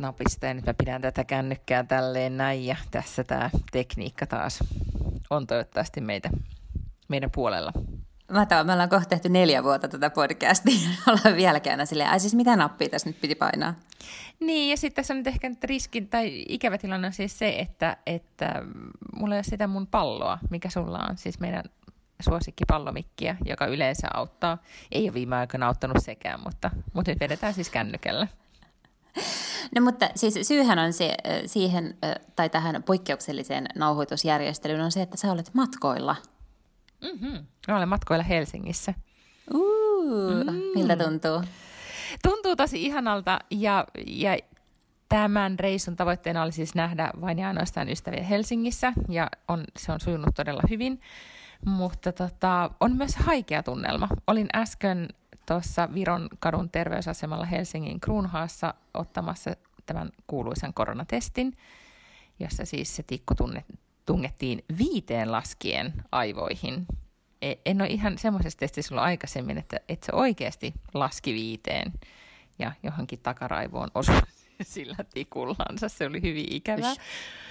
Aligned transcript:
Napista 0.00 0.46
ja 0.46 0.54
nyt 0.54 0.66
mä 0.66 0.74
pidän 0.74 1.02
tätä 1.02 1.24
kännykkää 1.24 1.84
tälleen 1.84 2.36
näin 2.36 2.66
ja 2.66 2.76
tässä 2.90 3.24
tämä 3.24 3.50
tekniikka 3.72 4.26
taas 4.26 4.64
on 5.30 5.46
toivottavasti 5.46 6.00
meitä, 6.00 6.30
meidän 7.08 7.30
puolella. 7.30 7.72
Mä 8.30 8.46
tavan, 8.46 8.66
me 8.66 8.72
ollaan 8.72 8.88
kohta 8.88 9.08
tehty 9.08 9.28
neljä 9.28 9.64
vuotta 9.64 9.88
tätä 9.88 10.10
podcastia, 10.10 10.88
ollaan 11.08 11.36
vieläkään 11.36 11.86
silleen, 11.86 12.10
ai 12.10 12.20
siis 12.20 12.34
mitä 12.34 12.56
nappia 12.56 12.88
tässä 12.88 13.08
nyt 13.08 13.20
piti 13.20 13.34
painaa? 13.34 13.74
Niin, 14.40 14.70
ja 14.70 14.76
sitten 14.76 14.96
tässä 14.96 15.14
on 15.14 15.18
nyt 15.18 15.26
ehkä 15.26 15.48
nyt 15.48 15.64
riskin 15.64 16.08
tai 16.08 16.44
ikävä 16.48 16.78
tilanne 16.78 17.06
on 17.06 17.12
siis 17.12 17.38
se, 17.38 17.58
että, 17.58 17.96
että 18.06 18.62
mulla 19.16 19.34
ei 19.34 19.38
ole 19.38 19.44
sitä 19.44 19.66
mun 19.66 19.86
palloa, 19.86 20.38
mikä 20.50 20.70
sulla 20.70 21.06
on, 21.10 21.16
siis 21.16 21.40
meidän 21.40 21.64
suosikkipallomikkiä, 22.20 23.36
joka 23.44 23.66
yleensä 23.66 24.08
auttaa. 24.14 24.58
Ei 24.92 25.04
ole 25.04 25.14
viime 25.14 25.36
aikoina 25.36 25.66
auttanut 25.66 25.96
sekään, 26.04 26.40
mutta, 26.40 26.70
mutta 26.92 27.10
nyt 27.10 27.20
vedetään 27.20 27.54
siis 27.54 27.70
kännykällä. 27.70 28.26
No 29.74 29.80
mutta 29.80 30.08
siis 30.14 30.48
syyhän 30.48 30.78
on 30.78 30.92
se, 30.92 31.16
siihen, 31.46 31.98
tai 32.36 32.50
tähän 32.50 32.82
poikkeukselliseen 32.82 33.66
nauhoitusjärjestelyyn 33.74 34.80
on 34.80 34.92
se, 34.92 35.02
että 35.02 35.16
sä 35.16 35.32
olet 35.32 35.54
matkoilla. 35.54 36.16
Mm-hmm. 37.02 37.46
Mä 37.68 37.76
olen 37.76 37.88
matkoilla 37.88 38.24
Helsingissä. 38.24 38.94
Uh, 39.54 40.44
mm. 40.44 40.52
Miltä 40.74 40.96
tuntuu? 40.96 41.42
Tuntuu 42.22 42.56
tosi 42.56 42.82
ihanalta 42.82 43.38
ja, 43.50 43.84
ja 44.06 44.38
tämän 45.08 45.58
reissun 45.58 45.96
tavoitteena 45.96 46.42
oli 46.42 46.52
siis 46.52 46.74
nähdä 46.74 47.10
vain 47.20 47.38
ja 47.38 47.48
ainoastaan 47.48 47.88
ystäviä 47.88 48.22
Helsingissä 48.22 48.92
ja 49.08 49.28
on, 49.48 49.64
se 49.78 49.92
on 49.92 50.00
sujunut 50.00 50.34
todella 50.34 50.62
hyvin. 50.70 51.00
Mutta 51.66 52.12
tota, 52.12 52.70
on 52.80 52.96
myös 52.96 53.16
haikea 53.16 53.62
tunnelma. 53.62 54.08
Olin 54.26 54.48
äsken 54.54 55.08
tuossa 55.46 55.88
Viron 55.94 56.28
kadun 56.38 56.70
terveysasemalla 56.70 57.44
Helsingin 57.44 58.00
Kruunhaassa 58.00 58.74
ottamassa 58.94 59.50
tämän 59.86 60.10
kuuluisan 60.26 60.74
koronatestin, 60.74 61.52
jossa 62.40 62.64
siis 62.64 62.96
se 62.96 63.02
tikku 63.02 63.34
tunne, 63.34 63.64
tungettiin 64.06 64.64
viiteen 64.78 65.32
laskien 65.32 65.92
aivoihin. 66.12 66.86
E, 67.42 67.54
en 67.66 67.82
ole 67.82 67.88
ihan 67.88 68.18
semmoisessa 68.18 68.58
testissä 68.58 68.94
ollut 68.94 69.04
aikaisemmin, 69.04 69.58
että, 69.58 69.80
että 69.88 70.06
se 70.06 70.12
oikeasti 70.14 70.74
laski 70.94 71.34
viiteen 71.34 71.92
ja 72.58 72.72
johonkin 72.82 73.18
takaraivoon 73.22 73.88
osui 73.94 74.20
sillä 74.74 74.96
tikullansa. 75.14 75.88
Se 75.88 76.06
oli 76.06 76.22
hyvin 76.22 76.46
ikävää. 76.52 76.94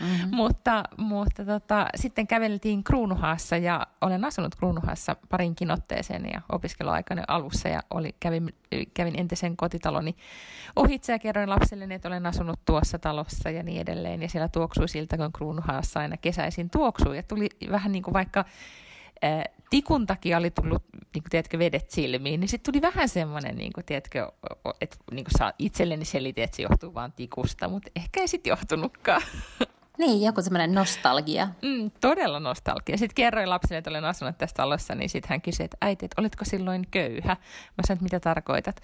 Mm-hmm. 0.02 0.36
Mutta, 0.36 0.84
mutta 0.98 1.46
tota, 1.46 1.88
sitten 1.96 2.28
käveltiin 2.28 2.84
Kruunuhaassa 2.84 3.58
ja 3.58 3.88
olen 4.02 4.26
asunut 4.26 4.56
Kruunuhaassa 4.56 5.16
parinkin 5.30 5.72
otteeseen 5.72 6.26
ja 6.34 6.42
opiskeluaikana 6.50 7.24
alussa 7.28 7.70
ja 7.70 7.84
oli, 7.90 8.16
kävin, 8.20 8.56
kävin 8.94 9.20
entisen 9.20 9.58
kotitaloni 9.58 10.16
ohitse 10.76 11.12
ja 11.12 11.20
kerroin 11.20 11.50
lapselleni, 11.50 11.96
että 11.96 12.08
olen 12.08 12.26
asunut 12.26 12.60
tuossa 12.66 13.00
talossa 13.00 13.50
ja 13.50 13.64
niin 13.64 13.82
edelleen. 13.82 14.22
Ja 14.22 14.30
siellä 14.30 14.48
tuoksui 14.48 14.90
siltä, 14.90 15.18
kun 15.18 15.34
Kruunuhaassa 15.34 16.00
aina 16.00 16.18
kesäisin 16.18 16.70
tuoksui 16.70 17.18
ja 17.18 17.24
tuli 17.24 17.50
vähän 17.72 17.92
niin 17.92 18.04
kuin 18.04 18.14
vaikka 18.14 18.46
tikun 19.70 20.06
takia 20.06 20.38
oli 20.38 20.52
tullut, 20.52 20.84
niin 20.94 21.24
kuin, 21.24 21.30
tiedätkö, 21.30 21.60
vedet 21.60 21.90
silmiin, 21.90 22.40
niin 22.40 22.50
sitten 22.50 22.74
tuli 22.74 22.82
vähän 22.82 23.10
semmoinen, 23.10 23.56
niin 23.56 23.74
kuin, 23.74 23.86
tiedätkö, 23.86 24.32
että 24.82 24.98
niin 25.12 25.26
kuin 25.26 25.38
saa 25.38 25.54
itselleni 25.60 26.06
selitin, 26.06 26.44
että 26.44 26.58
se 26.58 26.64
johtuu 26.64 26.94
vaan 26.94 27.12
tikusta, 27.12 27.68
mutta 27.68 27.92
ehkä 27.96 28.20
ei 28.20 28.28
sitten 28.28 28.52
johtunutkaan. 28.52 29.22
Niin, 30.00 30.26
joku 30.26 30.42
semmoinen 30.42 30.74
nostalgia. 30.74 31.48
Mm, 31.62 31.92
todella 32.02 32.40
nostalgia. 32.40 32.98
Sitten 32.98 33.16
kerroin 33.16 33.50
lapsille, 33.50 33.78
että 33.78 33.90
olen 33.90 34.06
asunut 34.06 34.38
tässä 34.38 34.54
talossa, 34.54 34.96
niin 34.96 35.10
sitten 35.10 35.30
hän 35.30 35.42
kysyi, 35.42 35.64
että 35.64 35.78
äiti, 35.82 36.06
että 36.06 36.22
olitko 36.22 36.46
silloin 36.46 36.88
köyhä? 36.92 37.38
Mä 37.78 37.84
sanoin, 37.88 37.98
että 37.98 38.04
mitä 38.04 38.20
tarkoitat? 38.20 38.82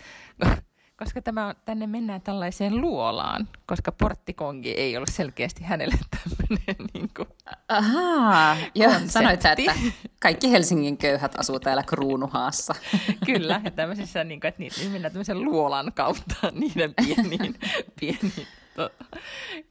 Koska 0.98 1.22
tämä 1.22 1.48
on, 1.48 1.56
tänne 1.66 1.88
mennään 1.88 2.22
tällaiseen 2.22 2.82
luolaan, 2.82 3.48
koska 3.66 3.92
porttikongi 3.92 4.72
ei 4.72 4.98
ollut 4.98 5.10
selkeästi 5.12 5.64
hänelle 5.64 5.96
tämmöinen 6.10 6.90
niin 6.94 7.10
kuin 7.18 7.30
Ahaa, 7.68 8.58
joo, 8.76 8.94
sanoit 9.08 9.42
sä, 9.42 9.52
että 9.52 9.74
kaikki 10.20 10.52
Helsingin 10.52 10.98
köyhät 10.98 11.40
asuu 11.40 11.60
täällä 11.60 11.84
Kruunuhaassa. 11.84 12.76
Kyllä, 13.26 13.56
että 13.56 13.72
tämmöisissä, 13.72 14.24
niin 14.24 14.40
kuin, 14.40 14.50
että 14.50 14.60
niitä 14.60 14.76
mennään 14.92 15.12
tämmöisen 15.12 15.42
luolan 15.44 15.92
kautta 15.96 16.52
niiden 16.52 16.94
pieniin, 16.94 17.56
pieniin 18.00 18.48
to, 18.76 18.90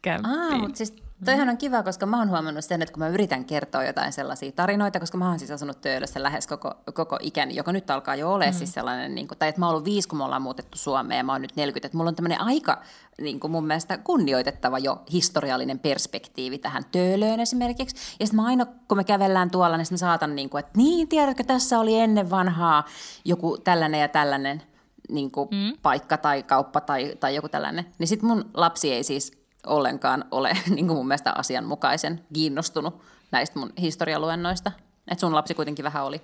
kämppiin. 0.02 0.38
Ah, 0.38 0.60
mutta 0.60 0.76
siis 0.76 1.03
Toihan 1.24 1.48
on 1.48 1.56
kiva, 1.56 1.82
koska 1.82 2.06
mä 2.06 2.18
oon 2.18 2.30
huomannut 2.30 2.64
sen, 2.64 2.82
että 2.82 2.92
kun 2.92 2.98
mä 2.98 3.08
yritän 3.08 3.44
kertoa 3.44 3.84
jotain 3.84 4.12
sellaisia 4.12 4.52
tarinoita, 4.52 5.00
koska 5.00 5.18
mä 5.18 5.28
oon 5.28 5.38
siis 5.38 5.50
asunut 5.50 5.80
Töölössä 5.80 6.22
lähes 6.22 6.46
koko, 6.46 6.74
koko 6.94 7.18
ikäni, 7.20 7.56
joka 7.56 7.72
nyt 7.72 7.90
alkaa 7.90 8.16
jo 8.16 8.32
olla 8.32 8.46
mm. 8.46 8.52
siis 8.52 8.72
sellainen, 8.72 9.14
niin 9.14 9.28
kuin, 9.28 9.38
tai 9.38 9.48
että 9.48 9.60
mä 9.60 9.66
oon 9.66 9.74
ollut 9.74 9.84
viisi, 9.84 10.08
kun 10.08 10.18
me 10.18 10.24
ollaan 10.24 10.42
muutettu 10.42 10.78
Suomeen 10.78 11.18
ja 11.18 11.24
mä 11.24 11.32
oon 11.32 11.42
nyt 11.42 11.56
40, 11.56 11.86
että 11.86 11.96
mulla 11.96 12.08
on 12.08 12.14
tämmöinen 12.14 12.40
aika 12.40 12.82
niin 13.20 13.40
kuin 13.40 13.50
mun 13.50 13.66
mielestä 13.66 13.98
kunnioitettava 13.98 14.78
jo 14.78 15.02
historiallinen 15.12 15.78
perspektiivi 15.78 16.58
tähän 16.58 16.84
Töölöön 16.92 17.40
esimerkiksi. 17.40 17.96
Ja 18.20 18.26
sitten 18.26 18.36
mä 18.36 18.46
aina, 18.46 18.66
kun 18.88 18.96
me 18.96 19.04
kävellään 19.04 19.50
tuolla, 19.50 19.76
niin 19.76 19.86
mä 19.90 19.96
saatan, 19.96 20.36
niin 20.36 20.50
kuin, 20.50 20.60
että 20.60 20.72
niin, 20.76 21.08
tiedätkö, 21.08 21.44
tässä 21.44 21.78
oli 21.78 21.98
ennen 21.98 22.30
vanhaa 22.30 22.84
joku 23.24 23.58
tällainen 23.58 24.00
ja 24.00 24.08
tällainen 24.08 24.62
niin 25.08 25.30
kuin 25.30 25.48
mm. 25.50 25.72
paikka 25.82 26.16
tai 26.16 26.42
kauppa 26.42 26.80
tai, 26.80 27.16
tai 27.20 27.34
joku 27.34 27.48
tällainen. 27.48 27.86
Niin 27.98 28.08
sitten 28.08 28.28
mun 28.28 28.50
lapsi 28.54 28.92
ei 28.92 29.04
siis 29.04 29.43
ollenkaan 29.66 30.24
ole 30.30 30.52
niin 30.74 30.86
kuin 30.86 30.96
mun 30.96 31.08
mielestä 31.08 31.32
asianmukaisen 31.32 32.24
kiinnostunut 32.32 33.02
näistä 33.30 33.58
mun 33.58 33.72
historialuennoista. 33.80 34.72
Että 35.08 35.20
sun 35.20 35.34
lapsi 35.34 35.54
kuitenkin 35.54 35.84
vähän 35.84 36.04
oli. 36.04 36.20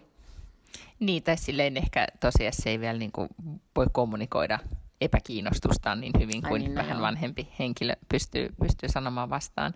Niin, 1.01 1.23
tai 1.23 1.37
silleen 1.37 1.77
ehkä 1.77 2.07
tosiaan 2.21 2.53
se 2.53 2.71
ei 2.71 2.81
vielä 2.81 2.99
niin 2.99 3.13
kuin 3.13 3.29
voi 3.77 3.87
kommunikoida 3.93 4.59
epäkiinnostustaan 5.01 6.01
niin 6.01 6.13
hyvin 6.19 6.43
kuin 6.43 6.53
Ai 6.53 6.59
niin, 6.59 6.75
no 6.75 6.79
vähän 6.83 6.97
joo. 6.97 7.03
vanhempi 7.03 7.49
henkilö 7.59 7.93
pystyy, 8.09 8.49
pystyy 8.61 8.89
sanomaan 8.89 9.31
vastaan. 9.31 9.75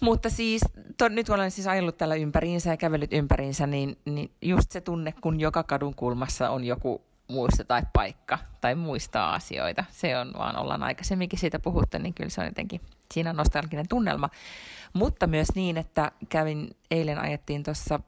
Mutta 0.00 0.30
siis, 0.30 0.62
to, 0.98 1.08
nyt 1.08 1.26
kun 1.26 1.34
olen 1.34 1.50
siis 1.50 1.66
ajellut 1.66 1.96
tällä 1.96 2.14
ympäriinsä 2.14 2.70
ja 2.70 2.76
kävellyt 2.76 3.12
ympäriinsä, 3.12 3.66
niin, 3.66 3.98
niin 4.04 4.30
just 4.42 4.70
se 4.70 4.80
tunne, 4.80 5.14
kun 5.20 5.40
joka 5.40 5.62
kadun 5.62 5.94
kulmassa 5.94 6.50
on 6.50 6.64
joku 6.64 7.02
muista 7.30 7.64
tai 7.64 7.82
paikka 7.92 8.38
tai 8.60 8.74
muistaa 8.74 9.34
asioita. 9.34 9.84
Se 9.90 10.18
on 10.18 10.32
vaan, 10.38 10.56
ollaan 10.56 10.82
aikaisemminkin 10.82 11.38
siitä 11.38 11.58
puhuttu, 11.58 11.98
niin 11.98 12.14
kyllä 12.14 12.30
se 12.30 12.40
on 12.40 12.46
jotenkin, 12.46 12.80
siinä 13.14 13.30
on 13.30 13.36
nostalginen 13.36 13.88
tunnelma. 13.88 14.28
Mutta 14.92 15.26
myös 15.26 15.48
niin, 15.54 15.76
että 15.76 16.12
kävin, 16.28 16.70
eilen 16.90 17.18
ajettiin 17.18 17.62
tuossa, 17.62 18.00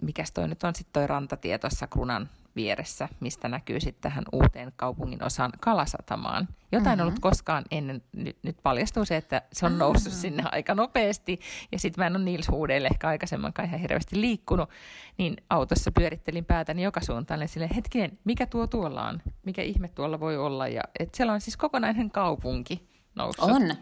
mikä 0.00 0.24
toi 0.34 0.48
nyt 0.48 0.64
on 0.64 0.74
sitten 0.74 0.92
toi 0.92 1.06
rantatie 1.06 1.58
tuossa 1.58 1.86
Krunan 1.86 2.28
vieressä, 2.58 3.08
mistä 3.20 3.48
näkyy 3.48 3.80
sitten 3.80 4.02
tähän 4.02 4.24
uuteen 4.32 4.72
kaupungin 4.76 5.24
osaan 5.24 5.50
Kalasatamaan. 5.60 6.48
Jotain 6.72 6.98
mm-hmm. 6.98 7.08
ollut 7.08 7.20
koskaan 7.20 7.64
ennen, 7.70 8.02
nyt, 8.12 8.36
nyt 8.42 8.56
paljastuu 8.62 9.04
se, 9.04 9.16
että 9.16 9.42
se 9.52 9.66
on 9.66 9.78
noussut 9.78 10.12
mm-hmm. 10.12 10.20
sinne 10.20 10.42
aika 10.52 10.74
nopeasti, 10.74 11.40
ja 11.72 11.78
sitten 11.78 12.02
mä 12.02 12.06
en 12.06 12.16
ole 12.16 12.24
Nils 12.24 12.48
Huudeille 12.48 12.88
ehkä 12.88 13.08
aikaisemmankaan 13.08 13.68
ihan 13.68 13.80
hirveästi 13.80 14.20
liikkunut, 14.20 14.70
niin 15.18 15.36
autossa 15.50 15.92
pyörittelin 15.92 16.44
päätäni 16.44 16.82
joka 16.82 17.00
suuntaan, 17.00 17.40
ja 17.40 17.48
sille 17.48 17.70
hetkinen, 17.76 18.18
mikä 18.24 18.46
tuo 18.46 18.66
tuolla 18.66 19.08
on, 19.08 19.22
mikä 19.44 19.62
ihme 19.62 19.88
tuolla 19.88 20.20
voi 20.20 20.36
olla, 20.36 20.68
ja 20.68 20.82
et 20.98 21.14
siellä 21.14 21.32
on 21.32 21.40
siis 21.40 21.56
kokonainen 21.56 22.10
kaupunki 22.10 22.88
noussut. 23.14 23.50
On. 23.50 23.74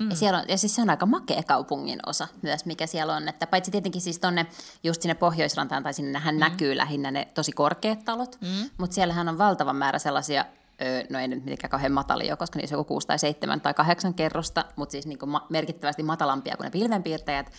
Mm. 0.00 0.10
Ja, 0.10 0.16
siellä 0.16 0.38
on, 0.38 0.44
ja 0.48 0.58
siis 0.58 0.74
se 0.74 0.82
on 0.82 0.90
aika 0.90 1.06
makea 1.06 1.42
kaupungin 1.42 2.00
osa 2.06 2.28
myös, 2.42 2.64
mikä 2.64 2.86
siellä 2.86 3.14
on. 3.14 3.28
Että 3.28 3.46
paitsi 3.46 3.70
tietenkin 3.70 4.02
siis 4.02 4.18
tonne 4.18 4.46
just 4.84 5.02
sinne 5.02 5.14
Pohjoisrantaan 5.14 5.82
tai 5.82 5.94
sinnehän 5.94 6.34
mm. 6.34 6.40
näkyy 6.40 6.76
lähinnä 6.76 7.10
ne 7.10 7.28
tosi 7.34 7.52
korkeat 7.52 8.04
talot, 8.04 8.38
mm. 8.40 8.70
mutta 8.78 8.94
siellähän 8.94 9.28
on 9.28 9.38
valtavan 9.38 9.76
määrä 9.76 9.98
sellaisia 9.98 10.44
no 11.10 11.18
ei 11.18 11.28
nyt 11.28 11.44
mitenkään 11.44 11.70
kauhean 11.70 11.92
matalia, 11.92 12.36
koska 12.36 12.58
niissä 12.58 12.76
on 12.76 12.80
joku 12.80 12.94
6 12.94 13.06
tai 13.06 13.18
7 13.18 13.60
tai 13.60 13.74
8 13.74 14.14
kerrosta, 14.14 14.64
mutta 14.76 14.92
siis 14.92 15.06
niin 15.06 15.18
kuin 15.18 15.30
merkittävästi 15.48 16.02
matalampia 16.02 16.56
kuin 16.56 16.64
ne 16.64 16.70
pilvenpiirtäjät, 16.70 17.52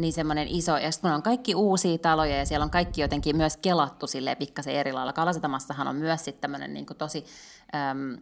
niin 0.00 0.12
semmoinen 0.12 0.48
iso, 0.48 0.76
ja 0.76 0.92
sitten 0.92 1.12
on 1.12 1.22
kaikki 1.22 1.54
uusia 1.54 1.98
taloja, 1.98 2.36
ja 2.36 2.46
siellä 2.46 2.64
on 2.64 2.70
kaikki 2.70 3.00
jotenkin 3.00 3.36
myös 3.36 3.56
kelattu 3.56 4.06
silleen 4.06 4.36
pikkasen 4.36 4.74
eri 4.74 4.92
lailla. 4.92 5.12
Kalasatamassahan 5.12 5.88
on 5.88 5.96
myös 5.96 6.24
sitten 6.24 6.40
tämmöinen 6.40 6.74
niin 6.74 6.86
tosi 6.98 7.24
äm, 7.74 8.18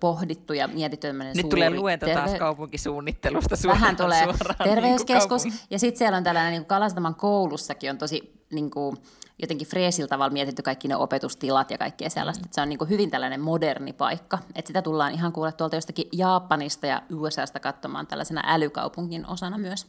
pohdittu 0.00 0.52
ja 0.52 0.68
mietitty 0.68 1.12
Nyt 1.12 1.26
suuri... 1.34 1.48
tulee 1.48 1.70
luento 1.70 2.06
terve... 2.06 2.20
taas 2.20 2.38
kaupunkisuunnittelusta 2.38 3.56
suoraan. 3.56 3.80
Vähän 3.80 3.96
tulee 3.96 4.24
suoraan, 4.24 4.56
terveyskeskus, 4.64 5.44
niin 5.44 5.54
ja 5.70 5.78
sitten 5.78 5.98
siellä 5.98 6.16
on 6.16 6.24
tällainen 6.24 6.52
niin 6.52 6.64
Kalasataman 6.64 7.14
koulussakin 7.14 7.90
on 7.90 7.98
tosi 7.98 8.44
niin 8.52 8.70
kuin, 8.70 8.96
jotenkin 9.42 9.68
freesillä 9.68 10.08
tavalla 10.08 10.32
mietitty 10.32 10.62
kaikki 10.62 10.88
ne 10.88 10.96
opetustilat 10.96 11.70
ja 11.70 11.78
kaikkea 11.78 12.10
sellaista. 12.10 12.42
Mm. 12.42 12.44
Että 12.44 12.54
se 12.54 12.60
on 12.60 12.68
niin 12.68 12.78
kuin 12.78 12.90
hyvin 12.90 13.10
tällainen 13.10 13.40
moderni 13.40 13.92
paikka. 13.92 14.38
Että 14.54 14.68
sitä 14.68 14.82
tullaan 14.82 15.12
ihan 15.12 15.32
kuulla 15.32 15.52
tuolta 15.52 15.76
jostakin 15.76 16.08
Japanista 16.12 16.86
ja 16.86 17.02
USAsta 17.14 17.60
katsomaan 17.60 18.06
tällaisena 18.06 18.42
älykaupungin 18.46 19.26
osana 19.26 19.58
myös. 19.58 19.86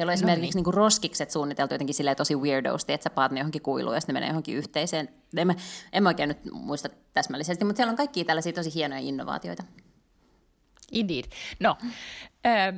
Siellä 0.00 0.10
on 0.10 0.14
esimerkiksi 0.14 0.40
no 0.40 0.46
niin. 0.46 0.54
niin 0.54 0.64
kuin 0.64 0.74
roskikset 0.74 1.30
suunniteltu 1.30 1.74
jotenkin 1.74 1.94
silleen 1.94 2.16
tosi 2.16 2.36
weirdosti, 2.36 2.92
että 2.92 3.04
sä 3.04 3.10
paat 3.10 3.32
ne 3.32 3.40
johonkin 3.40 3.62
kuiluun 3.62 3.94
ja 3.94 4.00
sitten 4.00 4.14
ne 4.14 4.20
menee 4.20 4.28
johonkin 4.28 4.56
yhteiseen. 4.56 5.08
En 5.36 5.46
mä, 5.46 5.54
en 5.92 6.02
mä 6.02 6.08
oikein 6.08 6.28
nyt 6.28 6.38
muista 6.52 6.88
täsmällisesti, 7.14 7.64
mutta 7.64 7.76
siellä 7.76 7.90
on 7.90 7.96
kaikki 7.96 8.24
tällaisia 8.24 8.52
tosi 8.52 8.74
hienoja 8.74 9.00
innovaatioita. 9.00 9.62
Indeed. 10.92 11.24
No, 11.60 11.76
ähm, 12.46 12.76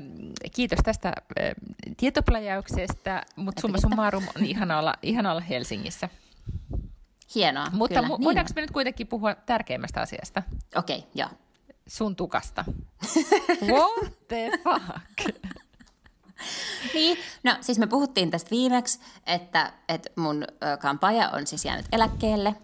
kiitos 0.54 0.78
tästä 0.84 1.08
äh, 1.08 1.52
tietopläjäyksestä, 1.96 3.22
mutta 3.36 3.60
summa 3.60 3.78
summarum 3.78 4.24
on 4.36 4.44
ihana 4.44 4.78
olla, 4.78 4.94
ihana 5.02 5.30
olla 5.30 5.40
Helsingissä. 5.40 6.08
Hienoa, 7.34 7.66
Mutta 7.72 8.02
kyllä. 8.02 8.14
Mu- 8.14 8.24
voidaanko 8.24 8.48
niin 8.48 8.54
me 8.54 8.60
nyt 8.60 8.70
kuitenkin 8.70 9.06
puhua 9.06 9.34
tärkeimmästä 9.34 10.00
asiasta? 10.00 10.42
Okei, 10.76 10.98
okay, 10.98 11.10
joo. 11.14 11.28
Sun 11.86 12.16
tukasta. 12.16 12.64
What 13.72 14.28
the 14.28 14.50
fuck? 14.64 15.42
Niin, 16.94 17.18
no 17.44 17.56
siis 17.60 17.78
me 17.78 17.86
puhuttiin 17.86 18.30
tästä 18.30 18.50
viimeksi, 18.50 19.00
että, 19.26 19.72
että 19.88 20.10
mun 20.16 20.44
kampaaja 20.80 21.30
on 21.30 21.46
siis 21.46 21.64
jäänyt 21.64 21.86
eläkkeelle. 21.92 22.54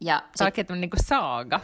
Ja 0.00 0.22
sit... 0.36 0.44
oikein 0.44 0.66
niin 0.80 0.90
kuin 0.90 1.04
saaga. 1.06 1.60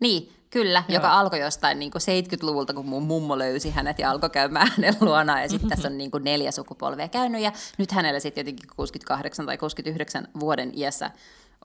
Niin, 0.00 0.32
kyllä, 0.50 0.82
Joo. 0.88 0.94
joka 0.94 1.12
alkoi 1.12 1.40
jostain 1.40 1.78
niin 1.78 1.90
kuin 1.90 2.02
70-luvulta, 2.02 2.74
kun 2.74 2.86
mun 2.86 3.02
mummo 3.02 3.38
löysi 3.38 3.70
hänet 3.70 3.98
ja 3.98 4.10
alkoi 4.10 4.30
käymään 4.30 4.70
hänen 4.76 4.94
luonaan. 5.00 5.42
Ja 5.42 5.48
sitten 5.48 5.68
tässä 5.68 5.88
on 5.88 5.98
niin 5.98 6.10
kuin 6.10 6.24
neljä 6.24 6.50
sukupolvea 6.50 7.08
käynyt 7.08 7.40
ja 7.40 7.52
nyt 7.78 7.92
hänellä 7.92 8.20
sitten 8.20 8.42
jotenkin 8.42 8.68
68 8.76 9.46
tai 9.46 9.58
69 9.58 10.28
vuoden 10.40 10.72
iässä 10.74 11.10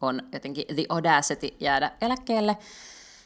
on 0.02 0.22
jotenkin 0.34 0.66
the 0.76 0.86
audacity 0.90 1.48
jäädä 1.60 1.92
eläkkeelle. 2.02 2.58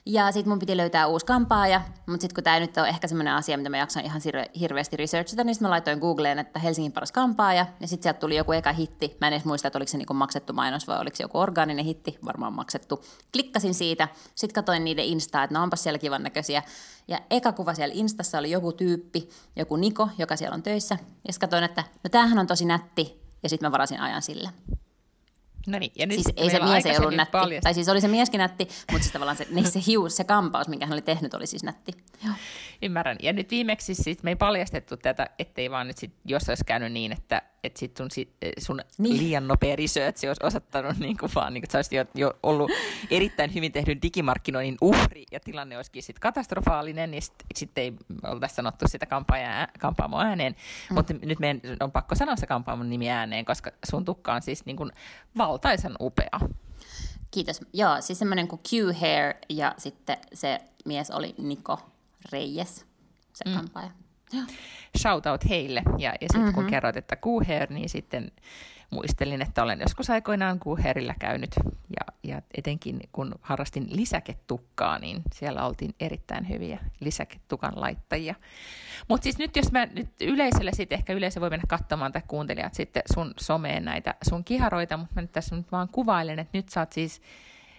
Ja 0.06 0.32
sitten 0.32 0.50
mun 0.50 0.60
piti 0.60 0.78
löytää 0.78 1.08
uusi 1.08 1.26
kampaaja, 1.26 1.82
mutta 2.08 2.22
sitten 2.22 2.36
kun 2.36 2.44
tämä 2.44 2.60
nyt 2.60 2.78
on 2.78 2.88
ehkä 2.88 3.08
semmoinen 3.08 3.34
asia, 3.34 3.58
mitä 3.58 3.70
mä 3.70 3.78
jaksan 3.78 4.06
ihan 4.06 4.22
hirveästi 4.60 4.98
researchata, 4.98 5.44
niin 5.44 5.56
sitten 5.56 5.66
mä 5.66 5.70
laitoin 5.70 6.00
Googleen, 6.00 6.40
että 6.40 6.60
Helsingin 6.60 6.92
paras 6.92 7.12
kampaaja, 7.12 7.66
ja 7.80 7.88
sitten 7.88 8.04
sieltä 8.04 8.20
tuli 8.20 8.36
joku 8.36 8.52
eka 8.52 8.74
hitti. 8.74 9.18
Mä 9.22 9.28
en 9.28 9.34
edes 9.34 9.46
muista, 9.46 9.68
että 9.68 9.78
oliko 9.80 9.92
se 9.92 9.98
niinku 9.98 10.14
maksettu 10.14 10.54
mainos 10.54 10.88
vai 10.88 11.00
oliko 11.00 11.16
se 11.16 11.24
joku 11.24 11.40
orgaaninen 11.40 11.86
hitti, 11.86 12.18
varmaan 12.26 12.54
maksettu. 12.54 13.04
Klikkasin 13.34 13.74
siitä, 13.74 14.08
sitten 14.36 14.54
katsoin 14.54 14.84
niiden 14.84 15.06
Instaa, 15.06 15.44
että 15.44 15.54
no 15.54 15.64
onpas 15.64 15.84
siellä 15.84 16.00
kivan 16.00 16.24
näköisiä. 16.24 16.64
Ja 17.08 17.20
eka 17.30 17.52
kuva 17.52 17.74
siellä 17.74 17.94
Instassa 17.96 18.38
oli 18.38 18.52
joku 18.52 18.72
tyyppi, 18.72 19.30
joku 19.56 19.76
Niko, 19.76 20.10
joka 20.18 20.36
siellä 20.36 20.56
on 20.56 20.64
töissä. 20.64 20.98
Ja 21.28 21.34
sitten 21.34 21.50
katsoin, 21.50 21.64
että 21.64 21.84
no 22.04 22.10
tämähän 22.12 22.40
on 22.40 22.48
tosi 22.48 22.66
nätti, 22.66 23.22
ja 23.44 23.50
sitten 23.50 23.68
mä 23.68 23.72
varasin 23.72 24.00
ajan 24.00 24.22
sille. 24.22 24.50
No 25.68 25.80
niin, 25.80 25.92
ja 25.96 26.06
nyt 26.06 26.16
siis 26.16 26.34
ei 26.36 26.50
se 26.50 26.60
mies 26.60 26.86
ei 26.86 26.98
ollut 26.98 27.16
nätti, 27.16 27.32
paljast... 27.32 27.64
tai 27.64 27.74
siis 27.74 27.90
oli 27.90 28.02
se 28.02 28.08
mieskin 28.08 28.38
nätti, 28.38 28.68
mutta 28.92 29.04
siis 29.04 29.14
tavallaan 29.14 29.38
se, 29.38 29.48
niin 29.50 29.72
se 29.72 29.80
hius, 29.88 30.18
se 30.18 30.24
kampaus, 30.24 30.68
minkä 30.68 30.86
hän 30.86 30.94
oli 30.94 31.02
tehnyt, 31.02 31.34
oli 31.34 31.48
siis 31.48 31.64
nätti. 31.64 31.92
Joo. 32.26 32.34
Ymmärrän. 32.82 33.18
Ja 33.22 33.34
nyt 33.34 33.52
viimeksi 33.52 33.96
sit 33.96 34.24
me 34.24 34.32
ei 34.32 34.36
paljastettu 34.36 34.98
tätä, 34.98 35.30
ettei 35.40 35.72
vaan 35.72 35.88
nyt 35.88 35.98
sit, 35.98 36.14
jos 36.26 36.50
olisi 36.50 36.66
käynyt 36.66 36.92
niin, 36.92 37.12
että 37.12 37.42
että 37.64 37.80
sit 37.80 37.98
sun, 37.98 38.10
sun 38.58 38.82
niin. 38.98 39.18
liian 39.18 39.48
nopea 39.48 39.76
research 39.76 40.26
olisi 40.28 40.44
osoittanut 40.44 40.98
niin 40.98 41.18
kuin 41.18 41.32
vaan, 41.36 41.54
niin 41.54 41.62
kuin, 41.62 41.66
että 41.66 41.72
sä 41.72 41.78
olisit 41.78 41.94
jo, 41.94 42.06
jo 42.16 42.34
ollut 42.44 42.72
erittäin 43.12 43.54
hyvin 43.54 43.72
tehdyn 43.72 44.02
digimarkkinoinnin 44.02 44.78
uhri 44.82 45.26
ja 45.32 45.40
tilanne 45.40 45.78
olisikin 45.78 46.04
sit 46.04 46.20
katastrofaalinen, 46.20 47.12
niin 47.12 47.22
sitten 47.22 47.48
sit 47.56 47.78
ei 47.78 47.94
oltaisi 48.24 48.56
sanottu 48.56 48.88
sitä 48.88 49.06
kampaamo 49.80 50.20
ääneen. 50.20 50.56
Mm. 50.90 50.94
Mutta 50.96 51.14
nyt 51.26 51.40
meidän 51.40 51.62
on 51.80 51.92
pakko 51.92 52.16
sanoa 52.16 52.36
se 52.36 52.48
kampaamon 52.48 52.90
nimi 52.90 53.10
ääneen, 53.10 53.46
koska 53.46 53.72
sun 53.90 54.06
tukka 54.06 54.34
on 54.34 54.42
siis 54.42 54.66
niin 54.66 54.78
kuin 54.78 54.92
valtaisan 55.54 55.96
upea. 56.00 56.40
Kiitos. 57.32 57.62
Joo, 57.74 58.02
siis 58.02 58.20
semmoinen 58.20 58.48
kuin 58.48 58.62
Q-Hair 58.70 59.36
ja 59.50 59.76
sitten 59.78 60.18
se 60.34 60.60
mies 60.86 61.12
oli 61.12 61.36
Niko 61.38 61.80
Reyes, 62.32 62.86
se 63.34 63.50
mm. 63.50 63.56
kampaaja 63.56 63.90
shout 64.98 65.26
out 65.26 65.50
heille. 65.50 65.84
Ja, 65.98 66.10
ja 66.10 66.16
sitten 66.22 66.42
mm-hmm. 66.42 66.54
kun 66.54 66.66
kerroit, 66.66 66.98
että 66.98 67.16
Kuuher, 67.16 67.74
niin 67.74 67.90
sitten 67.90 68.32
muistelin, 68.94 69.42
että 69.42 69.64
olen 69.64 69.80
joskus 69.80 70.10
aikoinaan 70.10 70.60
Kuuherillä 70.60 71.16
käynyt. 71.20 71.52
Ja, 71.90 72.14
ja 72.24 72.42
etenkin 72.58 73.00
kun 73.12 73.36
harrastin 73.42 73.88
lisäketukkaa, 73.90 75.00
niin 75.00 75.22
siellä 75.34 75.66
oltiin 75.66 75.96
erittäin 76.00 76.50
hyviä 76.50 76.80
lisäketukan 77.00 77.74
laittajia. 77.76 78.36
Mutta 79.08 79.24
siis 79.24 79.38
nyt 79.38 79.56
jos 79.56 79.72
mä 79.72 79.86
nyt 79.86 80.10
yleisölle 80.22 80.72
sitten, 80.74 80.98
ehkä 80.98 81.14
yleisö 81.14 81.42
voi 81.42 81.50
mennä 81.50 81.66
katsomaan 81.68 82.12
tai 82.12 82.22
kuuntelijat 82.28 82.74
sitten 82.74 83.04
sun 83.14 83.34
someen 83.40 83.86
näitä 83.86 84.16
sun 84.30 84.44
kiharoita, 84.44 84.98
mutta 84.98 85.16
mä 85.16 85.22
nyt 85.22 85.32
tässä 85.32 85.56
nyt 85.56 85.72
vaan 85.72 85.90
kuvailen, 85.90 86.40
että 86.40 86.58
nyt 86.58 86.70
saat 86.70 86.92
siis 86.92 87.22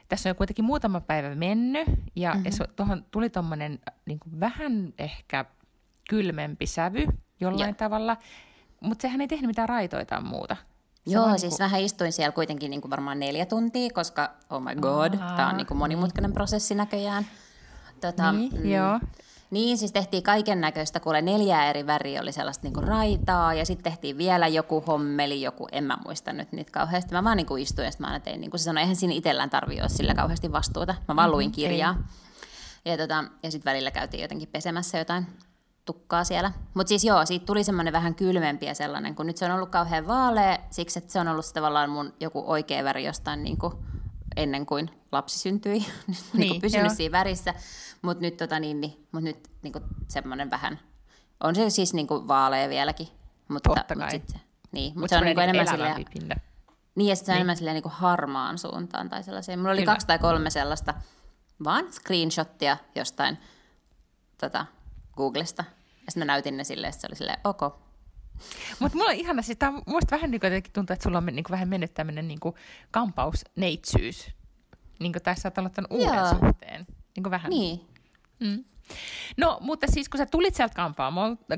tässä 0.08 0.28
on 0.28 0.30
jo 0.30 0.34
kuitenkin 0.34 0.64
muutama 0.64 1.00
päivä 1.00 1.34
mennyt, 1.34 1.88
ja, 2.16 2.30
mm-hmm. 2.30 2.46
ja 2.46 2.66
tuohon 2.76 3.04
tuli 3.10 3.30
tuommoinen 3.30 3.78
niin 4.06 4.18
vähän 4.40 4.94
ehkä 4.98 5.44
kylmempi 6.10 6.66
sävy 6.66 7.06
jollain 7.40 7.68
ja. 7.68 7.74
tavalla, 7.74 8.16
mutta 8.80 9.02
sehän 9.02 9.20
ei 9.20 9.28
tehnyt 9.28 9.46
mitään 9.46 9.68
raitoita 9.68 10.20
muuta. 10.20 10.56
Joo, 11.06 11.24
siis 11.28 11.42
niin 11.42 11.50
kuin... 11.50 11.58
vähän 11.58 11.80
istuin 11.80 12.12
siellä 12.12 12.32
kuitenkin 12.32 12.70
niin 12.70 12.80
kuin 12.80 12.90
varmaan 12.90 13.20
neljä 13.20 13.46
tuntia, 13.46 13.90
koska 13.94 14.30
oh 14.50 14.62
my 14.62 14.74
god, 14.74 15.14
tämä 15.36 15.48
on 15.48 15.56
niin 15.56 15.66
kuin 15.66 15.78
monimutkainen 15.78 16.28
niin. 16.28 16.34
prosessi 16.34 16.74
näköjään. 16.74 17.26
Tota, 18.00 18.32
niin, 18.32 18.52
mm, 18.52 18.70
joo. 18.70 19.00
Niin, 19.50 19.78
siis 19.78 19.92
tehtiin 19.92 20.22
kaiken 20.22 20.60
näköistä, 20.60 21.00
kuule 21.00 21.22
neljä 21.22 21.70
eri 21.70 21.86
väriä 21.86 22.20
oli 22.20 22.32
sellaista 22.32 22.62
niin 22.62 22.74
kuin 22.74 22.88
raitaa, 22.88 23.54
ja 23.54 23.66
sitten 23.66 23.92
tehtiin 23.92 24.18
vielä 24.18 24.48
joku 24.48 24.84
hommeli, 24.86 25.42
joku, 25.42 25.68
en 25.72 25.84
mä 25.84 25.98
muista 26.04 26.32
nyt 26.32 26.52
niitä 26.52 26.72
kauheasti. 26.72 27.12
Mä 27.12 27.24
vaan 27.24 27.36
niin 27.36 27.46
kuin 27.46 27.62
istuin, 27.62 27.84
ja 27.84 27.92
sitten 27.92 28.06
mä 28.06 28.12
aina 28.12 28.24
tein, 28.24 28.40
niin 28.40 28.50
kuin 28.50 28.58
se 28.60 28.64
sanoi, 28.64 28.80
eihän 28.80 28.96
siinä 28.96 29.14
itsellään 29.14 29.50
tarvitse 29.50 29.82
olla 29.82 29.88
sillä 29.88 30.14
kauheasti 30.14 30.52
vastuuta. 30.52 30.94
Mä 31.08 31.16
vaan 31.16 31.30
luin 31.30 31.46
mm-hmm, 31.46 31.54
kirjaa. 31.54 31.96
Ei. 32.84 32.92
Ja, 32.92 32.98
tota, 32.98 33.24
ja 33.42 33.50
sitten 33.50 33.70
välillä 33.70 33.90
käytiin 33.90 34.22
jotenkin 34.22 34.48
pesemässä 34.52 34.98
jotain 34.98 35.26
tukkaa 35.84 36.24
siellä. 36.24 36.52
Mutta 36.74 36.88
siis 36.88 37.04
joo, 37.04 37.26
siitä 37.26 37.46
tuli 37.46 37.64
semmoinen 37.64 37.92
vähän 37.92 38.14
kylmempi 38.14 38.66
ja 38.66 38.74
sellainen, 38.74 39.14
kun 39.14 39.26
nyt 39.26 39.36
se 39.36 39.44
on 39.44 39.50
ollut 39.50 39.68
kauhean 39.68 40.06
vaalea, 40.06 40.58
siksi 40.70 40.98
että 40.98 41.12
se 41.12 41.20
on 41.20 41.28
ollut 41.28 41.44
tavallaan 41.54 41.90
mun 41.90 42.14
joku 42.20 42.44
oikea 42.46 42.84
väri 42.84 43.04
jostain 43.04 43.42
niin 43.42 43.58
kuin 43.58 43.72
ennen 44.36 44.66
kuin 44.66 44.90
lapsi 45.12 45.38
syntyi, 45.38 45.72
niin, 45.78 45.86
niin 46.32 46.48
kuin 46.50 46.60
pysynyt 46.60 46.86
joo. 46.86 46.94
siinä 46.94 47.12
värissä. 47.12 47.54
Mutta 48.02 48.22
nyt, 48.22 48.36
tota, 48.36 48.60
niin, 48.60 48.80
niin, 48.80 49.06
mut 49.12 49.22
nyt 49.22 49.48
niin 49.62 49.72
kuin 49.72 49.84
semmoinen 50.08 50.50
vähän, 50.50 50.80
on 51.40 51.54
se 51.54 51.70
siis 51.70 51.94
niin 51.94 52.06
kuin 52.06 52.28
vaalea 52.28 52.68
vieläkin. 52.68 53.08
Mutta, 53.48 53.68
Totta. 53.74 53.94
Mut 53.94 54.10
sit, 54.10 54.36
niin, 54.72 54.92
mutta 54.94 55.08
se 55.08 55.16
on 55.16 55.24
niin 55.24 55.36
kuin 55.36 55.44
enemmän 55.44 55.68
silleen, 55.68 56.04
niin, 56.94 57.08
ja 57.08 57.16
se 57.16 57.22
on 57.22 57.26
niin. 57.26 57.34
enemmän 57.36 57.56
silleen 57.56 57.74
niin 57.74 57.82
kuin 57.82 57.92
harmaan 57.92 58.58
suuntaan 58.58 59.08
tai 59.08 59.22
sellaiseen. 59.22 59.58
Mulla 59.58 59.70
oli 59.70 59.80
Kyllä. 59.80 59.92
kaksi 59.92 60.06
tai 60.06 60.18
kolme 60.18 60.50
sellaista 60.50 60.94
vaan 61.64 61.92
screenshottia 61.92 62.76
jostain 62.94 63.38
tota, 64.40 64.66
Googlesta. 65.16 65.64
Ja 66.06 66.12
sitten 66.12 66.20
mä 66.20 66.24
näytin 66.24 66.56
ne 66.56 66.64
silleen, 66.64 66.88
että 66.88 67.00
se 67.00 67.06
oli 67.10 67.16
silleen, 67.16 67.38
ok. 67.44 67.60
Mutta 68.78 68.98
mulla 68.98 69.10
on 69.10 69.16
ihana, 69.16 69.42
siis 69.42 69.58
tämä 69.58 69.82
muista 69.86 70.10
vähän 70.16 70.30
niin 70.30 70.40
kuin 70.40 70.62
tuntuu, 70.72 70.94
että 70.94 71.02
sulla 71.02 71.18
on 71.18 71.26
niin 71.26 71.44
kuin 71.44 71.50
vähän 71.52 71.68
mennyt 71.68 71.94
tämmöinen 71.94 72.28
niin 72.28 72.40
kampausneitsyys. 72.90 74.30
Niin 75.00 75.12
kuin 75.12 75.22
tässä 75.22 75.48
olet 75.48 75.58
aloittanut 75.58 75.92
uuden 75.92 76.14
Joo. 76.14 76.30
suhteen. 76.30 76.86
Niin 77.16 77.22
kuin 77.22 77.30
vähän. 77.30 77.50
Niin. 77.50 77.80
Mm. 78.40 78.64
No, 79.36 79.58
mutta 79.60 79.86
siis 79.90 80.08
kun 80.08 80.18
sä 80.18 80.26
tulit 80.26 80.54
sieltä 80.54 80.74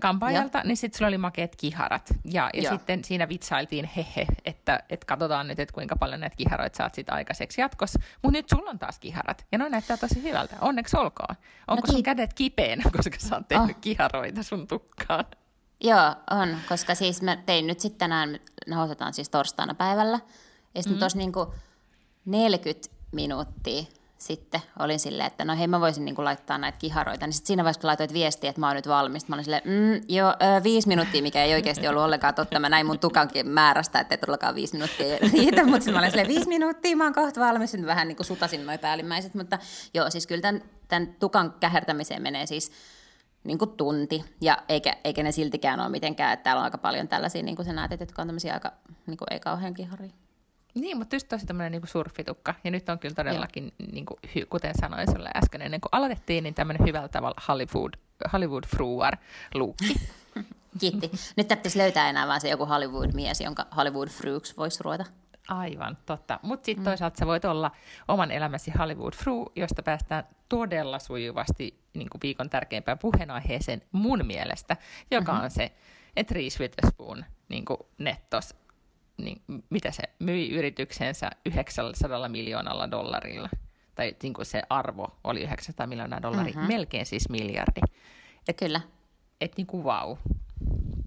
kampaajalta, 0.01 0.63
niin 0.65 0.77
sitten 0.77 0.99
sulla 0.99 1.09
oli 1.09 1.19
makeet 1.19 1.57
kiharat. 1.57 2.15
Ja, 2.25 2.51
ja 2.55 2.71
sitten 2.71 3.05
siinä 3.05 3.29
vitsailtiin 3.29 3.91
hehe, 3.97 4.27
että, 4.45 4.83
että 4.91 5.07
katsotaan 5.07 5.49
nyt, 5.49 5.61
että 5.61 5.73
kuinka 5.73 5.97
paljon 5.97 6.21
näitä 6.21 6.37
kiharoita 6.37 6.77
saat 6.77 6.95
sit 6.95 7.11
aikaiseksi 7.11 7.61
jatkossa. 7.61 7.99
Mutta 8.23 8.39
nyt 8.39 8.49
sulla 8.49 8.71
on 8.71 8.79
taas 8.79 8.99
kiharat. 8.99 9.47
Ja 9.53 9.59
ne 9.59 9.69
näyttää 9.69 9.97
tosi 9.97 10.23
hyvältä. 10.23 10.57
Onneksi 10.61 10.97
olkoon. 10.97 11.37
Onko 11.69 11.87
no, 11.87 11.93
sun 11.93 12.03
kädet 12.03 12.35
kipeänä, 12.35 12.83
koska 12.97 13.17
sä 13.19 13.37
oot 13.37 13.49
tehnyt 13.49 13.77
oh. 13.77 13.81
kiharoita 13.81 14.43
sun 14.43 14.67
tukkaan? 14.67 15.25
Joo, 15.81 16.15
on. 16.31 16.57
Koska 16.69 16.95
siis 16.95 17.23
mä 17.23 17.37
tein 17.37 17.67
nyt 17.67 17.81
sitten 17.81 17.99
tänään, 17.99 18.39
nauhoitetaan 18.67 19.15
siis 19.15 19.29
torstaina 19.29 19.75
päivällä. 19.75 20.21
Ja 20.75 20.83
sitten 20.83 20.97
mm. 20.97 20.99
tuossa 20.99 21.19
niinku 21.19 21.55
40 22.25 22.89
minuuttia 23.13 23.83
sitten 24.19 24.61
olin 24.79 24.99
silleen, 24.99 25.27
että 25.27 25.45
no 25.45 25.57
hei 25.57 25.67
mä 25.67 25.81
voisin 25.81 26.05
niin 26.05 26.15
kuin 26.15 26.25
laittaa 26.25 26.59
näitä 26.59 26.79
kiharoita. 26.79 27.27
Niin 27.27 27.33
sitten 27.33 27.47
siinä 27.47 27.65
vaiheessa 27.65 27.81
kun 27.81 27.89
laitoit 27.89 28.13
viestiä, 28.13 28.51
että 28.51 28.61
mä 28.61 28.67
oon 28.67 28.77
nyt 28.77 28.89
valmis, 28.89 29.29
mä 29.29 29.37
olin 29.37 29.45
silleen, 29.45 29.63
mm, 29.65 30.01
joo, 30.09 30.31
ö, 30.31 30.63
viisi 30.63 30.89
minuuttia, 30.89 31.23
mikä 31.23 31.45
ei 31.45 31.55
oikeasti 31.55 31.89
ollut 31.89 32.03
ollenkaan 32.03 32.35
totta. 32.35 32.61
Mä 32.61 32.69
näin 32.69 32.87
mun 32.87 32.99
tukankin 32.99 33.49
määrästä, 33.49 34.01
että 34.01 34.15
ei 34.15 34.19
todellakaan 34.19 34.55
viisi 34.55 34.75
minuuttia 34.75 35.19
riitä, 35.33 35.65
mutta 35.65 35.81
sitten 35.81 35.95
mä 35.95 35.99
olin 35.99 36.11
silleen, 36.11 36.29
viisi 36.29 36.49
minuuttia, 36.49 36.97
mä 36.97 37.05
oon 37.05 37.15
kohta 37.15 37.41
valmis. 37.41 37.71
Sitten 37.71 37.87
vähän 37.87 38.09
niin 38.09 38.17
kuin 38.17 38.27
sutasin 38.27 38.67
noin 38.67 38.79
päällimmäiset, 38.79 39.35
mutta 39.35 39.59
joo, 39.95 40.11
siis 40.11 40.27
kyllä 40.27 40.43
tämän, 40.43 40.63
tämän 40.89 41.07
tukan 41.21 41.55
kähertämiseen 41.61 42.23
menee 42.23 42.47
siis 42.47 42.73
niin 43.45 43.59
kuin 43.59 43.71
tunti, 43.71 44.25
ja 44.41 44.59
eikä, 44.69 44.97
eikä 45.05 45.23
ne 45.23 45.33
siltikään 45.33 45.81
ole 45.81 45.89
mitenkään, 45.89 46.33
että 46.33 46.45
täällä 46.45 46.61
on 46.61 46.65
aika 46.65 46.79
paljon 46.79 47.09
tällaisia, 47.09 47.43
niin 47.43 47.57
kuin 47.57 47.67
sä 47.67 47.73
näet, 47.73 47.93
että 47.93 48.07
on 48.19 48.27
tämmöisiä 48.27 48.55
aika, 48.55 48.73
niin 49.07 49.17
kuin 49.17 49.33
ei 49.33 49.41
kauhean 49.41 49.75
kiharia. 49.75 50.26
Niin, 50.77 50.97
mutta 50.97 51.17
just 51.17 51.29
tosi 51.29 51.47
tämmöinen 51.47 51.73
niin 51.73 51.89
surfitukka. 51.89 52.55
Ja 52.65 52.71
nyt 52.71 52.89
on 52.89 52.99
kyllä 52.99 53.15
todellakin, 53.15 53.73
niin 53.93 54.07
kuin, 54.07 54.19
kuten 54.51 54.75
sanoin 54.81 55.11
sulle 55.13 55.31
äsken, 55.37 55.63
ennen 55.63 55.81
kuin 55.81 55.89
aloitettiin, 55.93 56.45
niin 56.45 56.55
tämmöinen 56.55 56.87
hyvällä 56.87 57.09
tavalla 57.09 57.43
Hollywood, 57.49 57.95
Hollywood 58.33 58.65
fruar 58.67 59.17
luukki. 59.55 59.95
Kiitti. 60.81 61.11
Nyt 61.37 61.49
täytyisi 61.49 61.79
löytää 61.79 62.11
enää 62.11 62.27
vaan 62.27 62.41
se 62.41 62.49
joku 62.49 62.67
Hollywood-mies, 62.67 63.41
jonka 63.41 63.67
Hollywood 63.77 64.09
Fruks 64.09 64.57
voisi 64.57 64.83
ruveta. 64.83 65.05
Aivan, 65.49 65.97
totta. 66.07 66.41
Mutta 66.43 66.67
sitten 66.67 66.83
mm. 66.83 66.85
toisaalta 66.85 67.19
sä 67.19 67.27
voit 67.27 67.45
olla 67.45 67.71
oman 68.09 68.31
elämäsi 68.31 68.73
Hollywood 68.79 69.13
Fru, 69.15 69.53
josta 69.57 69.83
päästään 69.83 70.25
todella 70.49 70.99
sujuvasti 70.99 71.81
niin 71.95 72.11
kuin 72.11 72.21
viikon 72.23 72.51
tärkeimpään 72.51 72.99
puheenaiheeseen 72.99 73.83
mun 73.93 74.27
mielestä, 74.27 74.77
joka 75.11 75.33
mm-hmm. 75.33 75.45
on 75.45 75.51
se, 75.51 75.73
että 76.17 76.35
Reese 76.35 76.61
Witherspoon 76.61 77.25
niin 77.49 77.65
nettos, 77.99 78.55
niin, 79.17 79.43
mitä 79.71 79.91
se 79.91 80.03
myi 80.19 80.51
yrityksensä 80.51 81.31
900 81.47 82.29
miljoonalla 82.29 82.91
dollarilla. 82.91 83.49
Tai 83.95 84.17
niin 84.23 84.35
kuin 84.35 84.47
se 84.47 84.63
arvo 84.71 85.17
oli 85.25 85.43
900 85.43 85.87
miljoonaa 85.87 86.23
dollaria, 86.23 86.55
mm-hmm. 86.55 86.69
melkein 86.69 87.07
siis 87.07 87.29
miljardi. 87.29 87.81
Et, 88.49 88.57
Kyllä. 88.57 88.81
Et 89.41 89.57
niin 89.57 89.67
kuin 89.67 89.85
wow. 89.85 90.17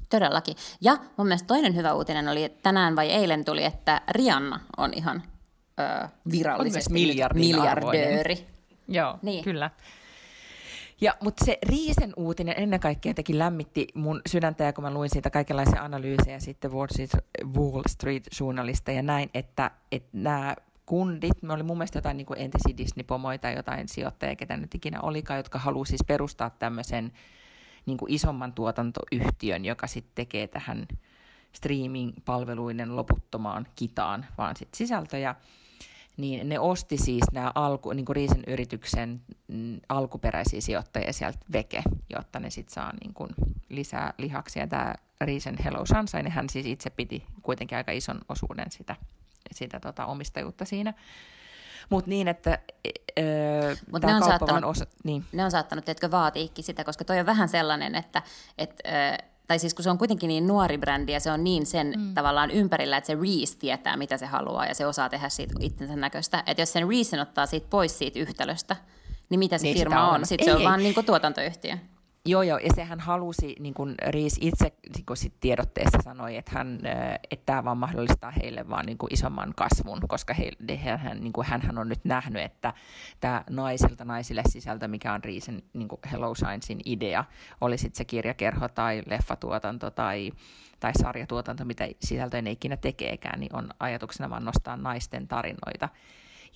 Todellakin. 0.10 0.56
Ja 0.82 0.98
mun 1.18 1.28
mielestä 1.28 1.48
toinen 1.48 1.76
hyvä 1.76 1.94
uutinen 1.94 2.28
oli, 2.28 2.44
että 2.44 2.60
tänään 2.64 2.96
vai 2.96 3.12
eilen 3.12 3.46
tuli, 3.46 3.64
että 3.64 4.02
Rihanna 4.12 4.60
on 4.78 4.92
ihan 4.96 5.24
ö, 5.80 6.08
virallisesti 6.32 6.94
miljardööri. 7.34 8.48
Joo, 8.88 9.20
niin. 9.22 9.44
kyllä. 9.44 9.70
Ja, 11.02 11.16
mutta 11.22 11.46
se 11.46 11.58
Riisen 11.70 12.14
uutinen 12.18 12.56
ennen 12.58 12.80
kaikkea 12.80 13.14
teki 13.14 13.38
lämmitti 13.38 13.88
mun 13.94 14.22
sydäntä, 14.28 14.64
ja 14.64 14.74
kun 14.74 14.84
mä 14.84 14.94
luin 14.94 15.10
siitä 15.10 15.30
kaikenlaisia 15.30 15.84
analyysejä 15.84 16.40
sitten 16.40 16.72
Wall 16.72 16.88
Street, 16.92 17.12
Wall 17.58 17.84
Street 17.88 18.24
journalista 18.40 18.92
ja 18.92 19.02
näin, 19.02 19.30
että, 19.34 19.72
että 19.92 20.10
nämä 20.14 20.56
kundit, 20.86 21.42
me 21.42 21.54
oli 21.54 21.64
mun 21.64 21.78
mielestä 21.78 21.98
jotain 21.98 22.18
niin 22.18 22.26
kuin 22.26 22.40
entisiä 22.40 22.78
Disney-pomoita 22.78 23.42
tai 23.42 23.56
jotain 23.56 23.88
sijoittajia, 23.88 24.36
ketä 24.36 24.58
nyt 24.58 24.76
ikinä 24.76 25.02
olikaan, 25.02 25.40
jotka 25.40 25.60
haluaa 25.60 25.86
siis 25.86 26.04
perustaa 26.08 26.50
tämmöisen 26.50 27.12
niin 27.86 27.98
kuin 27.98 28.14
isomman 28.14 28.54
tuotantoyhtiön, 28.54 29.66
joka 29.66 29.88
sitten 29.88 30.12
tekee 30.16 30.48
tähän 30.48 30.88
streaming-palveluiden 31.54 32.96
loputtomaan 32.96 33.68
kitaan 33.76 34.26
vaan 34.38 34.56
sit 34.56 34.74
sisältöjä, 34.74 35.36
niin 36.20 36.50
ne 36.50 36.60
osti 36.60 36.98
siis 36.98 37.24
nämä 37.32 37.52
alku, 37.56 37.94
niin 37.94 38.06
kuin 38.06 38.16
Riisen 38.16 38.44
yrityksen 38.48 39.22
mm, 39.48 39.80
alkuperäisiä 39.90 40.62
sijoittajia 40.62 41.14
sieltä 41.14 41.40
Veke, 41.54 41.84
jotta 42.10 42.40
ne 42.40 42.50
sitten 42.50 42.74
saa 42.74 42.94
niin 43.02 43.14
kuin 43.14 43.30
lisää 43.70 44.14
lihaksia. 44.18 44.68
Tämä 44.68 44.96
Riisen 45.22 45.58
Hello 45.64 45.86
Sunshine, 45.86 46.30
hän 46.30 46.50
siis 46.50 46.66
itse 46.66 46.90
piti 46.90 47.26
kuitenkin 47.42 47.78
aika 47.78 47.92
ison 47.92 48.22
osuuden 48.30 48.72
sitä, 48.72 48.96
sitä 49.52 49.80
tota 49.80 50.06
omistajuutta 50.06 50.66
siinä. 50.66 50.94
Mutta 51.90 52.10
niin, 52.10 52.28
että 52.28 52.60
öö, 53.20 53.76
Mut 53.92 54.02
ne 54.02 54.16
on, 54.16 54.24
saattanut, 54.24 54.64
osa, 54.64 54.86
niin. 55.04 55.26
ne 55.32 55.46
on 55.46 55.52
saattanut, 55.52 55.86
teetkö, 55.86 56.12
vaatiikin 56.12 56.64
sitä, 56.64 56.84
koska 56.84 57.06
toi 57.06 57.20
on 57.20 57.26
vähän 57.26 57.50
sellainen, 57.50 57.96
että 57.96 58.22
et, 58.58 58.82
öö, 58.88 59.29
tai 59.50 59.60
siis 59.60 59.74
kun 59.74 59.84
se 59.84 59.90
on 59.90 59.98
kuitenkin 59.98 60.28
niin 60.28 60.48
nuori 60.48 60.78
brändi 60.78 61.12
ja 61.12 61.20
se 61.20 61.32
on 61.32 61.44
niin 61.44 61.66
sen 61.66 61.94
mm. 61.98 62.14
tavallaan 62.14 62.52
ympärillä, 62.52 62.98
että 62.98 63.08
se 63.08 63.16
Reese 63.16 63.58
tietää, 63.58 63.98
mitä 63.98 64.18
se 64.18 64.26
haluaa 64.26 64.66
ja 64.66 64.76
se 64.76 64.86
osaa 64.86 65.10
tehdä 65.10 65.30
siitä 65.30 65.54
itsensä 65.60 65.96
näköistä. 65.96 66.44
Että 66.46 66.62
jos 66.62 66.74
sen 66.74 66.90
Reese 66.90 67.22
ottaa 67.22 67.46
siitä 67.46 67.68
pois 67.70 67.98
siitä 67.98 68.20
yhtälöstä, 68.20 68.76
niin 69.30 69.40
mitä 69.40 69.58
se 69.58 69.64
niin 69.64 69.78
firma 69.78 70.10
on? 70.10 70.16
on? 70.16 70.26
Sitten 70.26 70.48
ei, 70.48 70.52
se 70.52 70.56
on 70.56 70.62
ei. 70.62 70.68
vaan 70.68 70.80
niin 70.80 70.94
kuin 70.94 71.06
tuotantoyhtiö. 71.06 71.78
Joo, 72.26 72.42
joo, 72.42 72.58
ja 72.58 72.70
sehän 72.76 73.00
halusi, 73.00 73.56
niin 73.60 73.74
kuin 73.74 73.96
Riis 74.08 74.38
itse 74.42 74.74
niin 74.96 75.06
kuin 75.06 75.18
sit 75.18 75.34
tiedotteessa 75.40 75.98
sanoi, 76.04 76.38
että, 76.38 76.52
hän, 76.56 76.80
että 77.32 77.46
tämä 77.46 77.64
vaan 77.64 77.78
mahdollistaa 77.78 78.32
heille 78.32 78.70
vaan 78.70 78.86
niin 78.86 78.98
kuin 78.98 79.14
isomman 79.14 79.54
kasvun, 79.56 80.00
koska 80.08 80.34
he, 80.34 80.52
hän, 80.98 81.20
niin 81.20 81.34
kuin 81.34 81.48
hänhän 81.48 81.78
on 81.78 81.90
nyt 81.90 82.06
nähnyt, 82.06 82.42
että 82.42 82.74
tämä 83.20 83.44
naisilta 83.50 84.06
naisille 84.06 84.44
sisältö, 84.50 84.88
mikä 84.88 85.14
on 85.14 85.24
Riisen 85.24 85.64
niin 85.74 85.88
kuin 85.88 86.00
Hello 86.12 86.36
Sciencein 86.36 86.80
idea, 86.86 87.24
oli 87.62 87.78
sitten 87.78 87.98
se 87.98 88.06
kirjakerho 88.06 88.68
tai 88.68 89.04
leffatuotanto 89.06 89.92
tai, 89.92 90.32
tai 90.80 90.92
sarjatuotanto, 90.94 91.66
mitä 91.66 91.88
sisältöä 92.00 92.42
ne 92.42 92.52
ikinä 92.52 92.78
tekeekään, 92.78 93.40
niin 93.40 93.56
on 93.56 93.70
ajatuksena 93.80 94.30
vaan 94.30 94.46
nostaa 94.46 94.78
naisten 94.78 95.28
tarinoita. 95.28 95.90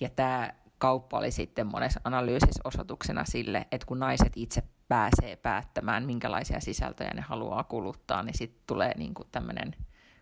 Ja 0.00 0.08
tämä 0.08 0.50
kauppa 0.84 1.18
oli 1.18 1.30
sitten 1.30 1.66
monessa 1.66 2.00
analyysissä 2.04 2.60
osoituksena 2.64 3.24
sille, 3.24 3.66
että 3.72 3.86
kun 3.86 3.98
naiset 3.98 4.32
itse 4.36 4.62
pääsee 4.88 5.36
päättämään, 5.36 6.06
minkälaisia 6.06 6.60
sisältöjä 6.60 7.10
ne 7.14 7.20
haluaa 7.20 7.64
kuluttaa, 7.64 8.22
niin 8.22 8.38
sitten 8.38 8.62
tulee 8.66 8.92
niinku 8.96 9.24
tämmöinen 9.32 9.76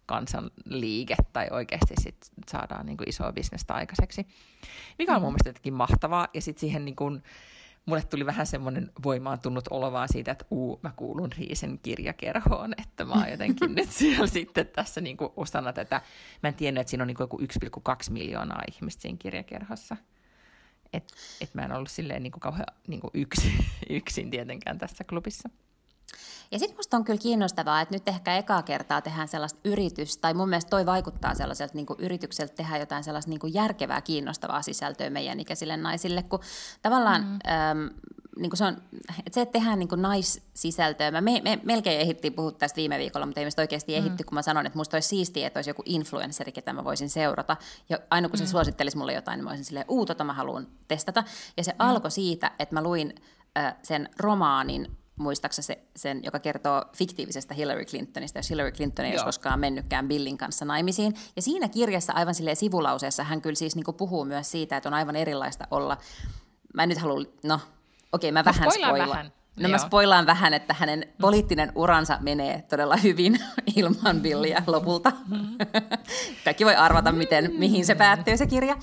kansanliike 0.06 1.14
tai 1.32 1.48
oikeasti 1.50 1.94
sit 2.00 2.16
saadaan 2.50 2.86
niinku 2.86 3.04
isoa 3.06 3.32
bisnestä 3.32 3.74
aikaiseksi, 3.74 4.26
mikä 4.98 5.16
on 5.16 5.22
mun 5.22 5.30
mielestä 5.30 5.48
jotenkin 5.48 5.74
mahtavaa. 5.74 6.28
Ja 6.34 6.40
sitten 6.42 6.60
siihen 6.60 6.84
niinku, 6.84 7.04
mulle 7.86 8.02
tuli 8.02 8.26
vähän 8.26 8.46
semmoinen 8.46 8.92
voimaantunut 9.04 9.64
olo 9.70 9.92
vaan 9.92 10.08
siitä, 10.08 10.32
että 10.32 10.44
uu, 10.50 10.80
mä 10.82 10.92
kuulun 10.96 11.32
Riisen 11.38 11.78
kirjakerhoon, 11.82 12.74
että 12.78 13.04
mä 13.04 13.14
oon 13.14 13.30
jotenkin 13.30 13.74
nyt 13.74 13.90
siellä 13.90 14.26
sitten 14.26 14.66
tässä 14.66 15.00
niinku 15.00 15.32
osana 15.36 15.72
tätä. 15.72 16.02
Mä 16.42 16.48
en 16.48 16.54
tiennyt, 16.54 16.80
että 16.80 16.90
siinä 16.90 17.02
on 17.02 17.08
niinku 17.08 17.22
joku 17.22 17.38
1,2 17.40 17.46
miljoonaa 18.10 18.62
ihmistä 18.72 19.02
siinä 19.02 19.18
kirjakerhossa 19.18 19.96
että 20.92 21.14
et 21.40 21.54
mä 21.54 21.64
en 21.64 21.72
ollut 21.72 21.90
silleen 21.90 22.22
niin 22.22 22.32
kuin 22.32 22.40
kauhean 22.40 22.66
niin 22.86 23.00
kuin 23.00 23.10
yksin, 23.14 23.64
yksin 23.90 24.30
tietenkään 24.30 24.78
tässä 24.78 25.04
klubissa. 25.04 25.48
Ja 26.50 26.58
sitten 26.58 26.76
musta 26.76 26.96
on 26.96 27.04
kyllä 27.04 27.18
kiinnostavaa, 27.18 27.80
että 27.80 27.94
nyt 27.94 28.08
ehkä 28.08 28.36
ekaa 28.36 28.62
kertaa 28.62 29.00
tehdään 29.00 29.28
sellaista 29.28 29.60
yritystä, 29.64 30.20
tai 30.20 30.34
mun 30.34 30.48
mielestä 30.48 30.70
toi 30.70 30.86
vaikuttaa 30.86 31.34
sellaiselta 31.34 31.74
niin 31.74 31.86
yritykseltä 31.98 32.54
tehdä 32.54 32.78
jotain 32.78 33.04
sellaista 33.04 33.30
niin 33.30 33.54
järkevää, 33.54 34.00
kiinnostavaa 34.00 34.62
sisältöä 34.62 35.10
meidän 35.10 35.40
ikäisille 35.40 35.76
naisille, 35.76 36.22
kun 36.22 36.40
tavallaan 36.82 37.22
mm. 37.22 37.38
äm, 37.52 37.90
niin 38.38 38.50
kuin 38.50 38.58
se 38.58 38.64
on, 38.64 38.76
että 39.18 39.34
se, 39.34 39.40
että 39.40 39.52
tehdään 39.52 39.78
niin 39.78 39.88
kuin 39.88 40.02
naissisältöä, 40.02 41.10
mä 41.10 41.20
me, 41.20 41.40
me, 41.44 41.60
melkein 41.64 42.00
ehdittiin 42.00 42.32
puhua 42.32 42.52
tästä 42.52 42.76
viime 42.76 42.98
viikolla, 42.98 43.26
mutta 43.26 43.40
ei 43.40 43.44
mistä 43.44 43.62
oikeasti 43.62 43.94
ehitty, 43.94 44.22
mm. 44.22 44.26
kun 44.26 44.34
mä 44.34 44.42
sanon, 44.42 44.66
että 44.66 44.78
musta 44.78 44.96
olisi 44.96 45.08
siistiä, 45.08 45.46
että 45.46 45.58
olisi 45.58 45.70
joku 45.70 45.82
influenceri, 45.86 46.52
ketä 46.52 46.72
mä 46.72 46.84
voisin 46.84 47.10
seurata. 47.10 47.56
Ja 47.88 47.98
aina 48.10 48.28
kun 48.28 48.38
se 48.38 48.44
mm. 48.44 48.48
suosittelisi 48.48 48.96
mulle 48.96 49.12
jotain, 49.12 49.36
niin 49.36 49.44
mä 49.44 49.50
olisin 49.50 49.64
silleen, 49.64 49.86
uu, 49.88 50.06
tota 50.06 50.24
mä 50.24 50.32
haluan 50.32 50.66
testata. 50.88 51.24
Ja 51.56 51.64
se 51.64 51.72
mm. 51.72 51.76
alkoi 51.78 52.10
siitä, 52.10 52.50
että 52.58 52.74
mä 52.74 52.82
luin 52.82 53.14
äh, 53.58 53.74
sen 53.82 54.08
romaanin 54.18 54.96
muistaakseni 55.16 55.66
se, 55.66 55.78
sen, 55.96 56.20
joka 56.24 56.38
kertoo 56.38 56.84
fiktiivisestä 56.96 57.54
Hillary 57.54 57.84
Clintonista, 57.84 58.38
jos 58.38 58.50
Hillary 58.50 58.72
Clinton 58.72 59.04
ei 59.04 59.12
olisi 59.12 59.24
koskaan 59.24 59.60
mennytkään 59.60 60.08
Billin 60.08 60.38
kanssa 60.38 60.64
naimisiin. 60.64 61.14
Ja 61.36 61.42
siinä 61.42 61.68
kirjassa 61.68 62.12
aivan 62.12 62.34
silleen 62.34 62.56
sivulauseessa 62.56 63.24
hän 63.24 63.42
kyllä 63.42 63.54
siis 63.54 63.76
niin 63.76 63.94
puhuu 63.96 64.24
myös 64.24 64.50
siitä, 64.50 64.76
että 64.76 64.88
on 64.88 64.94
aivan 64.94 65.16
erilaista 65.16 65.66
olla, 65.70 65.96
mä 66.74 66.82
en 66.82 66.88
nyt 66.88 66.98
halua, 66.98 67.24
no 67.44 67.60
okei 68.12 68.32
mä 68.32 68.44
vähän 68.44 68.72
spoilaan. 68.72 69.08
Vähän. 69.10 69.32
No 69.60 69.68
mä 69.68 69.78
spoilaan 69.78 70.26
vähän, 70.26 70.54
että 70.54 70.74
hänen 70.74 71.06
poliittinen 71.20 71.72
uransa 71.74 72.18
menee 72.20 72.62
todella 72.68 72.96
hyvin 72.96 73.38
ilman 73.76 74.20
Billiä 74.20 74.62
lopulta. 74.66 75.12
Kaikki 76.44 76.64
voi 76.64 76.74
arvata, 76.74 77.12
miten, 77.12 77.52
mihin 77.58 77.86
se 77.86 77.94
päättyy 77.94 78.36
se 78.36 78.46
kirja. 78.46 78.76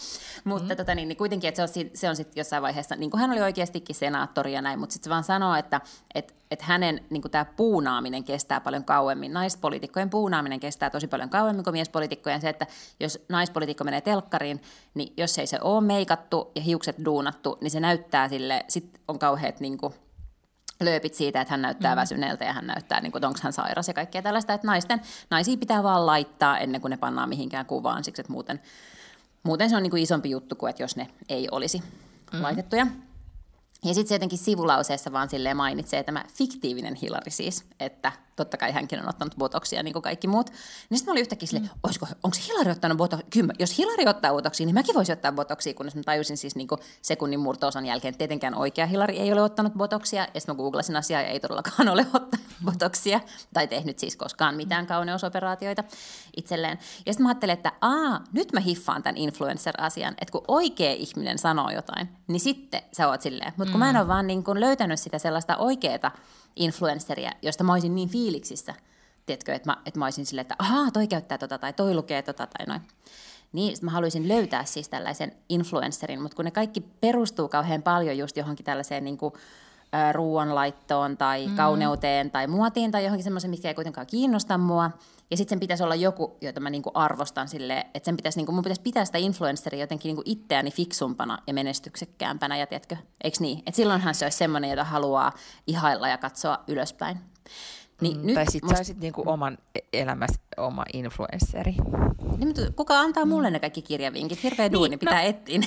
Mutta 0.43 0.75
tota, 0.75 0.95
niin, 0.95 1.07
niin 1.07 1.17
kuitenkin, 1.17 1.47
että 1.47 1.67
se 1.67 1.79
on, 1.81 1.89
se 1.93 2.09
on 2.09 2.15
sitten 2.15 2.39
jossain 2.39 2.63
vaiheessa, 2.63 2.95
niin 2.95 3.11
kuin 3.11 3.21
hän 3.21 3.31
oli 3.31 3.41
oikeastikin 3.41 3.95
senaattori 3.95 4.53
ja 4.53 4.61
näin, 4.61 4.79
mutta 4.79 4.93
sitten 4.93 5.03
se 5.03 5.09
vaan 5.09 5.23
sanoo, 5.23 5.55
että 5.55 5.81
et, 6.15 6.35
et 6.51 6.61
hänen 6.61 7.01
niin 7.09 7.21
tämä 7.31 7.45
puunaaminen 7.45 8.23
kestää 8.23 8.61
paljon 8.61 8.83
kauemmin. 8.83 9.33
Naispoliitikkojen 9.33 10.09
puunaaminen 10.09 10.59
kestää 10.59 10.89
tosi 10.89 11.07
paljon 11.07 11.29
kauemmin 11.29 11.63
kuin 11.63 11.73
miespoliitikkojen. 11.73 12.41
Se, 12.41 12.49
että 12.49 12.67
jos 12.99 13.25
naispoliitikko 13.29 13.83
menee 13.83 14.01
telkkariin, 14.01 14.61
niin 14.93 15.13
jos 15.17 15.39
ei 15.39 15.47
se 15.47 15.57
ole 15.61 15.81
meikattu 15.81 16.51
ja 16.55 16.61
hiukset 16.61 17.05
duunattu, 17.05 17.57
niin 17.61 17.71
se 17.71 17.79
näyttää 17.79 18.29
sille, 18.29 18.65
sitten 18.67 19.01
on 19.07 19.19
kauheat 19.19 19.59
niin 19.59 19.77
kuin, 19.77 19.93
lööpit 20.79 21.13
siitä, 21.13 21.41
että 21.41 21.53
hän 21.53 21.62
näyttää 21.62 21.95
mm. 21.95 22.00
väsyneeltä 22.00 22.45
ja 22.45 22.53
hän 22.53 22.67
näyttää, 22.67 23.01
niin 23.01 23.12
kuin, 23.12 23.19
että 23.19 23.27
onko 23.27 23.39
hän 23.43 23.53
sairas 23.53 23.88
ja 23.88 23.93
kaikkea 23.93 24.21
tällaista. 24.21 24.53
Että 24.53 24.67
naisten, 24.67 25.01
naisia 25.29 25.57
pitää 25.57 25.83
vaan 25.83 26.05
laittaa 26.05 26.57
ennen 26.57 26.81
kuin 26.81 26.91
ne 26.91 26.98
pannaan 26.98 27.29
mihinkään 27.29 27.65
kuvaan, 27.65 28.03
siksi 28.03 28.21
että 28.21 28.33
muuten, 28.33 28.62
muuten 29.43 29.69
se 29.69 29.75
on 29.75 29.83
niin 29.83 29.91
kuin 29.91 30.03
isompi 30.03 30.29
juttu 30.29 30.55
kuin, 30.55 30.69
että 30.69 30.83
jos 30.83 30.95
ne 30.95 31.07
ei 31.29 31.48
olisi 31.51 31.83
mm. 32.33 32.41
laitettuja. 32.41 32.88
Ja 33.86 33.93
sitten 33.93 34.07
se 34.07 34.15
jotenkin 34.15 34.38
sivulauseessa 34.38 35.12
vaan 35.12 35.29
silleen 35.29 35.57
mainitsee 35.57 36.03
tämä 36.03 36.24
fiktiivinen 36.33 36.95
Hillary 36.95 37.31
siis, 37.31 37.65
että 37.79 38.12
totta 38.39 38.58
kai 38.58 38.72
hänkin 38.72 39.00
on 39.00 39.10
ottanut 39.10 39.36
botoksia 39.38 39.84
niin 39.84 39.93
kuin 39.93 40.03
kaikki 40.03 40.27
muut. 40.27 40.50
Niin 40.89 40.98
sitten 40.98 41.12
mä 41.12 41.12
olin 41.12 41.22
yhtäkkiä 41.22 41.48
silleen, 41.48 41.65
mm. 41.74 41.79
olisiko, 41.84 42.08
onko 42.24 42.38
Hillary 42.48 42.72
ottanut 42.72 42.98
botoksia? 42.98 43.27
Kyllä, 43.29 43.53
jos 43.60 43.77
Hillary 43.77 44.03
ottaa 44.10 44.31
botoksia, 44.31 44.65
niin 44.65 44.74
mäkin 44.74 44.96
voisin 44.96 45.13
ottaa 45.13 45.31
botoksia, 45.31 45.74
kunnes 45.74 45.96
mä 45.96 46.03
tajusin 46.03 46.38
siis 46.38 46.55
niin 46.55 46.67
kuin 46.67 46.81
sekunnin 47.01 47.39
murtoosan 47.39 47.86
jälkeen, 47.86 48.10
että 48.10 48.17
tietenkään 48.17 48.55
oikea 48.55 48.86
Hillary 48.86 49.13
ei 49.13 49.34
ole 49.34 49.41
ottanut 49.41 49.74
botoksia. 49.74 50.27
Ja 50.34 50.41
sitten 50.41 50.55
mä 50.55 50.58
googlasin 50.58 50.96
asiaa 50.96 51.22
ja 51.22 51.27
ei 51.27 51.39
todellakaan 51.39 51.89
ole 51.93 52.05
ottanut 52.13 52.46
botoksia, 52.65 53.19
tai 53.53 53.67
tehnyt 53.67 54.00
siis 54.00 54.15
koskaan 54.15 54.55
mitään 54.55 54.88
kauneusoperaatioita 54.88 55.84
itselleen. 56.38 56.79
Ja 57.05 57.13
sitten 57.13 57.24
mä 57.24 57.29
ajattelin, 57.29 57.53
että 57.53 57.72
aa, 57.81 58.24
nyt 58.34 58.53
mä 58.53 58.60
hiffaan 58.60 59.03
tämän 59.03 59.17
influencer-asian, 59.17 60.13
että 60.22 60.31
kun 60.31 60.46
oikea 60.48 60.91
ihminen 60.91 61.38
sanoo 61.39 61.69
jotain, 61.69 62.10
niin 62.27 62.39
sitten 62.39 62.81
sä 62.98 63.08
oot 63.08 63.22
silleen. 63.22 63.53
Mutta 63.58 63.72
kun 63.72 63.79
mm. 63.79 63.86
mä 63.86 63.89
en 63.89 63.96
mm. 63.96 64.00
ole 64.00 64.08
vaan 64.08 64.27
niin 64.27 64.43
löytänyt 64.53 65.00
sitä 65.00 65.19
sellaista 65.19 65.58
oikeaa 65.58 66.12
influenceria, 66.55 67.31
josta 67.41 67.63
mä 67.63 67.73
olisin 67.73 67.95
niin 67.95 68.09
fiiliksissä, 68.09 68.73
tiedätkö, 69.25 69.53
että 69.53 69.69
mä, 69.69 69.77
että 69.85 69.99
mä 69.99 70.05
olisin 70.05 70.25
silleen, 70.25 70.41
että 70.41 70.55
ahaa, 70.59 70.91
toi 70.91 71.07
käyttää 71.07 71.37
tota 71.37 71.57
tai 71.57 71.73
toi 71.73 71.93
lukee 71.95 72.21
tota 72.21 72.47
tai 72.47 72.65
noin. 72.65 72.81
Niin 73.53 73.77
mä 73.81 73.91
haluaisin 73.91 74.27
löytää 74.27 74.65
siis 74.65 74.89
tällaisen 74.89 75.31
influencerin, 75.49 76.21
mutta 76.21 76.35
kun 76.35 76.45
ne 76.45 76.51
kaikki 76.51 76.81
perustuu 76.81 77.47
kauhean 77.47 77.81
paljon 77.81 78.17
just 78.17 78.37
johonkin 78.37 78.65
tällaiseen 78.65 79.03
niin 79.03 79.17
kuin, 79.17 79.33
ruoanlaittoon 80.11 81.17
tai 81.17 81.47
mm. 81.47 81.55
kauneuteen 81.55 82.31
tai 82.31 82.47
muotiin 82.47 82.91
tai 82.91 83.03
johonkin 83.03 83.23
semmoisen, 83.23 83.49
mikä 83.49 83.67
ei 83.67 83.73
kuitenkaan 83.73 84.07
kiinnosta 84.07 84.57
mua. 84.57 84.91
Ja 85.31 85.38
sitten 85.38 85.50
sen 85.50 85.59
pitäisi 85.59 85.83
olla 85.83 85.95
joku, 85.95 86.38
jota 86.41 86.59
mä 86.59 86.69
niinku 86.69 86.91
arvostan 86.93 87.48
sille, 87.48 87.86
että 87.93 88.05
sen 88.05 88.17
pitäisi, 88.17 88.39
niinku, 88.39 88.51
mun 88.51 88.63
pitäisi 88.63 88.81
pitää 88.81 89.05
sitä 89.05 89.17
influenceria 89.17 89.79
jotenkin 89.79 90.09
niinku 90.09 90.24
itseäni 90.25 90.71
fiksumpana 90.71 91.38
ja 91.48 91.53
menestyksekkäämpänä, 91.53 92.57
ja 92.57 92.67
tiedätkö, 92.67 92.98
eikö 93.24 93.38
niin? 93.39 93.63
Et 93.65 93.75
silloinhan 93.75 94.15
se 94.15 94.25
olisi 94.25 94.38
semmoinen, 94.38 94.69
jota 94.69 94.83
haluaa 94.83 95.31
ihailla 95.67 96.07
ja 96.07 96.17
katsoa 96.17 96.63
ylöspäin. 96.67 97.17
Niin 98.01 98.17
mm, 98.17 98.25
nyt 98.25 98.35
tai 98.35 98.45
sitten 98.45 98.67
musta... 98.67 98.75
sä 98.75 98.79
olisit 98.79 98.99
niinku 98.99 99.23
oman 99.25 99.57
e- 99.75 100.01
elämässä 100.01 100.41
oma 100.57 100.83
influensseri. 100.93 101.75
Niin, 102.37 102.47
mutta 102.47 102.61
kuka 102.75 102.99
antaa 102.99 103.25
mulle 103.25 103.51
ne 103.51 103.59
kaikki 103.59 103.81
kirjavinkit? 103.81 104.43
Hirveä 104.43 104.65
niin, 104.65 104.73
duuni, 104.73 104.95
no, 104.95 104.99
pitää 104.99 105.21
etsiä. 105.21 105.59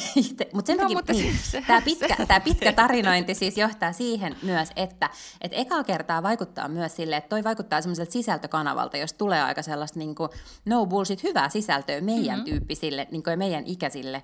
Mut 0.52 0.66
sen 0.66 0.76
no, 0.76 0.82
takia, 0.82 0.96
mutta 0.96 1.12
niin, 1.12 1.34
se, 1.38 1.64
tämä, 1.66 1.80
pitkä, 1.82 2.16
tämä 2.28 2.40
pitkä 2.40 2.72
tarinointi 2.72 3.34
siis 3.34 3.58
johtaa 3.58 3.92
siihen 3.92 4.36
myös, 4.42 4.68
että 4.76 5.10
et 5.40 5.52
ekaa 5.54 5.84
kertaa 5.84 6.22
vaikuttaa 6.22 6.68
myös 6.68 6.96
sille, 6.96 7.16
että 7.16 7.28
toi 7.28 7.44
vaikuttaa 7.44 7.80
semmoiselta 7.80 8.12
sisältökanavalta, 8.12 8.96
jos 8.96 9.12
tulee 9.12 9.42
aika 9.42 9.62
sellaista 9.62 9.98
niin 9.98 10.14
kuin, 10.14 10.30
no 10.64 10.86
bullshit, 10.86 11.22
hyvää 11.22 11.48
sisältöä 11.48 12.00
meidän 12.00 12.38
mm-hmm. 12.38 12.44
tyyppisille 12.44 13.08
niin 13.10 13.22
kuin 13.22 13.38
meidän 13.38 13.64
ikäisille 13.66 14.22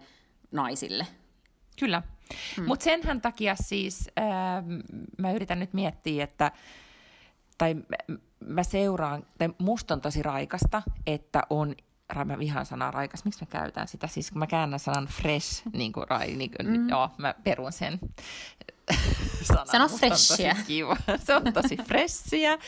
naisille. 0.50 1.06
Kyllä. 1.80 2.02
Hmm. 2.56 2.66
Mutta 2.66 2.84
senhän 2.84 3.20
takia 3.20 3.54
siis 3.62 4.10
äh, 4.18 4.24
mä 5.18 5.32
yritän 5.32 5.58
nyt 5.58 5.74
miettiä, 5.74 6.24
että 6.24 6.52
tai 7.58 7.76
mä 8.46 8.62
seuraan, 8.62 9.26
tai 9.38 9.48
musta 9.58 9.94
on 9.94 10.00
tosi 10.00 10.22
raikasta, 10.22 10.82
että 11.06 11.42
on 11.50 11.74
mä 12.24 12.38
vihaan 12.38 12.66
sanaa 12.66 12.90
raikas, 12.90 13.24
miksi 13.24 13.44
mä 13.44 13.46
käytän 13.50 13.88
sitä? 13.88 14.06
Siis 14.06 14.30
kun 14.30 14.38
mä 14.38 14.46
käännän 14.46 14.80
sanan 14.80 15.06
fresh, 15.06 15.62
niin 15.72 15.92
kuin 15.92 16.08
rai, 16.08 16.36
niin 16.36 16.50
kuin, 16.50 16.66
mm. 16.66 16.88
joo, 16.88 17.10
mä 17.18 17.34
perun 17.44 17.72
sen 17.72 18.00
sanan. 19.42 19.66
Sano 19.66 19.88
freshia. 19.88 20.56
Se 21.24 21.34
on 21.34 21.52
tosi 21.52 21.76
freshia, 21.76 22.58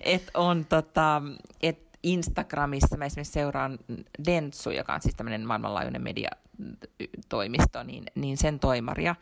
että 0.00 0.30
on 0.34 0.64
tota, 0.64 1.22
et 1.62 1.90
Instagramissa 2.02 2.96
mä 2.96 3.04
esimerkiksi 3.04 3.32
seuraan 3.32 3.78
Dentsu, 4.26 4.70
joka 4.70 4.94
on 4.94 5.02
siis 5.02 5.14
tämmöinen 5.14 5.46
maailmanlaajuinen 5.46 6.02
mediatoimisto, 6.02 7.82
niin, 7.82 8.04
niin 8.14 8.36
sen 8.36 8.58
toimaria, 8.58 9.14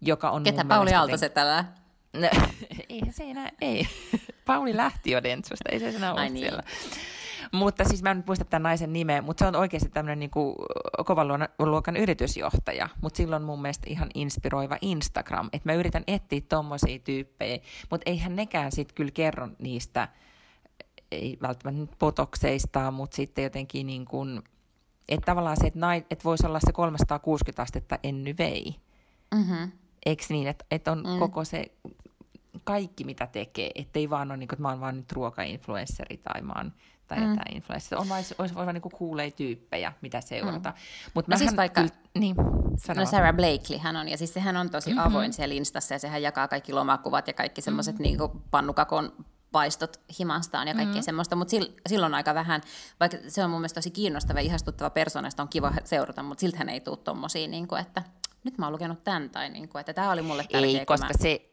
joka 0.00 0.30
on 0.30 0.44
Ketä 0.44 0.64
Pauli 0.64 0.94
Aaltoset 0.94 1.34
tällä? 1.34 1.64
No, 2.12 2.28
ei 2.88 3.02
se 3.10 3.24
enää, 3.24 3.50
ei. 3.60 3.88
Pauli 4.46 4.76
lähti 4.76 5.10
jo 5.10 5.22
Dentsusta, 5.22 5.68
ei 5.72 5.80
se 5.80 5.88
enää 5.88 6.12
ole 6.12 6.28
niin. 6.28 6.46
siellä. 6.46 6.62
Mutta 7.52 7.84
siis 7.84 8.02
mä 8.02 8.10
en 8.10 8.24
muista 8.26 8.44
tämän 8.44 8.62
naisen 8.62 8.92
nimeä, 8.92 9.22
mutta 9.22 9.44
se 9.44 9.48
on 9.48 9.56
oikeasti 9.56 9.88
tämmöinen 9.88 10.18
niin 10.18 10.30
kovan 11.06 11.28
luokan 11.58 11.96
yritysjohtaja. 11.96 12.88
Mutta 13.00 13.16
silloin 13.16 13.42
mun 13.42 13.62
mielestä 13.62 13.86
ihan 13.90 14.08
inspiroiva 14.14 14.78
Instagram. 14.80 15.48
Että 15.52 15.68
mä 15.68 15.74
yritän 15.74 16.04
etsiä 16.06 16.40
tommosia 16.48 16.98
tyyppejä, 16.98 17.58
mutta 17.90 18.10
eihän 18.10 18.36
nekään 18.36 18.72
sitten 18.72 18.94
kyllä 18.94 19.10
kerro 19.10 19.48
niistä, 19.58 20.08
ei 21.10 21.38
välttämättä 21.42 21.80
nyt 21.80 21.98
potokseista, 21.98 22.90
mutta 22.90 23.16
sitten 23.16 23.44
jotenkin 23.44 23.86
niin 23.86 24.04
kuin, 24.04 24.42
että 25.08 25.26
tavallaan 25.26 25.56
se, 25.60 25.66
että, 25.66 25.80
nai, 25.80 26.06
että 26.10 26.24
voisi 26.24 26.46
olla 26.46 26.60
se 26.60 26.72
360 26.72 27.62
astetta 27.62 27.98
enny 28.02 28.34
vei. 28.38 28.76
Mm-hmm. 29.34 29.72
Eikö 30.06 30.24
niin, 30.28 30.48
että, 30.48 30.64
että 30.70 30.92
on 30.92 30.98
mm. 30.98 31.18
koko 31.18 31.44
se 31.44 31.64
kaikki, 32.64 33.04
mitä 33.04 33.26
tekee, 33.26 33.70
ettei 33.74 34.10
vaan 34.10 34.30
ole 34.30 34.36
niin 34.36 34.48
kuin, 34.48 34.54
että 34.56 34.62
mä 34.62 34.68
oon 34.68 34.80
vaan 34.80 34.96
nyt 34.96 35.12
ruokainfluensseri 35.12 36.16
tai 36.16 36.42
mä 36.42 36.52
oon 36.56 36.72
tai 37.08 37.18
mm. 37.18 37.36
influensseri. 37.54 38.00
On 38.00 38.12
olisi, 38.12 38.34
olisi 38.38 38.54
vaan 38.54 38.74
niin 38.74 38.82
kuulee 38.82 39.30
tyyppejä, 39.30 39.92
mitä 40.00 40.20
seurata. 40.20 40.70
Mm. 40.70 41.10
Mut 41.14 41.28
no 41.28 41.36
siis 41.36 41.56
vaikka, 41.56 41.80
kyllä, 41.80 41.94
niin, 42.18 42.36
no 42.96 43.06
Sarah 43.06 43.34
Blakely 43.34 43.78
hän 43.78 43.96
on, 43.96 44.08
ja 44.08 44.18
siis 44.18 44.34
sehän 44.34 44.56
on 44.56 44.70
tosi 44.70 44.90
mm-hmm. 44.90 45.06
avoin 45.06 45.32
siellä 45.32 45.54
Instassa, 45.54 45.94
ja 45.94 45.98
sehän 45.98 46.22
jakaa 46.22 46.48
kaikki 46.48 46.72
lomakuvat 46.72 47.26
ja 47.26 47.32
kaikki 47.32 47.60
semmoiset 47.60 47.98
mm-hmm. 47.98 48.18
niin 48.18 48.42
pannukakon 48.50 49.12
paistot 49.52 50.00
himastaan 50.18 50.68
ja 50.68 50.74
kaikkea 50.74 51.00
mm. 51.00 51.04
semmoista, 51.04 51.36
mutta 51.36 51.56
silloin 51.88 52.14
aika 52.14 52.34
vähän, 52.34 52.60
vaikka 53.00 53.18
se 53.28 53.44
on 53.44 53.50
mun 53.50 53.60
mielestä 53.60 53.78
tosi 53.78 53.90
kiinnostava 53.90 54.40
ja 54.40 54.44
ihastuttava 54.44 54.90
persoona, 54.90 55.28
on 55.38 55.48
kiva 55.48 55.72
seurata, 55.84 56.22
mutta 56.22 56.40
siltähän 56.40 56.68
ei 56.68 56.80
tule 56.80 56.96
tommosia, 56.96 57.48
niin 57.48 57.68
kuin, 57.68 57.80
että 57.80 58.02
nyt 58.44 58.58
mä 58.58 58.66
oon 58.66 58.72
lukenut 58.72 59.04
tämän, 59.04 59.30
tai 59.30 59.48
niin 59.48 59.68
kuin, 59.68 59.80
että 59.80 59.92
tämä 59.94 60.10
oli 60.10 60.22
mulle 60.22 60.42
tärkeä. 60.52 60.80
Ei, 60.80 60.86
koska 60.86 61.06
mä... 61.06 61.12
se, 61.20 61.50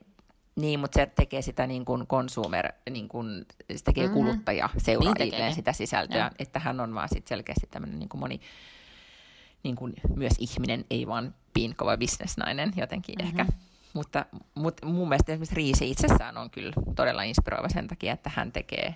niin, 0.56 0.80
mutta 0.80 0.96
se 0.96 1.06
tekee 1.06 1.42
sitä 1.42 1.68
niin 1.68 1.86
kuin 1.86 2.08
consumer, 2.08 2.74
niin 2.90 3.08
kuin, 3.08 3.46
se 3.76 3.84
tekee 3.84 4.08
mm-hmm. 4.08 4.14
kuluttaja 4.14 4.70
seuraajilleen 4.78 5.46
niin 5.46 5.56
sitä 5.56 5.74
sisältöä, 5.74 6.18
ja. 6.18 6.32
että 6.40 6.60
hän 6.60 6.80
on 6.80 6.96
vaan 6.96 7.10
sit 7.10 7.28
selkeästi 7.28 7.68
tämmöinen 7.72 8.00
niin 8.00 8.10
kuin 8.10 8.20
moni, 8.20 8.42
niin 9.64 9.76
kuin 9.76 9.94
myös 10.16 10.34
ihminen, 10.40 10.86
ei 10.90 11.08
vaan 11.08 11.36
piinkova 11.54 11.98
bisnesnainen 11.98 12.74
jotenkin 12.76 13.16
mm-hmm. 13.16 13.40
ehkä. 13.40 13.54
Mutta, 13.94 14.26
mutta 14.56 14.88
mun 14.88 15.10
mielestä 15.10 15.32
esimerkiksi 15.32 15.56
Riisi 15.56 15.92
itsessään 15.92 16.38
on 16.38 16.50
kyllä 16.50 16.74
todella 16.96 17.24
inspiroiva 17.24 17.70
sen 17.70 17.88
takia, 17.88 18.14
että 18.14 18.32
hän 18.36 18.52
tekee, 18.52 18.96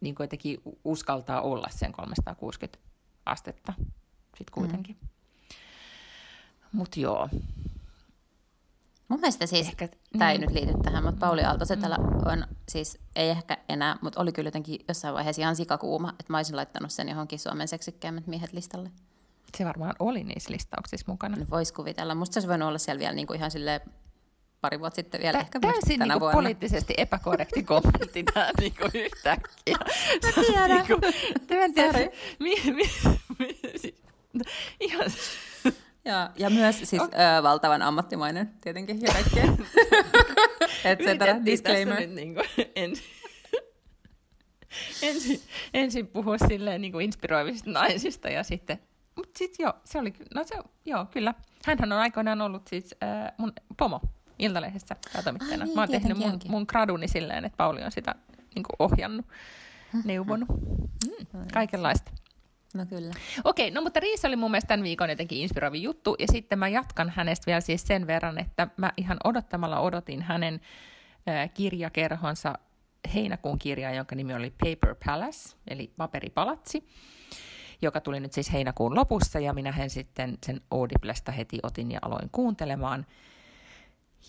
niin 0.00 0.14
kuin 0.14 0.24
jotenkin 0.24 0.60
uskaltaa 0.84 1.40
olla 1.40 1.66
sen 1.70 1.92
360 1.92 2.78
astetta 3.26 3.72
sitten 4.38 4.52
kuitenkin. 4.52 4.96
Mm. 5.00 5.08
Mutta 6.72 7.00
joo, 7.00 7.28
Mun 9.08 9.20
mielestä 9.20 9.46
siis, 9.46 9.68
ehkä, 9.68 9.88
tämä 10.18 10.30
ei 10.30 10.38
mm. 10.38 10.44
nyt 10.44 10.50
liity 10.50 10.72
tähän, 10.82 11.04
mutta 11.04 11.26
Pauli 11.26 11.42
Aaltosetälä 11.42 11.96
mm. 11.96 12.32
on 12.32 12.44
siis, 12.68 12.98
ei 13.16 13.30
ehkä 13.30 13.56
enää, 13.68 13.96
mutta 14.02 14.20
oli 14.20 14.32
kyllä 14.32 14.46
jotenkin 14.46 14.80
jossain 14.88 15.14
vaiheessa 15.14 15.42
ihan 15.42 15.56
sikakuuma, 15.56 16.10
että 16.10 16.32
mä 16.32 16.36
olisin 16.36 16.56
laittanut 16.56 16.90
sen 16.92 17.08
johonkin 17.08 17.38
Suomen 17.38 17.68
seksikkäimmät 17.68 18.26
miehet 18.26 18.52
listalle. 18.52 18.90
Se 19.56 19.64
varmaan 19.64 19.94
oli 19.98 20.24
niissä 20.24 20.52
listauksissa 20.52 21.06
mukana. 21.08 21.36
No, 21.36 21.46
Voisi 21.50 21.74
kuvitella. 21.74 22.14
Musta 22.14 22.34
se 22.34 22.38
olisi 22.38 22.48
voinut 22.48 22.68
olla 22.68 22.78
siellä 22.78 23.00
vielä 23.00 23.14
niin 23.14 23.26
kuin 23.26 23.36
ihan 23.36 23.50
silleen 23.50 23.80
pari 24.60 24.80
vuotta 24.80 24.96
sitten 24.96 25.20
vielä. 25.20 25.32
Tä, 25.32 25.38
ehkä 25.38 25.60
täysin 25.60 25.98
tänä 25.98 26.14
niin 26.14 26.20
vuonna. 26.20 26.36
poliittisesti 26.36 26.94
epäkorrekti 26.96 27.62
kommentti 27.62 28.22
tämä 28.22 28.50
niin 28.60 28.74
kuin 28.80 28.90
yhtäkkiä. 28.94 29.76
Mä 30.24 30.42
tiedän. 30.46 30.70
niin 30.70 30.86
kuin, 30.86 31.74
tiedä. 31.74 31.98
Mi, 32.38 32.54
mi, 32.64 32.72
mi, 33.38 33.60
siis, 33.76 33.94
ihan 34.80 35.10
ja, 36.04 36.30
ja 36.36 36.50
myös 36.50 36.78
siis 36.78 37.02
okay. 37.02 37.20
ö, 37.38 37.42
valtavan 37.42 37.82
ammattimainen 37.82 38.54
tietenkin 38.60 39.00
ja 39.02 39.12
kaikkea. 39.12 39.44
Et 40.84 40.98
cetera, 40.98 41.44
disclaimer. 41.44 42.00
Nyt 42.00 42.10
niin 42.10 42.34
kuin 42.34 42.46
ensin, 42.76 43.04
ensin, 45.02 45.40
ensin 45.74 46.06
puhua 46.06 46.38
silleen 46.38 46.80
niin 46.80 46.92
kuin 46.92 47.04
inspiroivista 47.04 47.70
naisista 47.70 48.28
ja 48.28 48.42
sitten, 48.42 48.78
mutta 49.16 49.38
sitten 49.38 49.64
joo, 49.64 49.72
se 49.84 49.98
oli, 49.98 50.12
no 50.34 50.44
se, 50.44 50.54
joo, 50.84 51.06
kyllä. 51.06 51.34
Hänhän 51.64 51.92
on 51.92 51.98
aikoinaan 51.98 52.40
ollut 52.40 52.68
siis 52.68 52.94
äh, 53.02 53.32
mun 53.38 53.52
pomo 53.76 54.00
Iltalehdessä 54.38 54.96
päätoimittajana. 55.12 55.64
Niin, 55.64 55.74
Mä 55.74 55.80
oon 55.82 55.90
tehnyt 55.90 56.18
mun, 56.18 56.40
mun 56.48 56.64
graduni 56.68 57.08
silleen, 57.08 57.44
että 57.44 57.56
Pauli 57.56 57.82
on 57.82 57.92
sitä 57.92 58.14
niin 58.54 58.62
kuin 58.62 58.76
ohjannut, 58.78 59.26
neuvonut. 60.04 60.48
Mm, 60.48 61.40
kaikenlaista. 61.52 62.10
No 62.74 62.86
kyllä. 62.86 63.14
Okei, 63.44 63.70
no 63.70 63.82
mutta 63.82 64.00
Riisa 64.00 64.28
oli 64.28 64.36
mun 64.36 64.50
mielestä 64.50 64.68
tämän 64.68 64.84
viikon 64.84 65.10
jotenkin 65.10 65.38
inspiroiva 65.38 65.76
juttu, 65.76 66.16
ja 66.18 66.26
sitten 66.30 66.58
mä 66.58 66.68
jatkan 66.68 67.12
hänestä 67.16 67.46
vielä 67.46 67.60
siis 67.60 67.82
sen 67.82 68.06
verran, 68.06 68.38
että 68.38 68.68
mä 68.76 68.92
ihan 68.96 69.16
odottamalla 69.24 69.80
odotin 69.80 70.22
hänen 70.22 70.60
äh, 71.28 71.50
kirjakerhonsa 71.54 72.54
heinäkuun 73.14 73.58
kirjaa, 73.58 73.92
jonka 73.92 74.14
nimi 74.14 74.34
oli 74.34 74.50
Paper 74.50 74.94
Palace, 75.04 75.56
eli 75.68 75.92
paperipalatsi, 75.96 76.88
joka 77.82 78.00
tuli 78.00 78.20
nyt 78.20 78.32
siis 78.32 78.52
heinäkuun 78.52 78.94
lopussa, 78.94 79.40
ja 79.40 79.52
minä 79.52 79.72
hän 79.72 79.90
sitten 79.90 80.38
sen 80.46 80.60
Audiblesta 80.70 81.32
heti 81.32 81.58
otin 81.62 81.90
ja 81.92 81.98
aloin 82.02 82.28
kuuntelemaan. 82.32 83.06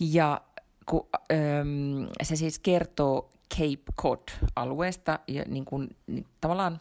Ja 0.00 0.40
kun, 0.86 1.08
ähm, 1.32 2.10
se 2.22 2.36
siis 2.36 2.58
kertoo 2.58 3.30
Cape 3.54 3.92
Cod-alueesta, 4.00 5.18
ja 5.28 5.44
niin 5.48 5.64
kuin, 5.64 5.96
niin, 6.06 6.26
tavallaan 6.40 6.80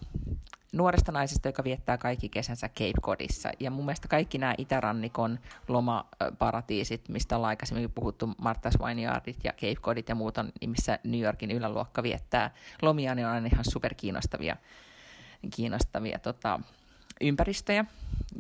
nuoresta 0.74 1.12
naisesta, 1.12 1.48
joka 1.48 1.64
viettää 1.64 1.98
kaikki 1.98 2.30
kesänsä 2.30 2.70
Cape 2.70 3.02
Codissa. 3.02 3.52
Ja 3.60 3.72
mun 3.72 3.86
mielestä 3.86 4.08
kaikki 4.08 4.38
nämä 4.38 4.56
itärannikon 4.58 5.40
lomaparatiisit, 5.68 7.10
mistä 7.10 7.36
ollaan 7.36 7.50
aikaisemmin 7.50 7.92
puhuttu, 7.92 8.28
Martha's 8.28 8.86
Vineyardit 8.86 9.40
ja 9.44 9.54
Cape 9.54 9.76
Codit 9.76 10.10
ja 10.10 10.16
muut 10.16 10.38
on, 10.38 10.52
missä 10.68 11.00
New 11.04 11.22
Yorkin 11.22 11.52
yläluokka 11.52 12.04
viettää 12.04 12.54
lomia, 12.82 13.16
niin 13.16 13.28
on 13.28 13.46
ihan 13.46 13.66
superkiinnostavia 13.72 14.58
kiinnostavia 15.56 16.20
tota, 16.20 16.60
ympäristöjä. 17.22 17.86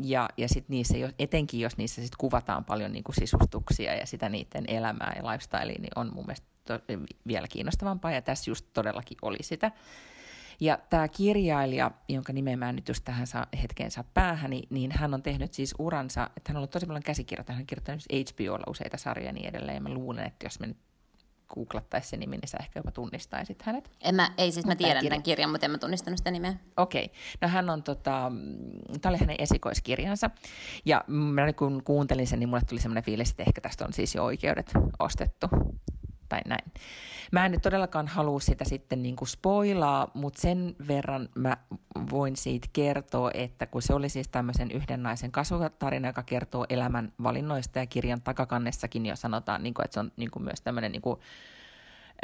Ja, 0.03 0.29
ja 0.37 0.49
sit 0.49 0.69
niissä, 0.69 0.95
etenkin 1.19 1.59
jos 1.59 1.77
niissä 1.77 2.01
sit 2.01 2.15
kuvataan 2.15 2.65
paljon 2.65 2.91
niin 2.91 3.03
kuin 3.03 3.15
sisustuksia 3.15 3.95
ja 3.95 4.05
sitä 4.05 4.29
niiden 4.29 4.63
elämää 4.67 5.13
ja 5.15 5.31
lifestylea, 5.31 5.79
niin 5.79 5.91
on 5.95 6.13
mun 6.13 6.25
mielestä 6.25 6.47
to, 6.65 6.79
vielä 7.27 7.47
kiinnostavampaa. 7.47 8.11
Ja 8.11 8.21
tässä 8.21 8.51
just 8.51 8.65
todellakin 8.73 9.17
oli 9.21 9.37
sitä. 9.41 9.71
Ja 10.59 10.79
tämä 10.89 11.07
kirjailija, 11.07 11.91
jonka 12.09 12.33
nimeä 12.33 12.57
mä 12.57 12.71
nyt 12.71 12.87
just 12.87 13.05
tähän 13.05 13.27
saa, 13.27 13.47
hetkeen 13.61 13.91
saa 13.91 14.03
päähän, 14.13 14.51
niin 14.69 14.91
hän 14.91 15.13
on 15.13 15.23
tehnyt 15.23 15.53
siis 15.53 15.75
uransa, 15.79 16.29
että 16.37 16.51
hän 16.51 16.55
on 16.55 16.59
ollut 16.59 16.71
tosi 16.71 16.85
paljon 16.85 17.03
käsikirjoittanut, 17.03 17.57
hän 17.57 17.63
on 17.63 17.67
kirjoittanut 17.67 18.03
HBOlla 18.11 18.63
useita 18.67 18.97
sarjoja 18.97 19.29
ja 19.29 19.33
niin 19.33 19.47
edelleen, 19.47 19.75
ja 19.75 19.81
mä 19.81 19.89
luulen, 19.89 20.25
että 20.25 20.45
jos 20.45 20.59
me 20.59 20.67
nyt 20.67 20.77
googlattaisi 21.49 22.09
se 22.09 22.17
nimi, 22.17 22.37
niin 22.37 22.47
sä 22.47 22.57
ehkä 22.61 22.79
jopa 22.79 22.91
tunnistaisit 22.91 23.61
hänet. 23.61 23.91
En 24.01 24.15
mä, 24.15 24.31
ei 24.37 24.51
siis 24.51 24.65
mä 24.65 24.75
tiedän 24.75 25.03
tämän 25.03 25.23
kirjan, 25.23 25.49
mutta 25.51 25.65
en 25.65 25.71
mä 25.71 25.77
tunnistanut 25.77 26.17
sitä 26.17 26.31
nimeä. 26.31 26.53
Okei. 26.77 27.05
Okay. 27.05 27.17
No 27.41 27.47
hän 27.47 27.69
on, 27.69 27.83
tota, 27.83 28.31
tämä 29.01 29.11
oli 29.11 29.17
hänen 29.17 29.35
esikoiskirjansa. 29.39 30.29
Ja 30.85 31.03
mä 31.07 31.53
kun 31.53 31.83
kuuntelin 31.83 32.27
sen, 32.27 32.39
niin 32.39 32.49
mulle 32.49 32.63
tuli 32.69 32.81
semmoinen 32.81 33.03
fiilis, 33.03 33.29
että 33.31 33.43
ehkä 33.43 33.61
tästä 33.61 33.85
on 33.85 33.93
siis 33.93 34.15
jo 34.15 34.23
oikeudet 34.23 34.71
ostettu 34.99 35.47
tai 36.29 36.41
näin. 36.45 36.71
Mä 37.31 37.45
en 37.45 37.51
nyt 37.51 37.61
todellakaan 37.61 38.07
halua 38.07 38.39
sitä 38.39 38.65
sitten 38.65 39.03
niin 39.03 39.15
kuin 39.15 39.27
spoilaa, 39.27 40.11
mutta 40.13 40.41
sen 40.41 40.75
verran 40.87 41.29
mä 41.35 41.57
voin 42.11 42.35
siitä 42.35 42.67
kertoa, 42.73 43.31
että 43.33 43.65
kun 43.65 43.81
se 43.81 43.93
oli 43.93 44.09
siis 44.09 44.27
tämmöisen 44.27 44.71
yhden 44.71 45.03
naisen 45.03 45.31
kasvutarina, 45.31 46.07
joka 46.07 46.23
kertoo 46.23 46.65
elämän 46.69 47.13
valinnoista 47.23 47.79
ja 47.79 47.85
kirjan 47.85 48.21
takakannessakin 48.21 49.05
jo 49.05 49.15
sanotaan, 49.15 49.63
niin 49.63 49.73
kuin, 49.73 49.85
että 49.85 49.93
se 49.93 49.99
on 49.99 50.11
niin 50.17 50.31
kuin 50.31 50.43
myös 50.43 50.61
tämmöinen 50.61 50.91
niin 50.91 51.01
kuin, 51.01 51.19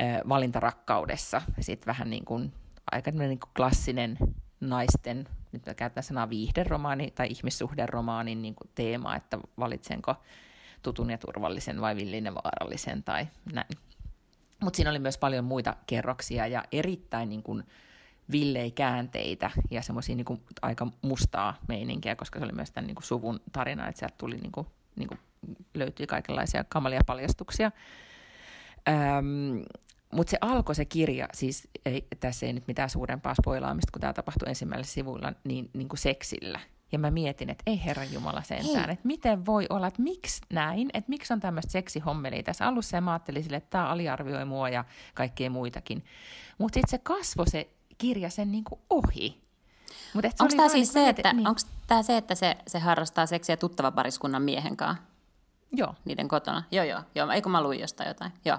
äh, 0.02 0.22
valintarakkaudessa. 0.30 1.42
Sitten 1.60 1.88
vähän 1.88 2.10
niin 2.10 2.26
kuin, 2.26 2.54
aika 2.92 3.12
niin 3.12 3.40
kuin 3.40 3.52
klassinen 3.56 4.18
naisten, 4.62 5.28
nyt 5.52 5.66
mä 5.66 5.74
käytän 5.74 6.04
sanaa 6.04 6.30
viihderomaani 6.30 7.12
tai 7.12 7.28
ihmissuhderomaanin 7.30 8.42
niin 8.42 8.56
kuin 8.56 8.70
teema, 8.76 9.16
että 9.16 9.40
valitsenko 9.60 10.16
tutun 10.84 11.10
ja 11.10 11.18
turvallisen 11.18 11.82
vai 11.82 11.96
villin 11.96 12.26
ja 12.26 12.36
vaarallisen 12.36 13.04
tai 13.04 13.28
näin. 13.54 13.68
Mutta 14.62 14.78
siinä 14.78 14.90
oli 14.90 15.00
myös 15.00 15.18
paljon 15.18 15.46
muita 15.46 15.76
kerroksia 15.88 16.48
ja 16.48 16.64
erittäin 16.72 17.30
niin 17.30 17.44
kuin 17.44 17.64
villei 18.32 18.72
käänteitä 18.72 19.52
ja 19.72 19.82
semmoisia 19.82 20.16
niin 20.16 20.42
aika 20.62 20.88
mustaa 21.02 21.58
meininkiä, 21.68 22.16
koska 22.16 22.40
se 22.40 22.46
oli 22.46 22.54
myös 22.54 22.72
tämän 22.72 22.88
niin 22.88 22.96
kuin 22.96 23.06
suvun 23.06 23.40
tarina, 23.52 23.88
että 23.88 24.00
sieltä 24.00 24.16
tuli 24.18 24.38
niin 24.38 24.52
kuin, 24.52 24.68
niin 24.96 25.08
kuin 25.08 25.20
löytyi 25.74 26.08
kaikenlaisia 26.08 26.64
kamalia 26.64 27.02
paljastuksia. 27.06 27.72
Öm, 28.88 29.64
mutta 30.12 30.32
se 30.32 30.38
alkoi 30.42 30.76
se 30.76 30.86
kirja, 30.86 31.28
siis 31.34 31.68
ei, 31.86 32.08
tässä 32.20 32.46
ei 32.46 32.54
nyt 32.54 32.68
mitään 32.68 32.90
suurempaa 32.90 33.36
spoilaamista, 33.36 33.92
kun 33.92 34.02
tämä 34.02 34.14
tapahtui 34.14 34.50
ensimmäisellä 34.50 34.94
sivulla, 34.94 35.34
niin, 35.44 35.70
niin 35.74 35.90
kuin 35.90 36.00
seksillä. 36.00 36.60
Ja 36.92 37.00
mä 37.00 37.12
mietin, 37.12 37.50
että 37.50 37.64
ei 37.68 37.86
Herran 37.86 38.14
Jumala 38.14 38.42
sentään, 38.42 38.90
että 38.90 39.08
miten 39.08 39.46
voi 39.46 39.66
olla, 39.70 39.88
että 39.88 40.02
miksi 40.02 40.42
näin, 40.54 40.90
että 40.94 41.10
miksi 41.10 41.34
on 41.34 41.40
tämmöistä 41.40 41.72
seksihommelia 41.72 42.44
tässä 42.44 42.68
alussa 42.68 42.98
ja 42.98 43.02
mä 43.02 43.12
ajattelin 43.12 43.44
sille, 43.44 43.58
että 43.58 43.70
tämä 43.70 43.88
aliarvioi 43.88 44.46
mua 44.46 44.70
ja 44.70 44.86
kaikkea 45.14 45.50
muitakin. 45.50 46.06
Mutta 46.58 46.74
sitten 46.74 46.90
se 46.90 46.98
kasvo 46.98 47.46
se 47.48 47.70
kirja 47.98 48.30
sen 48.30 48.52
niinku 48.52 48.80
ohi. 48.90 49.46
Onko 50.16 50.56
tämä 50.58 50.70
siis 50.70 50.94
se, 50.94 51.10
että, 51.10 51.34
niin. 51.34 51.48
tää 51.88 52.04
se, 52.04 52.18
että 52.18 52.36
se, 52.36 52.58
se 52.68 52.80
harrastaa 52.80 53.26
seksiä 53.26 53.58
tuttava 53.58 53.92
pariskunnan 53.92 54.42
miehen 54.42 54.78
kanssa? 54.78 55.04
Joo. 55.72 55.96
Niiden 56.06 56.28
kotona? 56.28 56.64
Joo, 56.72 56.86
joo. 56.86 57.02
joo. 57.16 57.32
Eikö 57.32 57.50
mä 57.50 57.64
luin 57.64 57.80
jostain 57.80 58.08
jotain? 58.08 58.32
Joo. 58.46 58.58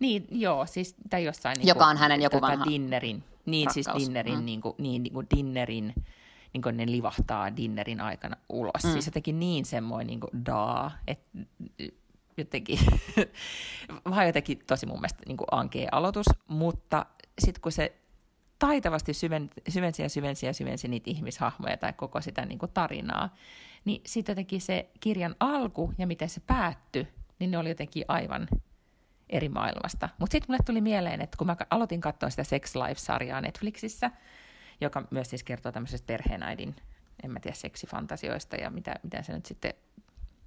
Niin, 0.00 0.26
joo, 0.30 0.66
siis 0.66 0.94
tai 1.10 1.24
jossain... 1.24 1.58
Niin 1.58 1.68
Joka 1.68 1.86
on 1.86 1.96
hänen 1.96 2.22
joku 2.22 2.40
vanha 2.40 2.64
dinnerin, 2.64 3.24
Niin, 3.46 3.70
siis 3.72 3.86
rakkaus. 3.86 4.02
siis 4.02 4.08
dinnerin, 4.08 4.38
mm. 4.38 4.44
niin 4.44 4.60
kuin, 4.60 4.74
niin, 4.78 5.02
niin 5.02 5.12
kuin 5.12 5.26
dinnerin 5.36 5.94
niin 6.52 6.62
kuin 6.62 6.76
ne 6.76 6.86
livahtaa 6.86 7.56
dinnerin 7.56 8.00
aikana 8.00 8.36
ulos. 8.48 8.84
Mm. 8.84 8.90
Siis 8.92 9.06
jotenkin 9.06 9.40
niin 9.40 9.64
semmoinen 9.64 10.06
niin 10.06 10.20
kuin 10.20 10.46
daa, 10.46 10.90
että 11.06 11.38
jotenkin, 12.36 12.78
vähän 14.10 14.26
jotenkin 14.26 14.58
tosi 14.66 14.86
mun 14.86 14.96
mielestä 14.96 15.22
niin 15.26 15.36
kuin 15.36 15.48
ankea 15.50 15.88
aloitus, 15.92 16.26
mutta 16.48 17.06
sitten 17.38 17.62
kun 17.62 17.72
se 17.72 17.96
taitavasti 18.58 19.14
syven, 19.14 19.50
syvensi 19.68 20.02
ja 20.02 20.08
syvensi 20.08 20.46
ja 20.46 20.52
syvensi 20.52 20.88
niitä 20.88 21.10
ihmishahmoja 21.10 21.76
tai 21.76 21.92
koko 21.92 22.20
sitä 22.20 22.46
niin 22.46 22.58
kuin 22.58 22.72
tarinaa, 22.74 23.34
niin 23.84 24.02
sitten 24.06 24.32
jotenkin 24.32 24.60
se 24.60 24.90
kirjan 25.00 25.34
alku 25.40 25.92
ja 25.98 26.06
miten 26.06 26.28
se 26.28 26.40
päättyi, 26.46 27.08
niin 27.38 27.50
ne 27.50 27.58
oli 27.58 27.68
jotenkin 27.68 28.04
aivan 28.08 28.48
eri 29.30 29.48
maailmasta. 29.48 30.08
Mutta 30.18 30.32
sitten 30.32 30.46
mulle 30.48 30.62
tuli 30.66 30.80
mieleen, 30.80 31.20
että 31.20 31.36
kun 31.36 31.46
mä 31.46 31.56
aloitin 31.70 32.00
katsoa 32.00 32.30
sitä 32.30 32.44
Sex 32.44 32.74
Life-sarjaa 32.74 33.40
Netflixissä, 33.40 34.10
joka 34.80 35.02
myös 35.10 35.30
siis 35.30 35.44
kertoo 35.44 35.72
tämmöisestä 35.72 36.06
perheenäidin, 36.06 36.76
en 37.22 37.30
mä 37.30 37.40
tiedä, 37.40 37.54
seksifantasioista 37.56 38.56
ja 38.56 38.70
mitä, 38.70 38.94
mitä 39.02 39.22
se 39.22 39.32
nyt 39.32 39.46
sitten, 39.46 39.74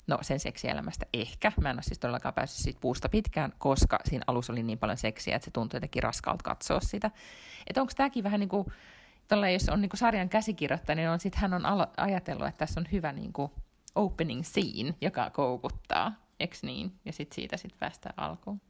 no 0.08 0.18
sen 0.22 0.40
seksielämästä 0.40 1.06
ehkä. 1.14 1.52
Mä 1.62 1.70
en 1.70 1.76
ole 1.76 1.84
siis 1.84 2.00
todellakaan 2.00 2.34
päässyt 2.34 2.64
siitä 2.64 2.80
puusta 2.82 3.10
pitkään, 3.10 3.54
koska 3.58 4.00
siinä 4.06 4.24
alussa 4.28 4.54
oli 4.54 4.64
niin 4.64 4.80
paljon 4.80 4.98
seksiä, 4.98 5.36
että 5.36 5.46
se 5.46 5.52
tuntui 5.52 5.78
jotenkin 5.78 6.04
raskalta 6.04 6.44
katsoa 6.44 6.80
sitä. 6.80 7.12
Että 7.68 7.82
onko 7.82 7.94
tämäkin 7.96 8.24
vähän 8.24 8.40
niin 8.40 8.50
kuin, 8.50 8.66
jos 9.54 9.70
on 9.70 9.82
niin 9.82 9.90
kuin 9.90 9.98
sarjan 9.98 10.30
käsikirjoittaja, 10.30 10.96
niin 10.96 11.10
on, 11.10 11.20
sit 11.20 11.36
hän 11.36 11.54
on 11.54 11.66
alo- 11.66 11.94
ajatellut, 11.98 12.48
että 12.48 12.58
tässä 12.58 12.80
on 12.80 12.88
hyvä 12.92 13.12
niin 13.12 13.34
kuin 13.34 13.52
opening 13.96 14.44
scene, 14.44 14.96
joka 15.02 15.30
koukuttaa, 15.30 16.14
eks 16.40 16.64
niin? 16.64 17.00
Ja 17.06 17.14
sitten 17.14 17.36
siitä 17.36 17.58
sitten 17.58 17.80
päästään 17.80 18.14
alkuun. 18.18 18.62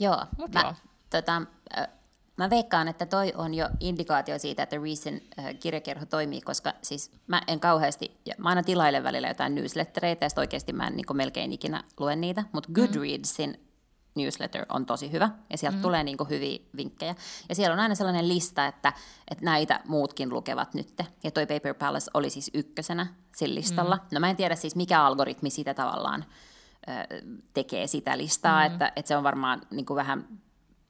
Joo, 0.00 0.26
Mut 0.38 0.52
mä, 0.52 0.60
joo. 0.60 0.74
Tota, 1.10 1.42
Mä 2.36 2.50
veikkaan, 2.50 2.88
että 2.88 3.06
toi 3.06 3.32
on 3.36 3.54
jo 3.54 3.68
indikaatio 3.80 4.38
siitä, 4.38 4.62
että 4.62 4.76
Reason 4.76 5.20
äh, 5.38 5.44
kirjakerho 5.60 6.06
toimii, 6.06 6.40
koska 6.40 6.72
siis 6.82 7.10
mä 7.26 7.42
en 7.46 7.60
kauheasti, 7.60 8.20
ja 8.26 8.34
mä 8.38 8.48
aina 8.48 8.62
tilailen 8.62 9.04
välillä 9.04 9.28
jotain 9.28 9.54
newslettereitä, 9.54 10.24
ja 10.24 10.30
oikeasti 10.36 10.72
mä 10.72 10.86
en 10.86 10.96
niin 10.96 11.16
melkein 11.16 11.52
ikinä 11.52 11.84
lue 12.00 12.16
niitä, 12.16 12.44
mutta 12.52 12.68
mm. 12.68 12.74
Goodreadsin 12.74 13.60
newsletter 14.14 14.66
on 14.68 14.86
tosi 14.86 15.12
hyvä, 15.12 15.30
ja 15.50 15.58
sieltä 15.58 15.76
mm. 15.76 15.82
tulee 15.82 16.04
niin 16.04 16.16
hyviä 16.30 16.58
vinkkejä. 16.76 17.14
Ja 17.48 17.54
siellä 17.54 17.74
on 17.74 17.80
aina 17.80 17.94
sellainen 17.94 18.28
lista, 18.28 18.66
että, 18.66 18.92
että 19.30 19.44
näitä 19.44 19.80
muutkin 19.84 20.28
lukevat 20.28 20.74
nyt. 20.74 21.02
Ja 21.24 21.30
toi 21.30 21.46
Paper 21.46 21.74
Palace 21.74 22.10
oli 22.14 22.30
siis 22.30 22.50
ykkösenä 22.54 23.06
sillä 23.36 23.54
listalla. 23.54 23.96
Mm. 23.96 24.02
No 24.12 24.20
mä 24.20 24.30
en 24.30 24.36
tiedä 24.36 24.56
siis, 24.56 24.76
mikä 24.76 25.02
algoritmi 25.02 25.50
sitä 25.50 25.74
tavallaan 25.74 26.24
tekee 27.54 27.86
sitä 27.86 28.18
listaa, 28.18 28.60
mm. 28.60 28.72
että, 28.72 28.92
että 28.96 29.08
se 29.08 29.16
on 29.16 29.22
varmaan 29.22 29.62
niin 29.70 29.86
kuin 29.86 29.96
vähän 29.96 30.28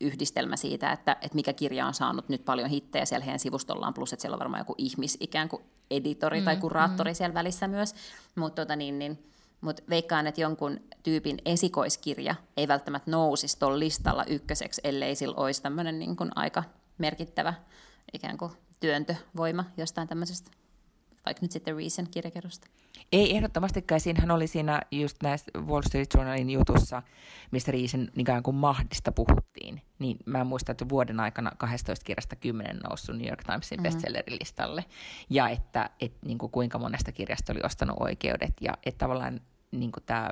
yhdistelmä 0.00 0.56
siitä, 0.56 0.92
että, 0.92 1.12
että 1.12 1.34
mikä 1.34 1.52
kirja 1.52 1.86
on 1.86 1.94
saanut 1.94 2.28
nyt 2.28 2.44
paljon 2.44 2.70
hittejä 2.70 3.04
siellä 3.04 3.24
heidän 3.24 3.38
sivustollaan, 3.38 3.94
plus 3.94 4.12
että 4.12 4.20
siellä 4.20 4.34
on 4.34 4.38
varmaan 4.38 4.60
joku 4.60 4.74
ihmis 4.78 5.16
ikään 5.20 5.48
kuin 5.48 5.62
editori 5.90 6.40
mm, 6.40 6.44
tai 6.44 6.56
kuraattori 6.56 7.10
mm. 7.10 7.14
siellä 7.14 7.34
välissä 7.34 7.68
myös, 7.68 7.94
mutta 8.34 8.62
tota 8.62 8.76
niin, 8.76 8.98
niin, 8.98 9.30
mut 9.60 9.80
veikkaan, 9.90 10.26
että 10.26 10.40
jonkun 10.40 10.80
tyypin 11.02 11.38
esikoiskirja 11.44 12.34
ei 12.56 12.68
välttämättä 12.68 13.10
nousisi 13.10 13.58
tuolla 13.58 13.78
listalla 13.78 14.24
ykköseksi, 14.24 14.80
ellei 14.84 15.14
sillä 15.14 15.34
olisi 15.36 15.62
tämmöinen 15.62 15.98
niin 15.98 16.16
kuin 16.16 16.30
aika 16.34 16.64
merkittävä 16.98 17.54
ikään 18.12 18.38
kuin 18.38 18.52
työntövoima 18.80 19.64
jostain 19.76 20.08
tämmöisestä 20.08 20.50
vaikka 21.26 21.42
nyt 21.42 21.52
sitten 21.52 21.76
Reason 21.76 22.06
kirjakerrosta? 22.10 22.66
Ei 23.12 23.36
ehdottomastikaan. 23.36 24.00
Siinähän 24.00 24.30
oli 24.30 24.46
siinä 24.46 24.82
just 24.90 25.16
näissä 25.22 25.50
Wall 25.58 25.82
Street 25.82 26.08
Journalin 26.14 26.50
jutussa, 26.50 27.02
mistä 27.50 27.72
Reason 27.72 28.08
ikään 28.16 28.42
kuin 28.42 28.54
mahdista 28.54 29.12
puhuttiin. 29.12 29.82
Niin 29.98 30.16
mä 30.26 30.44
muistan, 30.44 30.72
että 30.72 30.88
vuoden 30.88 31.20
aikana 31.20 31.52
12 31.58 32.04
kirjasta 32.04 32.36
10 32.36 32.76
noussut 32.76 33.16
New 33.16 33.28
York 33.28 33.44
Timesin 33.44 33.78
mm-hmm. 33.78 33.82
bestsellerilistalle. 33.82 34.84
Ja 35.30 35.48
että 35.48 35.90
et, 36.00 36.12
niin 36.24 36.38
kuin 36.38 36.52
kuinka 36.52 36.78
monesta 36.78 37.12
kirjasta 37.12 37.52
oli 37.52 37.60
ostanut 37.64 37.96
oikeudet. 38.00 38.52
Ja 38.60 38.72
että 38.86 38.98
tavallaan 38.98 39.40
niin 39.70 39.92
kuin 39.92 40.04
tämä 40.06 40.30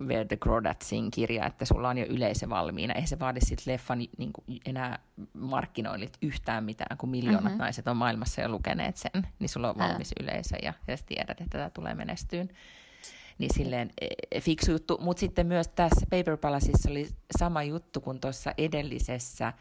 Where 0.00 0.24
the 0.24 0.36
Crawdadsin 0.36 1.10
kirja, 1.10 1.46
että 1.46 1.64
sulla 1.64 1.88
on 1.88 1.98
jo 1.98 2.06
yleisö 2.08 2.48
valmiina. 2.48 2.94
Eihän 2.94 3.08
se 3.08 3.18
vaadi 3.18 3.40
sitten 3.40 3.72
leffan 3.72 3.98
niin 3.98 4.32
kuin 4.32 4.60
enää 4.66 4.98
markkinoillit 5.32 6.18
yhtään 6.22 6.64
mitään, 6.64 6.98
kun 6.98 7.08
miljoonat 7.08 7.44
mm-hmm. 7.44 7.58
naiset 7.58 7.88
on 7.88 7.96
maailmassa 7.96 8.40
jo 8.40 8.48
lukeneet 8.48 8.96
sen, 8.96 9.26
niin 9.38 9.48
sulla 9.48 9.70
on 9.70 9.78
valmis 9.78 10.12
Ää. 10.12 10.24
yleisö 10.24 10.56
ja, 10.62 10.72
ja 10.88 10.96
sä 10.96 11.04
tiedät, 11.06 11.40
että 11.40 11.58
tämä 11.58 11.70
tulee 11.70 11.94
menestyyn. 11.94 12.48
Niin 13.38 13.54
silleen 13.54 13.90
e, 14.00 14.06
e, 14.30 14.40
fiksu 14.40 14.70
juttu. 14.70 14.98
Mutta 15.00 15.20
sitten 15.20 15.46
myös 15.46 15.68
tässä 15.68 16.06
Paper 16.10 16.36
Palaceissa 16.36 16.90
oli 16.90 17.08
sama 17.38 17.62
juttu 17.62 18.00
kuin 18.00 18.20
tuossa 18.20 18.54
edellisessä– 18.58 19.52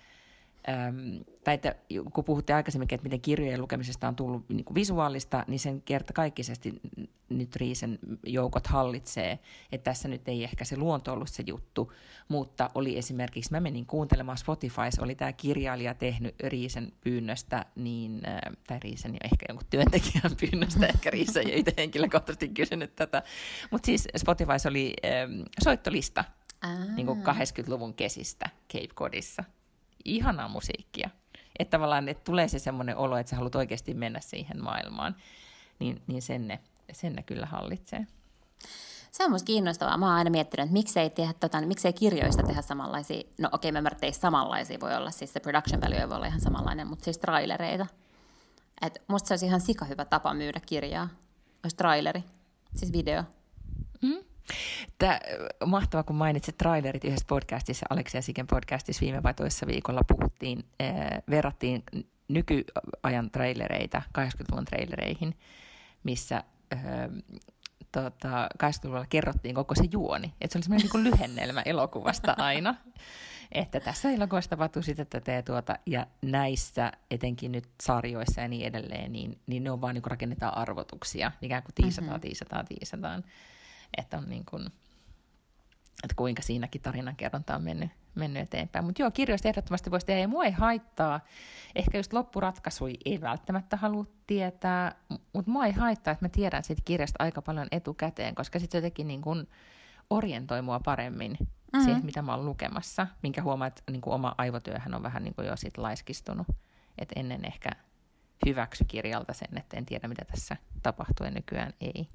äm, 0.69 1.23
tai 1.43 1.53
että 1.53 1.75
kun 2.13 2.23
puhutte 2.23 2.53
aikaisemmin, 2.53 2.87
että 2.91 3.03
miten 3.03 3.21
kirjojen 3.21 3.61
lukemisesta 3.61 4.07
on 4.07 4.15
tullut 4.15 4.49
niin 4.49 4.65
kuin 4.65 4.75
visuaalista, 4.75 5.45
niin 5.47 5.59
sen 5.59 5.83
kaikisesti 6.13 6.81
nyt 7.29 7.55
Riisen 7.55 7.99
joukot 8.23 8.67
hallitsee. 8.67 9.39
Että 9.71 9.91
tässä 9.91 10.07
nyt 10.07 10.27
ei 10.27 10.43
ehkä 10.43 10.65
se 10.65 10.77
luonto 10.77 11.13
ollut 11.13 11.29
se 11.29 11.43
juttu, 11.45 11.91
mutta 12.27 12.69
oli 12.75 12.97
esimerkiksi, 12.97 13.51
mä 13.51 13.59
menin 13.59 13.85
kuuntelemaan 13.85 14.37
Spotifys, 14.37 14.99
oli 14.99 15.15
tämä 15.15 15.33
kirjailija 15.33 15.93
tehnyt 15.93 16.35
Riisen 16.43 16.91
pyynnöstä, 17.01 17.65
niin, 17.75 18.21
äh, 18.27 18.39
tai 18.67 18.79
Riisen 18.79 19.13
ja 19.13 19.19
ehkä 19.23 19.45
jonkun 19.49 19.67
työntekijän 19.69 20.35
pyynnöstä, 20.41 20.87
ehkä 20.87 21.09
Riisen 21.09 21.47
ei 21.47 21.59
itse 21.59 21.73
henkilökohtaisesti 21.77 22.49
kysynyt 22.49 22.95
tätä, 22.95 23.23
mutta 23.71 23.85
siis 23.85 24.07
Spotifys 24.17 24.65
oli 24.65 24.93
ähm, 25.05 25.41
soittolista, 25.63 26.23
niin 26.95 27.07
kuin 27.07 27.23
80-luvun 27.23 27.93
kesistä 27.93 28.49
Cape 28.73 28.87
Codissa 28.87 29.43
ihanaa 30.05 30.47
musiikkia. 30.47 31.09
Että 31.59 31.77
tavallaan 31.77 32.09
että 32.09 32.23
tulee 32.23 32.47
se 32.47 32.59
semmoinen 32.59 32.97
olo, 32.97 33.17
että 33.17 33.29
sä 33.29 33.35
haluat 33.35 33.55
oikeasti 33.55 33.93
mennä 33.93 34.19
siihen 34.19 34.63
maailmaan, 34.63 35.15
niin, 35.79 36.01
niin 36.07 36.21
sen, 36.21 36.47
ne, 36.47 36.59
sen 36.91 37.13
ne 37.13 37.23
kyllä 37.23 37.45
hallitsee. 37.45 38.07
Se 39.11 39.25
on 39.25 39.31
musta 39.31 39.45
kiinnostavaa. 39.45 39.97
Mä 39.97 40.05
oon 40.05 40.15
aina 40.15 40.29
miettinyt, 40.29 40.63
että 40.63 40.73
miksei, 40.73 41.09
tehdä, 41.09 41.33
tota, 41.33 41.61
miksei 41.61 41.93
kirjoista 41.93 42.43
tehdä 42.43 42.61
samanlaisia. 42.61 43.23
No 43.37 43.49
okei, 43.51 43.69
okay, 43.69 43.71
mä 43.71 43.79
ymmärrän, 43.79 43.99
että 44.01 44.19
samanlaisia 44.19 44.79
voi 44.79 44.95
olla, 44.95 45.11
siis 45.11 45.33
se 45.33 45.39
production 45.39 45.81
value 45.81 46.09
voi 46.09 46.15
olla 46.15 46.25
ihan 46.25 46.41
samanlainen, 46.41 46.87
mutta 46.87 47.03
siis 47.03 47.17
trailereita. 47.17 47.87
Et 48.81 49.01
musta 49.07 49.27
se 49.27 49.33
olisi 49.33 49.45
ihan 49.45 49.61
sika 49.61 49.85
hyvä 49.85 50.05
tapa 50.05 50.33
myydä 50.33 50.59
kirjaa. 50.65 51.09
Olisi 51.63 51.77
traileri, 51.77 52.23
siis 52.75 52.93
video. 52.93 53.23
Tämä, 54.97 55.19
mahtava, 55.65 56.03
kun 56.03 56.15
mainitsit 56.15 56.57
trailerit 56.57 57.03
yhdessä 57.03 57.25
podcastissa, 57.29 57.85
Aleksia 57.89 58.21
Siken 58.21 58.47
podcastissa 58.47 59.01
viime 59.01 59.23
vai 59.23 59.33
toisessa 59.33 59.67
viikolla 59.67 60.01
puhuttiin, 60.07 60.65
äh, 60.81 60.89
verrattiin 61.29 61.83
nykyajan 62.27 63.31
trailereita 63.31 64.01
80-luvun 64.17 64.65
trailereihin, 64.65 65.35
missä 66.03 66.43
äh, 66.73 66.81
tota, 67.91 68.49
80-luvulla 68.63 69.05
kerrottiin 69.09 69.55
koko 69.55 69.75
se 69.75 69.83
juoni. 69.91 70.33
Että 70.41 70.53
se 70.53 70.57
oli 70.57 70.63
semmoinen 70.63 70.89
niin 70.93 71.03
lyhennelmä 71.03 71.61
elokuvasta 71.61 72.35
aina. 72.37 72.75
Että 73.51 73.79
tässä 73.79 74.09
elokuvassa 74.09 74.49
tapahtuu 74.49 74.81
sitä 74.81 75.05
tätä 75.05 75.31
ja 75.31 75.43
tuota, 75.43 75.75
ja 75.85 76.07
näissä 76.21 76.91
etenkin 77.11 77.51
nyt 77.51 77.67
sarjoissa 77.83 78.41
ja 78.41 78.47
niin 78.47 78.67
edelleen, 78.67 79.11
niin, 79.11 79.39
niin 79.47 79.63
ne 79.63 79.71
on 79.71 79.81
vaan 79.81 79.93
niin 79.93 80.01
kuin 80.01 80.11
rakennetaan 80.11 80.57
arvotuksia, 80.57 81.31
ikään 81.41 81.63
kuin 81.63 81.75
tiisataan, 81.75 82.11
mm-hmm. 82.11 82.21
tiisataan, 82.21 82.65
tiisataan. 82.65 83.23
Että 83.97 84.17
on 84.17 84.29
niin 84.29 84.45
kuin, 84.45 84.65
että 86.03 86.15
kuinka 86.15 86.41
siinäkin 86.41 86.81
tarinankerronta 86.81 87.55
on 87.55 87.63
mennyt, 87.63 87.89
mennyt 88.15 88.41
eteenpäin. 88.43 88.85
Mutta 88.85 89.01
joo, 89.01 89.11
kirjoista 89.11 89.47
ehdottomasti 89.47 89.91
voisi 89.91 90.05
tehdä, 90.05 90.21
ja 90.21 90.27
mua 90.27 90.45
ei 90.45 90.51
haittaa. 90.51 91.19
Ehkä 91.75 91.97
just 91.97 92.13
loppuratkaisui 92.13 92.93
ei 93.05 93.21
välttämättä 93.21 93.77
halua 93.77 94.05
tietää, 94.27 94.95
mutta 95.33 95.51
mua 95.51 95.65
ei 95.65 95.71
haittaa, 95.71 96.11
että 96.11 96.25
mä 96.25 96.29
tiedän 96.29 96.63
siitä 96.63 96.81
kirjasta 96.85 97.23
aika 97.23 97.41
paljon 97.41 97.67
etukäteen, 97.71 98.35
koska 98.35 98.59
sitten 98.59 98.71
se 98.71 98.77
jotenkin 98.77 99.07
niin 99.07 99.21
kuin 99.21 99.47
orientoi 100.09 100.61
mua 100.61 100.79
paremmin 100.79 101.37
mm-hmm. 101.39 101.83
siihen, 101.83 102.05
mitä 102.05 102.21
mä 102.21 102.35
oon 102.35 102.45
lukemassa, 102.45 103.07
minkä 103.23 103.41
huomaa, 103.41 103.67
että 103.67 103.81
niin 103.91 104.01
kuin 104.01 104.13
oma 104.13 104.35
aivotyöhän 104.37 104.93
on 104.93 105.03
vähän 105.03 105.23
niin 105.23 105.35
kuin 105.35 105.47
jo 105.47 105.55
sit 105.55 105.77
laiskistunut. 105.77 106.47
Että 106.97 107.19
ennen 107.19 107.45
ehkä 107.45 107.69
hyväksy 108.45 108.85
kirjalta 108.85 109.33
sen, 109.33 109.57
että 109.57 109.77
en 109.77 109.85
tiedä, 109.85 110.07
mitä 110.07 110.25
tässä 110.25 110.57
tapahtuu 110.83 111.25
ja 111.25 111.31
nykyään 111.31 111.73
ei. 111.81 112.09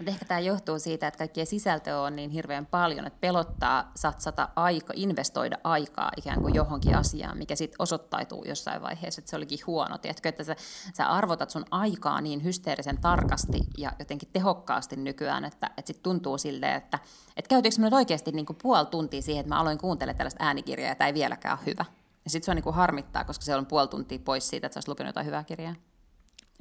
Mutta 0.00 0.10
ehkä 0.10 0.24
tämä 0.24 0.40
johtuu 0.40 0.78
siitä, 0.78 1.06
että 1.06 1.18
kaikkien 1.18 1.46
sisältöä 1.46 2.00
on 2.00 2.16
niin 2.16 2.30
hirveän 2.30 2.66
paljon, 2.66 3.06
että 3.06 3.20
pelottaa 3.20 3.92
satsata 3.96 4.48
aika, 4.56 4.92
investoida 4.96 5.58
aikaa 5.64 6.10
ikään 6.16 6.40
kuin 6.40 6.54
johonkin 6.54 6.94
asiaan, 6.94 7.38
mikä 7.38 7.56
sitten 7.56 7.76
osoittautuu 7.78 8.44
jossain 8.44 8.82
vaiheessa, 8.82 9.20
että 9.20 9.30
se 9.30 9.36
olikin 9.36 9.58
huono. 9.66 9.98
Tiedätkö, 9.98 10.28
että 10.28 10.44
sä, 10.44 10.56
sä 10.94 11.06
arvotat 11.06 11.50
sun 11.50 11.64
aikaa 11.70 12.20
niin 12.20 12.44
hysteerisen 12.44 13.00
tarkasti 13.00 13.60
ja 13.78 13.92
jotenkin 13.98 14.28
tehokkaasti 14.32 14.96
nykyään, 14.96 15.44
että, 15.44 15.66
että 15.66 15.86
sitten 15.86 16.02
tuntuu 16.02 16.38
silleen, 16.38 16.76
että, 16.76 16.98
että 17.36 17.48
käytiinkö 17.48 17.82
nyt 17.82 17.92
oikeasti 17.92 18.32
niin 18.32 18.46
kuin 18.46 18.58
puoli 18.62 18.86
tuntia 18.86 19.22
siihen, 19.22 19.40
että 19.40 19.54
mä 19.54 19.60
aloin 19.60 19.78
kuuntelemaan 19.78 20.18
tällaista 20.18 20.44
äänikirjaa 20.44 20.88
ja 20.88 20.94
tämä 20.94 21.08
ei 21.08 21.14
vieläkään 21.14 21.58
ole 21.58 21.66
hyvä. 21.66 21.84
Ja 22.24 22.30
sitten 22.30 22.44
se 22.44 22.50
on 22.50 22.56
niin 22.56 22.64
kuin 22.64 22.74
harmittaa, 22.74 23.24
koska 23.24 23.44
se 23.44 23.56
on 23.56 23.66
puoli 23.66 23.88
tuntia 23.88 24.18
pois 24.18 24.48
siitä, 24.48 24.66
että 24.66 24.74
sä 24.74 24.78
olisit 24.78 24.88
lukenut 24.88 25.08
jotain 25.08 25.26
hyvää 25.26 25.44
kirjaa. 25.44 25.74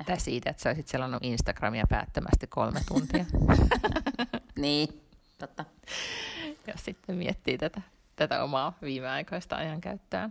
Tai 0.05 0.19
siitä, 0.19 0.49
että 0.49 0.63
sä 0.63 0.69
olisit 0.69 0.87
selannut 0.87 1.23
Instagramia 1.23 1.85
päättömästi 1.89 2.47
kolme 2.47 2.81
tuntia. 2.87 3.25
niin, 4.55 5.01
totta. 5.37 5.65
Ja 6.67 6.73
sitten 6.75 7.15
miettii 7.15 7.57
tätä, 7.57 7.81
tätä 8.15 8.43
omaa 8.43 8.73
viimeaikaista 8.81 9.55
ajankäyttöä. 9.55 10.29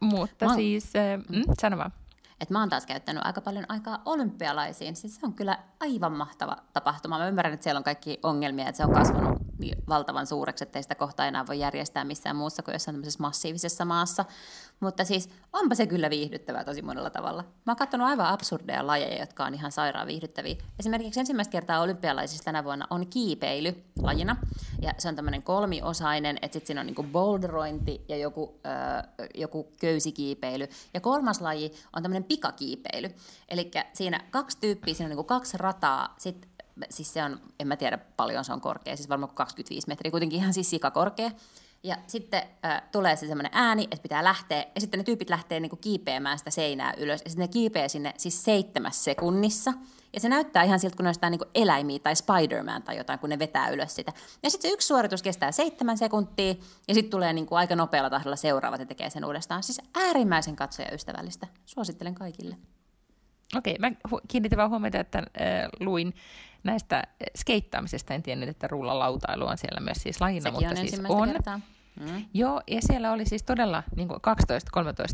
Mutta 0.00 0.46
mä... 0.46 0.54
siis, 0.54 0.96
äh, 0.96 1.18
mm, 1.28 1.42
sano 1.60 1.78
vaan. 1.78 1.92
Et 2.40 2.50
mä 2.50 2.60
oon 2.60 2.68
taas 2.68 2.86
käyttänyt 2.86 3.26
aika 3.26 3.40
paljon 3.40 3.64
aikaa 3.68 4.02
olympialaisiin. 4.04 4.96
Siis 4.96 5.16
se 5.16 5.26
on 5.26 5.34
kyllä 5.34 5.58
aivan 5.80 6.12
mahtava 6.12 6.56
tapahtuma. 6.72 7.18
Mä 7.18 7.28
ymmärrän, 7.28 7.54
että 7.54 7.64
siellä 7.64 7.78
on 7.78 7.84
kaikki 7.84 8.18
ongelmia, 8.22 8.68
että 8.68 8.76
se 8.76 8.84
on 8.84 8.92
kasvanut 8.92 9.38
niin 9.58 9.78
valtavan 9.88 10.26
suureksi, 10.26 10.64
että 10.64 10.78
ei 10.78 10.82
sitä 10.82 10.94
kohta 10.94 11.26
enää 11.26 11.46
voi 11.46 11.58
järjestää 11.58 12.04
missään 12.04 12.36
muussa 12.36 12.62
kuin 12.62 12.72
jossain 12.72 12.94
tämmöisessä 12.94 13.22
massiivisessa 13.22 13.84
maassa. 13.84 14.24
Mutta 14.84 15.04
siis 15.04 15.30
onpa 15.52 15.74
se 15.74 15.86
kyllä 15.86 16.10
viihdyttävää 16.10 16.64
tosi 16.64 16.82
monella 16.82 17.10
tavalla. 17.10 17.42
Mä 17.42 17.70
oon 17.70 17.76
katsonut 17.76 18.06
aivan 18.06 18.26
absurdeja 18.26 18.86
lajeja, 18.86 19.20
jotka 19.20 19.44
on 19.44 19.54
ihan 19.54 19.72
sairaan 19.72 20.06
viihdyttäviä. 20.06 20.56
Esimerkiksi 20.78 21.20
ensimmäistä 21.20 21.52
kertaa 21.52 21.80
olympialaisissa 21.80 22.44
tänä 22.44 22.64
vuonna 22.64 22.86
on 22.90 23.06
kiipeily 23.06 23.84
lajina. 24.02 24.36
Ja 24.82 24.92
se 24.98 25.08
on 25.08 25.16
tämmöinen 25.16 25.42
kolmiosainen, 25.42 26.36
että 26.42 26.52
sitten 26.52 26.66
siinä 26.66 26.80
on 26.80 26.86
niinku 26.86 27.02
boulderointi 27.02 28.04
ja 28.08 28.16
joku, 28.16 28.60
äh, 28.66 29.28
joku 29.34 29.72
köysikiipeily. 29.80 30.68
Ja 30.94 31.00
kolmas 31.00 31.40
laji 31.40 31.72
on 31.96 32.02
tämmöinen 32.02 32.24
pikakiipeily. 32.24 33.10
Eli 33.48 33.70
siinä 33.92 34.20
kaksi 34.30 34.58
tyyppiä, 34.60 34.94
siinä 34.94 35.06
on 35.06 35.10
niinku 35.10 35.24
kaksi 35.24 35.58
rataa, 35.58 36.14
sitten 36.18 36.50
siis 36.90 37.12
se 37.12 37.24
on, 37.24 37.40
en 37.60 37.68
mä 37.68 37.76
tiedä 37.76 37.98
paljon 37.98 38.44
se 38.44 38.52
on 38.52 38.60
korkea, 38.60 38.96
siis 38.96 39.08
varmaan 39.08 39.34
25 39.34 39.88
metriä, 39.88 40.10
kuitenkin 40.10 40.38
ihan 40.38 40.54
siis 40.54 40.70
sikakorkea. 40.70 41.30
Ja 41.84 41.96
sitten 42.06 42.42
äh, 42.64 42.82
tulee 42.92 43.16
se 43.16 43.26
semmoinen 43.26 43.52
ääni, 43.54 43.84
että 43.90 44.02
pitää 44.02 44.24
lähteä, 44.24 44.66
ja 44.74 44.80
sitten 44.80 44.98
ne 44.98 45.04
tyypit 45.04 45.30
lähtee 45.30 45.60
niinku 45.60 45.76
kiipeämään 45.76 46.38
sitä 46.38 46.50
seinää 46.50 46.94
ylös, 46.96 47.22
ja 47.24 47.30
sitten 47.30 47.44
ne 47.44 47.52
kiipeää 47.52 47.88
sinne 47.88 48.12
siis 48.16 48.44
seitsemässä 48.44 49.04
sekunnissa. 49.04 49.72
Ja 50.12 50.20
se 50.20 50.28
näyttää 50.28 50.62
ihan 50.62 50.80
siltä, 50.80 50.96
kun 50.96 51.04
ne 51.04 51.12
on 51.22 51.30
niinku 51.30 51.46
eläimiä 51.54 51.98
tai 51.98 52.16
Spider-Man 52.16 52.82
tai 52.82 52.96
jotain, 52.96 53.18
kun 53.18 53.30
ne 53.30 53.38
vetää 53.38 53.68
ylös 53.68 53.94
sitä. 53.94 54.12
Ja 54.42 54.50
sitten 54.50 54.70
se 54.70 54.74
yksi 54.74 54.86
suoritus 54.86 55.22
kestää 55.22 55.52
seitsemän 55.52 55.98
sekuntia, 55.98 56.54
ja 56.88 56.94
sitten 56.94 57.10
tulee 57.10 57.32
niinku 57.32 57.54
aika 57.54 57.76
nopealla 57.76 58.10
tahdilla 58.10 58.36
seuraavat 58.36 58.80
ja 58.80 58.86
tekee 58.86 59.10
sen 59.10 59.24
uudestaan. 59.24 59.62
Siis 59.62 59.80
äärimmäisen 59.94 60.56
katsojaystävällistä. 60.56 61.46
Suosittelen 61.64 62.14
kaikille. 62.14 62.56
Okei, 63.56 63.76
mä 63.78 63.92
kiinnitin 64.28 64.58
vaan 64.58 64.70
huomiota, 64.70 65.00
että 65.00 65.18
äh, 65.18 65.24
luin 65.80 66.14
näistä 66.62 67.02
skeittaamisesta. 67.36 68.14
En 68.14 68.22
tiennyt, 68.22 68.48
että 68.48 68.68
rullalautailu 68.68 69.46
on 69.46 69.58
siellä 69.58 69.80
myös 69.80 69.98
siis 70.00 70.20
lajina, 70.20 70.42
Sekin 70.42 70.54
mutta 70.54 70.80
on 70.80 70.88
siis 70.88 71.00
on. 71.08 71.32
Kertaa. 71.32 71.60
Mm. 72.00 72.24
Joo, 72.34 72.62
ja 72.66 72.80
siellä 72.82 73.12
oli 73.12 73.26
siis 73.26 73.42
todella 73.42 73.82
niin 73.96 74.10
12-13 74.10 74.14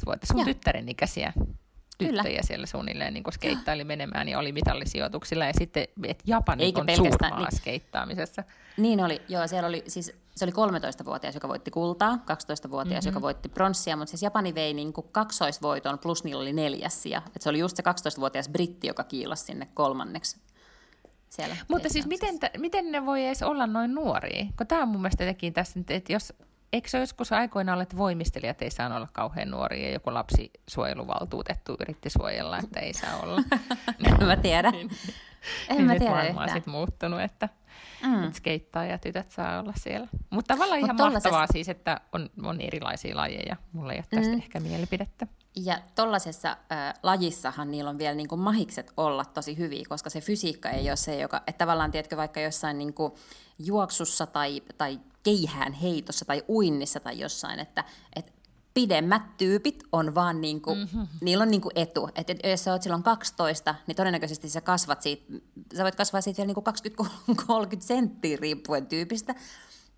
vuotta 0.07 0.27
sun 0.27 0.39
Joo. 0.39 0.45
tyttären 0.45 0.89
ikäisiä 0.89 1.33
tyttöjä 1.99 2.23
Kyllä. 2.23 2.43
siellä 2.43 2.67
suunnilleen 2.67 3.15
niin 3.15 3.25
skeittaili 3.33 3.85
menemään 3.85 4.29
ja 4.29 4.39
oli 4.39 4.53
mitallisijoituksilla. 4.53 5.45
Ja 5.45 5.53
sitten, 5.59 5.87
että 6.05 6.25
Japani 6.27 6.65
Eikä 6.65 6.81
on 6.81 6.87
suurmaa 6.97 7.39
niin, 7.39 7.57
skeittaamisessa. 7.57 8.45
Niin 8.77 9.05
oli, 9.05 9.23
joo, 9.29 9.47
siellä 9.47 9.69
oli 9.69 9.83
siis 9.87 10.13
se 10.37 10.45
oli 10.45 10.53
13-vuotias, 10.53 11.35
joka 11.35 11.49
voitti 11.49 11.71
kultaa, 11.71 12.15
12-vuotias, 12.15 13.05
mm-hmm. 13.05 13.09
joka 13.09 13.21
voitti 13.21 13.49
pronssia, 13.49 13.97
mutta 13.97 14.11
siis 14.11 14.23
Japani 14.23 14.55
vei 14.55 14.75
niin 14.75 14.93
kuin 14.93 15.07
kaksoisvoiton, 15.13 15.99
plus 15.99 16.25
niillä 16.25 16.43
oli 16.43 16.53
neljäs 16.53 17.03
sija. 17.03 17.23
Et 17.37 17.43
se 17.43 17.49
oli 17.49 17.59
just 17.59 17.77
se 17.77 17.83
12-vuotias 17.83 18.49
britti, 18.49 18.87
joka 18.87 19.05
kiilasi 19.05 19.45
sinne 19.45 19.69
kolmanneksi 19.75 20.37
siellä. 21.29 21.57
Mutta 21.69 21.89
siis 21.89 22.07
miten, 22.07 22.39
miten 22.59 22.93
ne 22.93 23.07
voi 23.07 23.27
edes 23.27 23.43
olla 23.43 23.67
noin 23.67 23.95
nuoria? 23.95 24.47
Kun 24.57 24.67
tämä 24.67 24.83
on 24.83 24.89
mun 24.89 25.01
mielestä 25.01 25.25
tässä, 25.55 25.81
että 25.89 26.13
jos 26.13 26.33
Eikö 26.73 26.89
se 26.89 26.99
joskus 26.99 27.33
aikoina 27.33 27.75
ole, 27.75 27.83
että 27.83 27.97
voimistelijat 27.97 28.63
ei 28.63 28.71
saa 28.71 28.97
olla 28.97 29.09
kauhean 29.13 29.51
nuoria 29.51 29.87
ja 29.87 29.93
joku 29.93 30.15
lapsisuojeluvaltuutettu 30.15 31.77
yritti 31.81 32.11
suojella, 32.11 32.59
että 32.59 32.81
ei 32.81 32.93
saa 32.93 33.21
olla? 33.23 33.43
en 34.21 34.27
mä 34.27 34.37
tiedä. 34.37 34.71
niin, 34.71 34.91
en 35.69 35.77
niin 35.77 35.87
mä 35.87 35.99
tiedä 35.99 36.53
sitten 36.53 36.73
muuttunut, 36.73 37.21
että, 37.21 37.49
mm. 38.07 38.25
että 38.25 38.37
skeittaa 38.37 38.85
ja 38.85 38.99
tytöt 38.99 39.31
saa 39.31 39.61
olla 39.61 39.73
siellä. 39.77 40.09
Mutta 40.31 40.55
tavallaan 40.55 40.81
Mut 40.81 40.87
ihan 40.87 40.97
tollasessa... 40.97 41.29
mahtavaa 41.29 41.47
siis, 41.53 41.69
että 41.69 42.01
on, 42.13 42.31
on 42.43 42.61
erilaisia 42.61 43.17
lajeja. 43.17 43.57
Mulla 43.73 43.93
ei 43.93 43.99
ole 43.99 44.07
tästä 44.11 44.33
mm. 44.33 44.39
ehkä 44.39 44.61
mielipidettä. 44.61 45.27
Ja 45.57 45.81
tuollaisessa 45.95 46.49
äh, 46.51 46.95
lajissahan 47.03 47.71
niillä 47.71 47.91
on 47.91 47.99
vielä 47.99 48.15
niin 48.15 48.29
kuin 48.29 48.41
mahikset 48.41 48.93
olla 48.97 49.25
tosi 49.25 49.59
hyviä, 49.59 49.85
koska 49.89 50.11
se 50.11 50.21
fysiikka 50.21 50.71
ei 50.71 50.91
ole 50.91 50.97
se, 50.97 51.19
joka, 51.19 51.43
että 51.47 51.59
tavallaan 51.59 51.91
tiedätkö 51.91 52.17
vaikka 52.17 52.41
jossain 52.41 52.79
niin 52.79 52.95
kuin 52.95 53.13
juoksussa 53.59 54.27
tai, 54.27 54.63
tai 54.79 55.01
keihään 55.23 55.73
heitossa 55.73 56.25
tai 56.25 56.43
uinnissa 56.49 57.01
tai 57.01 57.19
jossain, 57.19 57.61
että, 57.61 57.85
että 58.17 58.33
pidemmät 58.75 59.37
tyypit 59.37 59.83
on 59.93 60.15
vaan 60.15 60.41
niinku, 60.41 60.75
mm-hmm. 60.75 61.07
niillä 61.21 61.43
on 61.43 61.51
niinku 61.51 61.71
etu. 61.75 62.09
Että 62.15 62.33
et, 62.33 62.51
jos 62.51 62.65
sä 62.65 62.73
oot 62.73 62.83
silloin 62.83 63.03
12, 63.03 63.75
niin 63.87 63.97
todennäköisesti 63.97 64.49
sä 64.49 64.61
kasvat 64.61 65.03
siitä, 65.03 65.33
sä 65.77 65.83
voit 65.83 65.95
kasvaa 65.95 66.21
siitä 66.21 66.37
vielä 66.37 66.47
niinku 66.47 66.65
20-30 67.77 67.81
senttiä 67.81 68.39
riippuen 68.41 68.87
tyypistä, 68.87 69.35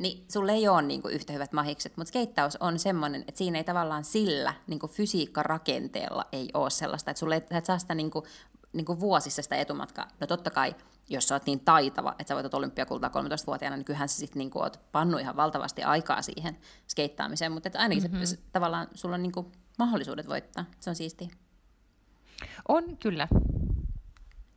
niin 0.02 0.24
sulle 0.28 0.52
ei 0.52 0.68
ole 0.68 0.82
niinku 0.82 1.08
yhtä 1.08 1.32
hyvät 1.32 1.52
mahikset. 1.52 1.96
Mutta 1.96 2.08
skeittaus 2.08 2.56
on 2.56 2.78
semmoinen, 2.78 3.24
että 3.28 3.38
siinä 3.38 3.58
ei 3.58 3.64
tavallaan 3.64 4.04
sillä 4.04 4.54
niinku 4.66 4.88
fysiikkarakenteella 4.88 6.24
ei 6.32 6.48
ole 6.54 6.70
sellaista, 6.70 7.10
että 7.10 7.18
sulle 7.18 7.34
ei, 7.34 7.42
et 7.50 7.64
saa 7.64 7.78
sitä 7.78 7.94
niinku, 7.94 8.26
niinku 8.72 9.00
vuosissa 9.00 9.42
sitä 9.42 9.56
etumatkaa. 9.56 10.08
No 10.20 10.26
totta 10.26 10.50
kai 10.50 10.74
jos 11.08 11.28
sä 11.28 11.34
oot 11.34 11.46
niin 11.46 11.60
taitava, 11.60 12.14
että 12.18 12.28
sä 12.28 12.34
voitat 12.34 12.54
olympiakultaa 12.54 13.10
13-vuotiaana, 13.10 13.76
niin 13.76 13.84
kyllähän 13.84 14.08
sä 14.08 14.16
sitten 14.16 14.38
niinku 14.38 14.58
oot 14.58 14.80
pannut 14.92 15.20
ihan 15.20 15.36
valtavasti 15.36 15.82
aikaa 15.82 16.22
siihen 16.22 16.58
skeittaamiseen, 16.88 17.52
mutta 17.52 17.70
ainakin 17.74 18.10
mm-hmm. 18.10 18.24
se, 18.24 18.38
tavallaan 18.52 18.88
sulla 18.94 19.14
on 19.14 19.22
niinku 19.22 19.52
mahdollisuudet 19.78 20.28
voittaa. 20.28 20.64
Se 20.80 20.90
on 20.90 20.96
siistiä. 20.96 21.28
On, 22.68 22.96
kyllä. 22.96 23.28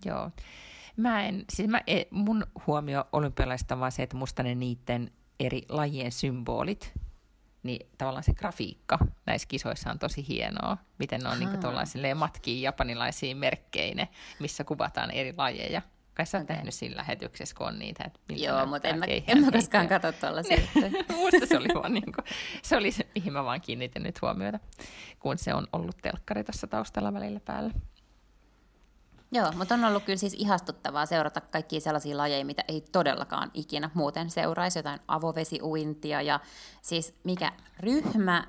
Joo. 0.05 0.31
Mä 0.97 1.23
en, 1.25 1.45
siis 1.49 1.69
mä, 1.69 1.81
e, 1.87 2.03
mun 2.11 2.45
huomio 2.67 3.05
olympialaista 3.11 3.75
on 3.75 3.79
vaan 3.79 3.91
se, 3.91 4.03
että 4.03 4.17
musta 4.17 4.43
ne 4.43 4.55
niiden 4.55 5.11
eri 5.39 5.61
lajien 5.69 6.11
symbolit, 6.11 6.93
niin 7.63 7.87
tavallaan 7.97 8.23
se 8.23 8.33
grafiikka 8.33 8.99
näissä 9.25 9.47
kisoissa 9.47 9.91
on 9.91 9.99
tosi 9.99 10.27
hienoa. 10.27 10.77
Miten 10.99 11.21
ne 11.21 11.29
on 11.29 11.39
niin 11.39 12.17
matkii 12.17 12.61
japanilaisiin 12.61 13.37
merkkeinä, 13.37 14.07
missä 14.39 14.63
kuvataan 14.63 15.11
eri 15.11 15.33
lajeja. 15.37 15.81
Kai 16.13 16.25
sä 16.25 16.37
oot 16.37 16.43
okay. 16.43 16.55
tehnyt 16.55 16.73
siinä 16.73 16.97
lähetyksessä, 16.97 17.55
kun 17.55 17.67
on 17.67 17.79
niitä, 17.79 18.03
että 18.03 18.19
Joo, 18.29 18.65
mutta 18.65 18.87
en 18.87 18.99
mä, 18.99 19.05
en 19.27 19.45
mä 19.45 19.51
koskaan 19.51 19.87
katso 19.87 20.11
tuollaisia. 20.11 20.57
Musta 21.15 21.45
se 21.45 21.57
oli 21.57 21.67
vaan 21.73 21.93
niin 21.93 22.13
kuin, 22.13 22.25
se 22.61 22.77
oli 22.77 22.91
se, 22.91 23.07
mihin 23.15 23.33
mä 23.33 23.43
vaan 23.43 23.61
kiinnitin 23.61 24.03
nyt 24.03 24.21
huomiota, 24.21 24.59
kun 25.19 25.37
se 25.37 25.53
on 25.53 25.67
ollut 25.73 25.97
telkkari 26.01 26.43
tuossa 26.43 26.67
taustalla 26.67 27.13
välillä 27.13 27.39
päällä. 27.39 27.71
Joo, 29.31 29.51
mutta 29.51 29.73
on 29.73 29.85
ollut 29.85 30.03
kyllä 30.03 30.17
siis 30.17 30.33
ihastuttavaa 30.33 31.05
seurata 31.05 31.41
kaikkia 31.41 31.79
sellaisia 31.79 32.17
lajeja, 32.17 32.45
mitä 32.45 32.63
ei 32.67 32.81
todellakaan 32.91 33.51
ikinä 33.53 33.89
muuten 33.93 34.29
seuraisi, 34.29 34.79
jotain 34.79 34.99
avovesiuintia 35.07 36.21
ja 36.21 36.39
siis 36.81 37.13
mikä 37.23 37.51
ryhmä, 37.79 38.47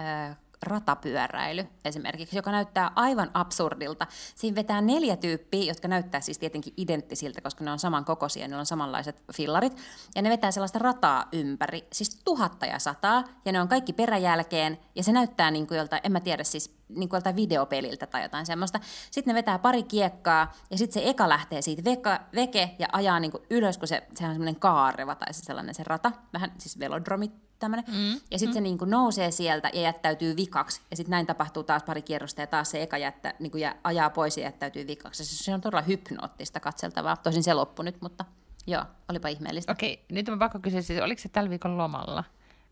äh, 0.00 0.36
ratapyöräily 0.62 1.66
esimerkiksi, 1.84 2.36
joka 2.36 2.52
näyttää 2.52 2.90
aivan 2.94 3.30
absurdilta. 3.34 4.06
Siinä 4.34 4.54
vetää 4.54 4.80
neljä 4.80 5.16
tyyppiä, 5.16 5.64
jotka 5.64 5.88
näyttää 5.88 6.20
siis 6.20 6.38
tietenkin 6.38 6.72
identtisiltä, 6.76 7.40
koska 7.40 7.64
ne 7.64 7.72
on 7.72 7.78
samankokoisia, 7.78 8.48
ne 8.48 8.56
on 8.56 8.66
samanlaiset 8.66 9.22
fillarit, 9.34 9.76
ja 10.14 10.22
ne 10.22 10.30
vetää 10.30 10.50
sellaista 10.50 10.78
rataa 10.78 11.24
ympäri, 11.32 11.86
siis 11.92 12.20
tuhatta 12.24 12.66
ja 12.66 12.78
sataa, 12.78 13.24
ja 13.44 13.52
ne 13.52 13.60
on 13.60 13.68
kaikki 13.68 13.92
peräjälkeen, 13.92 14.78
ja 14.94 15.02
se 15.02 15.12
näyttää 15.12 15.50
niin 15.50 15.66
kuin 15.66 15.78
joltain, 15.78 16.02
en 16.04 16.12
mä 16.12 16.20
tiedä 16.20 16.44
siis, 16.44 16.78
niin 16.88 17.08
kuin 17.08 17.22
videopeliltä 17.36 18.06
tai 18.06 18.22
jotain 18.22 18.46
semmoista. 18.46 18.80
Sitten 19.10 19.34
ne 19.34 19.38
vetää 19.38 19.58
pari 19.58 19.82
kiekkaa, 19.82 20.52
ja 20.70 20.78
sitten 20.78 21.02
se 21.02 21.08
eka 21.08 21.28
lähtee 21.28 21.62
siitä 21.62 21.84
veka, 21.84 22.20
veke 22.34 22.70
ja 22.78 22.88
ajaa 22.92 23.20
niin 23.20 23.30
kuin 23.30 23.42
ylös, 23.50 23.78
kun 23.78 23.88
se, 23.88 24.06
se 24.14 24.24
on 24.24 24.30
semmoinen 24.30 24.60
kaareva 24.60 25.14
tai 25.14 25.34
se 25.34 25.42
sellainen 25.42 25.74
se 25.74 25.82
rata, 25.86 26.12
vähän 26.32 26.52
siis 26.58 26.78
velodromit 26.78 27.47
tämmöinen. 27.58 27.84
Mm. 27.88 28.20
Ja 28.30 28.38
sitten 28.38 28.48
mm. 28.48 28.54
se 28.54 28.60
niin 28.60 28.78
kuin 28.78 28.90
nousee 28.90 29.30
sieltä 29.30 29.70
ja 29.72 29.80
jättäytyy 29.80 30.36
vikaksi. 30.36 30.80
Ja 30.90 30.96
sitten 30.96 31.10
näin 31.10 31.26
tapahtuu 31.26 31.62
taas 31.62 31.82
pari 31.82 32.02
kierrosta 32.02 32.40
ja 32.40 32.46
taas 32.46 32.70
se 32.70 32.82
eka 32.82 32.98
jättä, 32.98 33.34
niin 33.38 33.50
kuin 33.50 33.70
ajaa 33.84 34.10
pois 34.10 34.36
ja 34.36 34.42
jättäytyy 34.42 34.86
vikaksi. 34.86 35.24
Se, 35.24 35.44
se 35.44 35.54
on 35.54 35.60
todella 35.60 35.82
hypnoottista 35.82 36.60
katseltavaa. 36.60 37.16
Tosin 37.16 37.42
se 37.42 37.54
loppui 37.54 37.84
nyt, 37.84 38.00
mutta 38.00 38.24
joo, 38.66 38.84
olipa 39.08 39.28
ihmeellistä. 39.28 39.72
Okei, 39.72 40.04
nyt 40.12 40.28
on 40.28 40.38
pakko 40.38 40.58
kysyä, 40.58 40.82
siis 40.82 41.00
oliko 41.00 41.22
se 41.22 41.28
tällä 41.28 41.50
viikon 41.50 41.78
lomalla? 41.78 42.24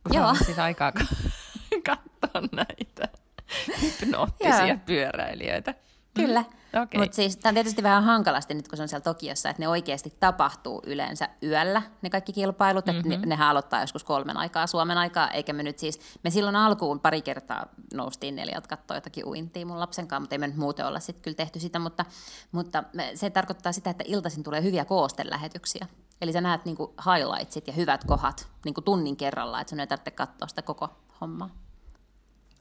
Kun 0.02 0.16
joo. 0.16 0.34
siis 0.34 0.58
aikaa 0.58 0.92
katsoa 1.86 2.42
näitä 2.52 3.08
hypnoottisia 3.82 4.78
pyöräilijöitä. 4.86 5.74
Kyllä. 6.16 6.40
Mm, 6.40 6.82
okay. 6.82 7.00
Mutta 7.00 7.16
siis 7.16 7.36
tämä 7.36 7.50
on 7.50 7.54
tietysti 7.54 7.82
vähän 7.82 8.04
hankalasti 8.04 8.54
nyt, 8.54 8.68
kun 8.68 8.76
se 8.76 8.82
on 8.82 8.88
siellä 8.88 9.02
Tokiossa, 9.02 9.50
että 9.50 9.62
ne 9.62 9.68
oikeasti 9.68 10.14
tapahtuu 10.20 10.82
yleensä 10.86 11.28
yöllä, 11.42 11.82
ne 12.02 12.10
kaikki 12.10 12.32
kilpailut. 12.32 12.86
Mm-hmm. 12.86 12.98
Että 12.98 13.26
ne, 13.26 13.26
nehän 13.26 13.48
aloittaa 13.48 13.80
joskus 13.80 14.04
kolmen 14.04 14.36
aikaa 14.36 14.66
Suomen 14.66 14.98
aikaa, 14.98 15.30
eikä 15.30 15.52
me 15.52 15.62
nyt 15.62 15.78
siis, 15.78 16.00
me 16.22 16.30
silloin 16.30 16.56
alkuun 16.56 17.00
pari 17.00 17.22
kertaa 17.22 17.66
noustiin 17.94 18.36
neljät 18.36 18.66
katsoa 18.66 18.96
jotakin 18.96 19.26
uintia 19.26 19.66
mun 19.66 19.80
lapsen 19.80 20.08
kanssa, 20.08 20.20
mutta 20.20 20.34
ei 20.34 20.38
me 20.38 20.46
nyt 20.46 20.56
muuten 20.56 20.86
olla 20.86 21.00
sitten 21.00 21.22
kyllä 21.22 21.34
tehty 21.36 21.60
sitä, 21.60 21.78
mutta, 21.78 22.04
mutta 22.52 22.84
se 23.14 23.30
tarkoittaa 23.30 23.72
sitä, 23.72 23.90
että 23.90 24.04
iltaisin 24.06 24.42
tulee 24.42 24.62
hyviä 24.62 24.84
koostelähetyksiä. 24.84 25.86
Eli 26.20 26.32
sä 26.32 26.40
näet 26.40 26.64
niinku 26.64 26.94
highlightsit 27.06 27.66
ja 27.66 27.72
hyvät 27.72 28.04
kohdat 28.04 28.48
niinku 28.64 28.80
tunnin 28.80 29.16
kerralla, 29.16 29.60
että 29.60 29.70
sun 29.70 29.80
ei 29.80 29.86
tarvitse 29.86 30.10
katsoa 30.10 30.48
sitä 30.48 30.62
koko 30.62 30.88
hommaa. 31.20 31.50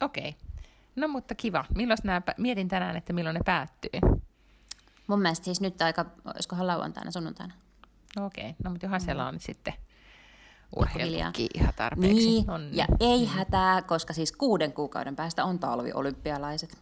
Okei. 0.01 0.29
Okay. 0.29 0.54
No 0.95 1.07
mutta 1.07 1.35
kiva. 1.35 1.65
Milloin 1.75 1.97
nämä, 2.03 2.21
mietin 2.37 2.67
tänään, 2.67 2.97
että 2.97 3.13
milloin 3.13 3.33
ne 3.33 3.41
päättyy. 3.45 3.99
Mun 5.07 5.21
mielestä 5.21 5.45
siis 5.45 5.61
nyt 5.61 5.81
aika, 5.81 6.05
olisikohan 6.25 6.67
lauantaina, 6.67 7.11
sunnuntaina. 7.11 7.53
No 8.15 8.25
okei, 8.25 8.43
okay. 8.43 8.55
no 8.63 8.69
mutta 8.69 8.85
johan 8.85 9.01
siellä 9.01 9.27
on 9.27 9.39
sitten 9.39 9.73
urheilukin 10.75 11.47
ihan 11.53 11.73
tarpeeksi. 11.75 12.25
Niin, 12.25 12.49
on, 12.49 12.69
ja 12.71 12.85
ei 12.99 13.25
hätää, 13.25 13.81
koska 13.81 14.13
siis 14.13 14.31
kuuden 14.31 14.73
kuukauden 14.73 15.15
päästä 15.15 15.45
on 15.45 15.59
talviolympialaiset. 15.59 16.77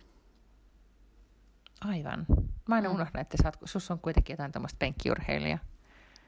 Aivan. 1.82 2.26
Mä 2.68 2.76
aina 2.76 2.90
mm. 2.90 2.96
unohdan, 2.96 3.22
että 3.22 3.38
oot, 3.46 3.58
sus 3.66 3.92
on 3.92 4.00
kuitenkin 4.00 4.34
jotain 4.34 4.52
tämmöistä 4.52 4.80
penkkiurheilijaa. 4.80 5.60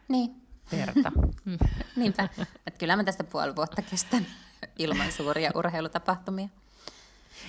Niin. 0.08 0.41
Verta. 0.71 1.12
Mm. 1.45 1.58
Niinpä. 1.95 2.30
Että 2.67 2.80
kyllä 2.80 2.95
mä 2.95 3.04
tästä 3.04 3.24
puoli 3.24 3.56
vuotta 3.56 3.82
kestän 3.82 4.26
ilman 4.80 5.12
suuria 5.12 5.52
urheilutapahtumia. 5.56 6.50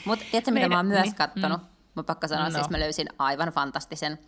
Mutta 0.06 0.24
tiedätkö, 0.30 0.50
mitä 0.50 0.68
mä 0.68 0.76
oon 0.76 0.86
myös 0.86 1.02
niin, 1.02 1.14
kattonut? 1.14 1.60
Mm. 1.60 1.68
Mä 1.94 2.02
pakko 2.02 2.28
sanoa, 2.28 2.48
no. 2.48 2.50
siis 2.50 2.70
mä 2.70 2.80
löysin 2.80 3.08
aivan 3.18 3.48
fantastisen 3.48 4.18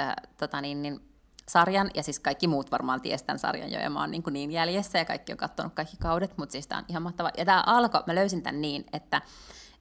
äh, 0.00 0.14
tota 0.36 0.60
niin, 0.60 0.82
niin, 0.82 1.00
sarjan, 1.48 1.90
ja 1.94 2.02
siis 2.02 2.20
kaikki 2.20 2.46
muut 2.46 2.70
varmaan 2.70 3.00
ties 3.00 3.22
tämän 3.22 3.38
sarjan 3.38 3.72
jo, 3.72 3.80
ja 3.80 3.90
mä 3.90 4.00
oon 4.00 4.10
niin, 4.10 4.22
niin 4.30 4.50
jäljessä, 4.50 4.98
ja 4.98 5.04
kaikki 5.04 5.32
on 5.32 5.38
katsonut 5.38 5.74
kaikki 5.74 5.96
kaudet, 5.96 6.38
mutta 6.38 6.52
siis 6.52 6.66
tää 6.66 6.78
on 6.78 6.84
ihan 6.88 7.02
mahtava. 7.02 7.30
Ja 7.38 7.44
tää 7.44 7.62
alkoi, 7.66 8.02
mä 8.06 8.14
löysin 8.14 8.42
tämän 8.42 8.60
niin, 8.60 8.84
että 8.92 9.22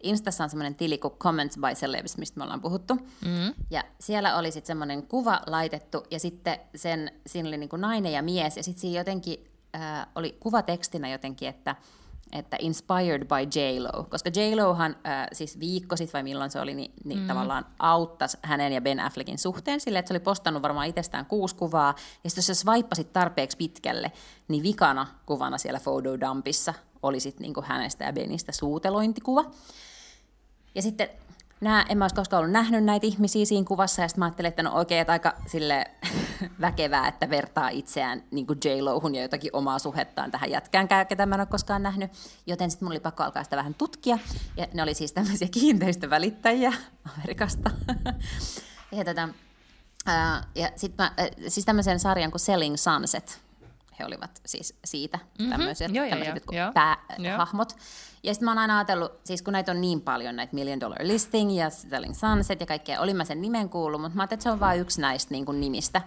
Instassa 0.04 0.44
on 0.44 0.50
semmoinen 0.50 0.76
tili 0.76 0.98
kuin 0.98 1.14
Comments 1.14 1.58
by 1.58 1.76
Celebs, 1.76 2.18
mistä 2.18 2.38
me 2.38 2.44
ollaan 2.44 2.62
puhuttu. 2.62 2.96
Mm. 3.26 3.54
Ja 3.72 3.84
siellä 4.00 4.38
oli 4.38 4.52
sitten 4.52 4.68
semmoinen 4.68 5.08
kuva 5.08 5.42
laitettu, 5.48 6.04
ja 6.12 6.20
sitten 6.20 6.60
sen, 6.76 7.12
siinä 7.28 7.48
oli 7.50 7.58
niin 7.58 7.70
kuin 7.70 7.82
nainen 7.82 8.14
ja 8.14 8.22
mies, 8.22 8.58
ja 8.58 8.64
sitten 8.64 8.82
siinä 8.82 9.00
jotenkin 9.00 9.52
äh, 9.76 10.08
oli 10.16 10.38
kuvatekstinä 10.40 11.10
jotenkin, 11.10 11.50
että– 11.50 11.76
että 12.32 12.58
inspired 12.60 13.26
by 13.26 13.60
J-Lo, 13.60 14.04
koska 14.04 14.30
J-Lohan 14.30 14.96
äh, 15.08 15.28
siis 15.34 15.60
viikko 15.60 15.98
sitten 15.98 16.14
vai 16.14 16.24
milloin 16.24 16.52
se 16.52 16.60
oli, 16.60 16.74
niin, 16.74 16.92
niin 17.04 17.20
mm. 17.20 17.28
tavallaan 17.28 17.66
auttaisi 17.80 18.38
hänen 18.42 18.74
ja 18.74 18.82
Ben 18.82 19.00
Affleckin 19.00 19.38
suhteen 19.38 19.80
sille, 19.80 20.00
että 20.00 20.08
se 20.08 20.14
oli 20.14 20.20
postannut 20.20 20.64
varmaan 20.64 20.88
itsestään 20.88 21.26
kuusi 21.26 21.56
kuvaa, 21.56 21.96
ja 22.24 22.30
sitten 22.30 22.52
jos 22.52 22.60
sä 22.98 23.04
tarpeeksi 23.14 23.58
pitkälle, 23.58 24.12
niin 24.48 24.64
vikana 24.64 25.08
kuvana 25.26 25.58
siellä 25.58 25.80
photodumpissa 25.80 26.74
oli 27.04 27.20
sitten 27.20 27.42
niinku 27.42 27.64
hänestä 27.66 28.06
ja 28.06 28.14
Benistä 28.14 28.52
suutelointikuva. 28.52 29.46
Ja 30.76 30.82
sitten 30.82 31.10
nämä, 31.62 31.86
en 31.90 31.98
mä 31.98 32.04
olisi 32.04 32.16
koskaan 32.16 32.40
ollut 32.40 32.52
nähnyt 32.52 32.84
näitä 32.84 33.08
ihmisiä 33.08 33.46
siinä 33.46 33.66
kuvassa, 33.68 34.02
ja 34.02 34.08
sitten 34.08 34.20
mä 34.20 34.26
ajattelin, 34.26 34.50
että 34.50 34.64
no 34.64 34.72
oikein, 34.74 35.02
että 35.02 35.14
aika 35.14 35.34
sille 35.48 35.86
väkevää, 36.62 37.08
että 37.08 37.30
vertaa 37.30 37.70
itseään 37.70 38.24
niin 38.32 38.48
kuin 38.48 38.60
J-Lohun 38.66 39.16
ja 39.16 39.22
jotakin 39.22 39.50
omaa 39.54 39.80
suhettaan 39.80 40.32
tähän 40.32 40.52
jätkään, 40.52 40.88
ketä 41.08 41.26
mä 41.26 41.36
en 41.36 41.42
ole 41.42 41.48
koskaan 41.48 41.84
nähnyt. 41.84 42.12
Joten 42.46 42.72
sitten 42.72 42.86
mulla 42.86 42.94
oli 42.94 43.00
pakko 43.00 43.24
alkaa 43.24 43.44
sitä 43.44 43.56
vähän 43.56 43.74
tutkia, 43.74 44.20
ja 44.58 44.68
ne 44.74 44.84
oli 44.84 44.94
siis 44.94 45.14
tämmöisiä 45.14 45.48
kiinteistövälittäjiä 45.60 46.74
Amerikasta. 47.18 47.72
ja 48.98 49.06
tätä, 49.06 49.30
ää, 50.06 50.44
ja 50.56 50.72
sitten 50.76 51.06
mä, 51.06 51.12
siis 51.48 51.66
tämmöisen 51.66 52.00
sarjan 52.00 52.32
kuin 52.32 52.40
Selling 52.40 52.76
Sunset, 52.78 53.48
he 54.00 54.06
olivat 54.06 54.42
siis 54.46 54.76
siitä 54.86 55.18
mm-hmm. 55.18 55.50
tämmöiset, 55.50 55.96
joo, 55.96 56.10
tämmöiset 56.10 56.44
joo, 56.52 56.64
joo. 56.64 56.72
päähahmot. 56.74 57.76
Ja 58.28 58.34
sitten 58.34 58.46
mä 58.46 58.52
oon 58.52 58.58
aina 58.58 58.78
ajatellut, 58.78 59.12
siis 59.24 59.42
kun 59.42 59.54
näitä 59.54 59.72
on 59.72 59.82
niin 59.82 60.02
paljon, 60.02 60.36
näitä 60.36 60.56
Million 60.56 60.80
Dollar 60.80 61.00
Listing 61.02 61.58
ja 61.58 61.70
Selling 61.70 62.16
Sunset 62.16 62.60
ja 62.60 62.66
kaikkea, 62.66 63.02
olin 63.02 63.16
mä 63.16 63.26
sen 63.26 63.42
nimen 63.42 63.70
kuullut, 63.70 64.02
mutta 64.02 64.16
mä 64.16 64.22
ajattelin, 64.22 64.38
että 64.38 64.44
se 64.44 64.52
on 64.52 64.60
vain 64.60 64.82
yksi 64.82 65.02
näistä 65.02 65.32
niin 65.34 65.46
kuin 65.46 65.62
nimistä 65.62 66.02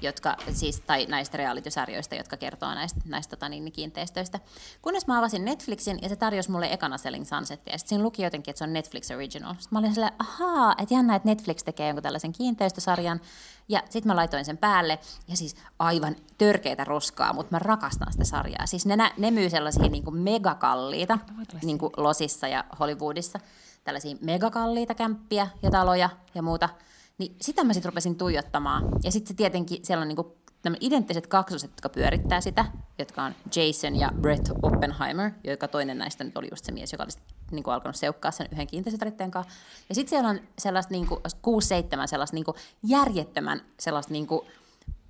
jotka, 0.00 0.36
siis, 0.52 0.80
tai 0.80 1.06
näistä 1.06 1.36
reality-sarjoista, 1.36 2.14
jotka 2.14 2.36
kertoo 2.36 2.74
näistä, 2.74 3.00
näistä 3.04 3.36
tota, 3.36 3.48
niin, 3.48 3.72
kiinteistöistä. 3.72 4.40
Kunnes 4.82 5.06
mä 5.06 5.18
avasin 5.18 5.44
Netflixin 5.44 5.98
ja 6.02 6.08
se 6.08 6.16
tarjosi 6.16 6.50
mulle 6.50 6.72
ekana 6.72 6.98
Selling 6.98 7.26
Sunsetia, 7.26 7.74
ja 7.74 7.78
sitten 7.78 7.88
siinä 7.88 8.04
luki 8.04 8.22
jotenkin, 8.22 8.52
että 8.52 8.58
se 8.58 8.64
on 8.64 8.72
Netflix 8.72 9.10
Original. 9.10 9.54
Sitten 9.54 9.68
mä 9.70 9.78
olin 9.78 9.94
silleen, 9.94 10.12
ahaa, 10.18 10.74
että 10.78 10.94
jännä, 10.94 11.14
että 11.16 11.28
Netflix 11.28 11.64
tekee 11.64 11.86
jonkun 11.86 12.02
tällaisen 12.02 12.32
kiinteistösarjan, 12.32 13.20
ja 13.68 13.82
sitten 13.90 14.10
mä 14.10 14.16
laitoin 14.16 14.44
sen 14.44 14.58
päälle, 14.58 14.98
ja 15.28 15.36
siis 15.36 15.56
aivan 15.78 16.16
törkeitä 16.38 16.84
roskaa, 16.84 17.32
mutta 17.32 17.54
mä 17.54 17.58
rakastan 17.58 18.12
sitä 18.12 18.24
sarjaa. 18.24 18.66
Siis 18.66 18.86
ne, 18.86 18.96
ne 19.18 19.30
myy 19.30 19.50
sellaisia 19.50 19.88
niin 19.88 20.04
kuin 20.04 20.16
megakalliita, 20.16 21.18
niin 21.62 21.78
kuin 21.78 21.92
Losissa 21.96 22.48
ja 22.48 22.64
Hollywoodissa, 22.80 23.40
tällaisia 23.84 24.16
megakalliita 24.20 24.94
kämppiä 24.94 25.48
ja 25.62 25.70
taloja 25.70 26.10
ja 26.34 26.42
muuta– 26.42 26.68
niin 27.18 27.36
sitä 27.40 27.64
mä 27.64 27.72
sitten 27.72 27.90
rupesin 27.92 28.16
tuijottamaan. 28.16 28.84
Ja 29.04 29.12
sitten 29.12 29.28
se 29.28 29.34
tietenkin, 29.34 29.84
siellä 29.84 30.02
on 30.02 30.08
niinku 30.08 30.36
identtiset 30.80 31.26
kaksoset, 31.26 31.70
jotka 31.70 31.88
pyörittää 31.88 32.40
sitä, 32.40 32.64
jotka 32.98 33.22
on 33.22 33.34
Jason 33.56 33.96
ja 33.96 34.10
Brett 34.20 34.48
Oppenheimer, 34.62 35.30
joka 35.44 35.68
toinen 35.68 35.98
näistä 35.98 36.24
nyt 36.24 36.36
oli 36.36 36.48
just 36.50 36.64
se 36.64 36.72
mies, 36.72 36.92
joka 36.92 37.04
olisi 37.04 37.18
niin 37.50 37.62
kuin 37.62 37.74
alkanut 37.74 37.96
seukkaa 37.96 38.30
sen 38.30 38.48
yhden 38.52 38.66
kiinteistötaritteen 38.66 39.30
kanssa. 39.30 39.52
Ja 39.88 39.94
sitten 39.94 40.10
siellä 40.10 40.30
on 40.30 40.40
sellaista 40.58 40.92
niin 40.92 41.06
kuin, 41.06 41.20
6-7 41.20 42.06
sellaista 42.06 42.34
niin 42.34 42.44
kuin 42.44 42.56
järjettömän 42.82 43.60
sellaista 43.80 44.12
niin 44.12 44.26
kuin 44.26 44.46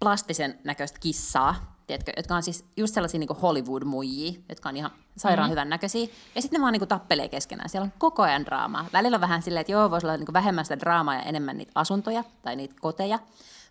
plastisen 0.00 0.58
näköistä 0.64 0.98
kissaa, 1.00 1.73
tiedätkö, 1.86 2.12
jotka 2.16 2.34
on 2.34 2.42
siis 2.42 2.64
just 2.76 2.94
sellaisia 2.94 3.20
niin 3.20 3.36
Hollywood-muijia, 3.42 4.40
jotka 4.48 4.68
on 4.68 4.76
ihan 4.76 4.90
sairaan 5.16 5.46
mm-hmm. 5.46 5.50
hyvän 5.50 5.68
näköisiä. 5.68 6.08
Ja 6.34 6.42
sitten 6.42 6.58
ne 6.58 6.62
vaan 6.62 6.72
niin 6.72 6.88
tappelee 6.88 7.28
keskenään. 7.28 7.68
Siellä 7.68 7.84
on 7.84 7.92
koko 7.98 8.22
ajan 8.22 8.46
draamaa. 8.46 8.86
Välillä 8.92 9.14
on 9.14 9.20
vähän 9.20 9.42
silleen, 9.42 9.60
että 9.60 9.72
joo, 9.72 9.90
voisi 9.90 10.06
olla 10.06 10.16
niin 10.16 10.32
vähemmän 10.32 10.64
sitä 10.64 10.80
draamaa 10.80 11.14
ja 11.14 11.22
enemmän 11.22 11.58
niitä 11.58 11.72
asuntoja 11.74 12.24
tai 12.42 12.56
niitä 12.56 12.74
koteja. 12.80 13.18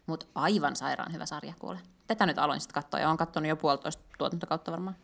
Mutta 0.06 0.26
aivan 0.36 0.76
sairaan 0.76 1.14
hyvä 1.14 1.26
sarja 1.26 1.54
kuule. 1.60 1.80
Tätä 2.08 2.26
nyt 2.26 2.40
aloin 2.40 2.62
sitten 2.62 2.74
katsoa 2.74 3.00
ja 3.00 3.08
olen 3.08 3.18
katsonut 3.18 3.50
jo 3.50 3.56
puolitoista 3.56 4.04
tuotantokautta 4.18 4.72
varmaan. 4.72 4.96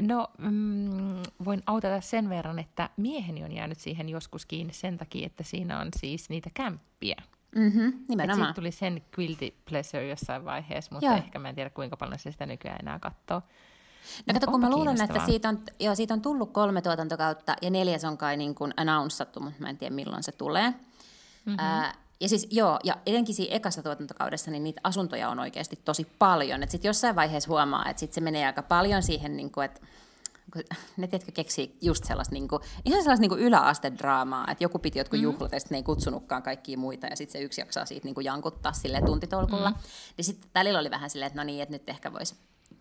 No, 0.00 0.28
mm, 0.38 1.22
voin 1.44 1.62
autata 1.66 2.00
sen 2.00 2.28
verran, 2.28 2.58
että 2.58 2.90
mieheni 2.96 3.44
on 3.44 3.52
jäänyt 3.52 3.78
siihen 3.78 4.08
joskus 4.08 4.46
kiinni 4.46 4.72
sen 4.72 4.98
takia, 4.98 5.26
että 5.26 5.42
siinä 5.42 5.80
on 5.80 5.88
siis 5.96 6.28
niitä 6.28 6.50
kämppiä. 6.54 7.16
Mm-hmm, 7.56 7.92
nimenomaan. 8.08 8.46
Siitä 8.46 8.54
tuli 8.54 8.70
sen 8.70 9.02
guilty 9.14 9.54
pleasure 9.70 10.08
jossain 10.08 10.44
vaiheessa, 10.44 10.92
mutta 10.92 11.06
Joo. 11.06 11.16
ehkä 11.16 11.38
mä 11.38 11.48
en 11.48 11.54
tiedä 11.54 11.70
kuinka 11.70 11.96
paljon 11.96 12.18
se 12.18 12.32
sitä 12.32 12.46
nykyään 12.46 12.78
enää 12.80 12.98
katsoo. 12.98 13.42
No 14.26 14.34
kato, 14.34 14.46
kun 14.46 14.60
mä 14.60 14.70
luulen, 14.70 15.02
että 15.02 15.26
siitä 15.26 15.48
on, 15.48 15.60
joo, 15.80 15.94
siitä 15.94 16.14
on 16.14 16.22
tullut 16.22 16.52
kolme 16.52 16.82
tuotantokautta 16.82 17.56
ja 17.62 17.70
neljäs 17.70 18.04
on 18.04 18.18
kai 18.18 18.36
niin 18.36 18.54
kuin 18.54 18.74
mutta 19.40 19.62
mä 19.62 19.70
en 19.70 19.78
tiedä 19.78 19.94
milloin 19.94 20.22
se 20.22 20.32
tulee. 20.32 20.70
Mm-hmm. 20.70 21.58
Ää, 21.58 21.94
ja 22.20 22.28
siis 22.28 22.46
joo, 22.50 22.78
ja 22.84 22.96
etenkin 23.06 23.34
siinä 23.34 23.56
ekassa 23.56 23.82
tuotantokaudessa, 23.82 24.50
niin 24.50 24.64
niitä 24.64 24.80
asuntoja 24.84 25.28
on 25.28 25.38
oikeasti 25.38 25.78
tosi 25.84 26.06
paljon. 26.18 26.62
Että 26.62 26.70
sitten 26.70 26.88
jossain 26.88 27.16
vaiheessa 27.16 27.50
huomaa, 27.50 27.88
että 27.88 28.00
sit 28.00 28.12
se 28.12 28.20
menee 28.20 28.46
aika 28.46 28.62
paljon 28.62 29.02
siihen, 29.02 29.36
niin 29.36 29.50
kuin, 29.50 29.64
että 29.64 29.80
ne 30.96 31.06
tiedätkö, 31.06 31.32
keksii 31.32 31.78
just 31.80 32.04
sellaista, 32.04 32.32
niin 32.32 32.48
kuin, 32.48 32.62
ihan 32.84 33.02
sellaista 33.02 33.20
niin 33.20 33.28
kuin 33.28 33.40
yläastedraamaa, 33.40 34.50
että 34.50 34.64
joku 34.64 34.78
piti 34.78 34.98
jotkut 34.98 35.18
mm. 35.18 35.22
juhlat 35.22 35.52
ja 35.52 35.60
sitten 35.60 35.74
ne 35.74 35.78
ei 35.78 35.82
kutsunutkaan 35.82 36.42
kaikkia 36.42 36.78
muita 36.78 37.06
ja 37.06 37.16
sitten 37.16 37.32
se 37.32 37.44
yksi 37.44 37.60
jaksaa 37.60 37.84
siitä 37.84 38.04
niin 38.04 38.14
kuin 38.14 38.24
jankuttaa 38.24 38.72
sille 38.72 39.00
tuntitolkulla. 39.06 39.70
Mm. 39.70 39.76
Niin 40.16 40.24
sitten 40.24 40.50
välillä 40.54 40.78
oli 40.78 40.90
vähän 40.90 41.10
silleen, 41.10 41.26
että 41.26 41.40
no 41.40 41.44
niin, 41.44 41.62
että 41.62 41.72
nyt 41.72 41.88
ehkä 41.88 42.12
voisi 42.12 42.34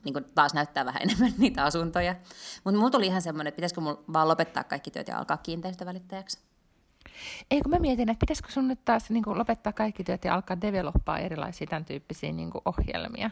niin 0.04 0.14
kuin 0.14 0.26
taas 0.36 0.54
näyttää 0.54 0.86
vähän 0.86 1.02
enemmän 1.10 1.34
niitä 1.38 1.64
asuntoja. 1.64 2.16
Mutta 2.64 2.78
mulla 2.78 2.92
tuli 2.92 3.06
ihan 3.06 3.22
semmoinen, 3.22 3.50
että 3.50 3.56
pitäisikö 3.56 3.82
mulla 3.82 4.04
vaan 4.14 4.28
lopettaa 4.28 4.64
kaikki 4.64 4.92
työt 4.92 5.08
ja 5.08 5.18
alkaa 5.18 5.38
kiinteistövälittäjäksi. 5.38 6.40
Ei 7.52 7.62
kun 7.62 7.72
mä 7.72 7.80
mietin, 7.80 8.10
että 8.10 8.20
pitäisikö 8.20 8.52
sun 8.52 8.68
nyt 8.68 8.86
taas 8.86 9.10
niin 9.10 9.24
kuin 9.24 9.38
lopettaa 9.38 9.74
kaikki 9.74 10.04
työt 10.04 10.26
ja 10.26 10.34
alkaa 10.36 10.62
developpaa 10.62 11.20
erilaisia 11.20 11.68
tämän 11.68 11.86
tyyppisiä 11.86 12.32
niin 12.32 12.52
kuin 12.52 12.62
ohjelmia. 12.66 13.32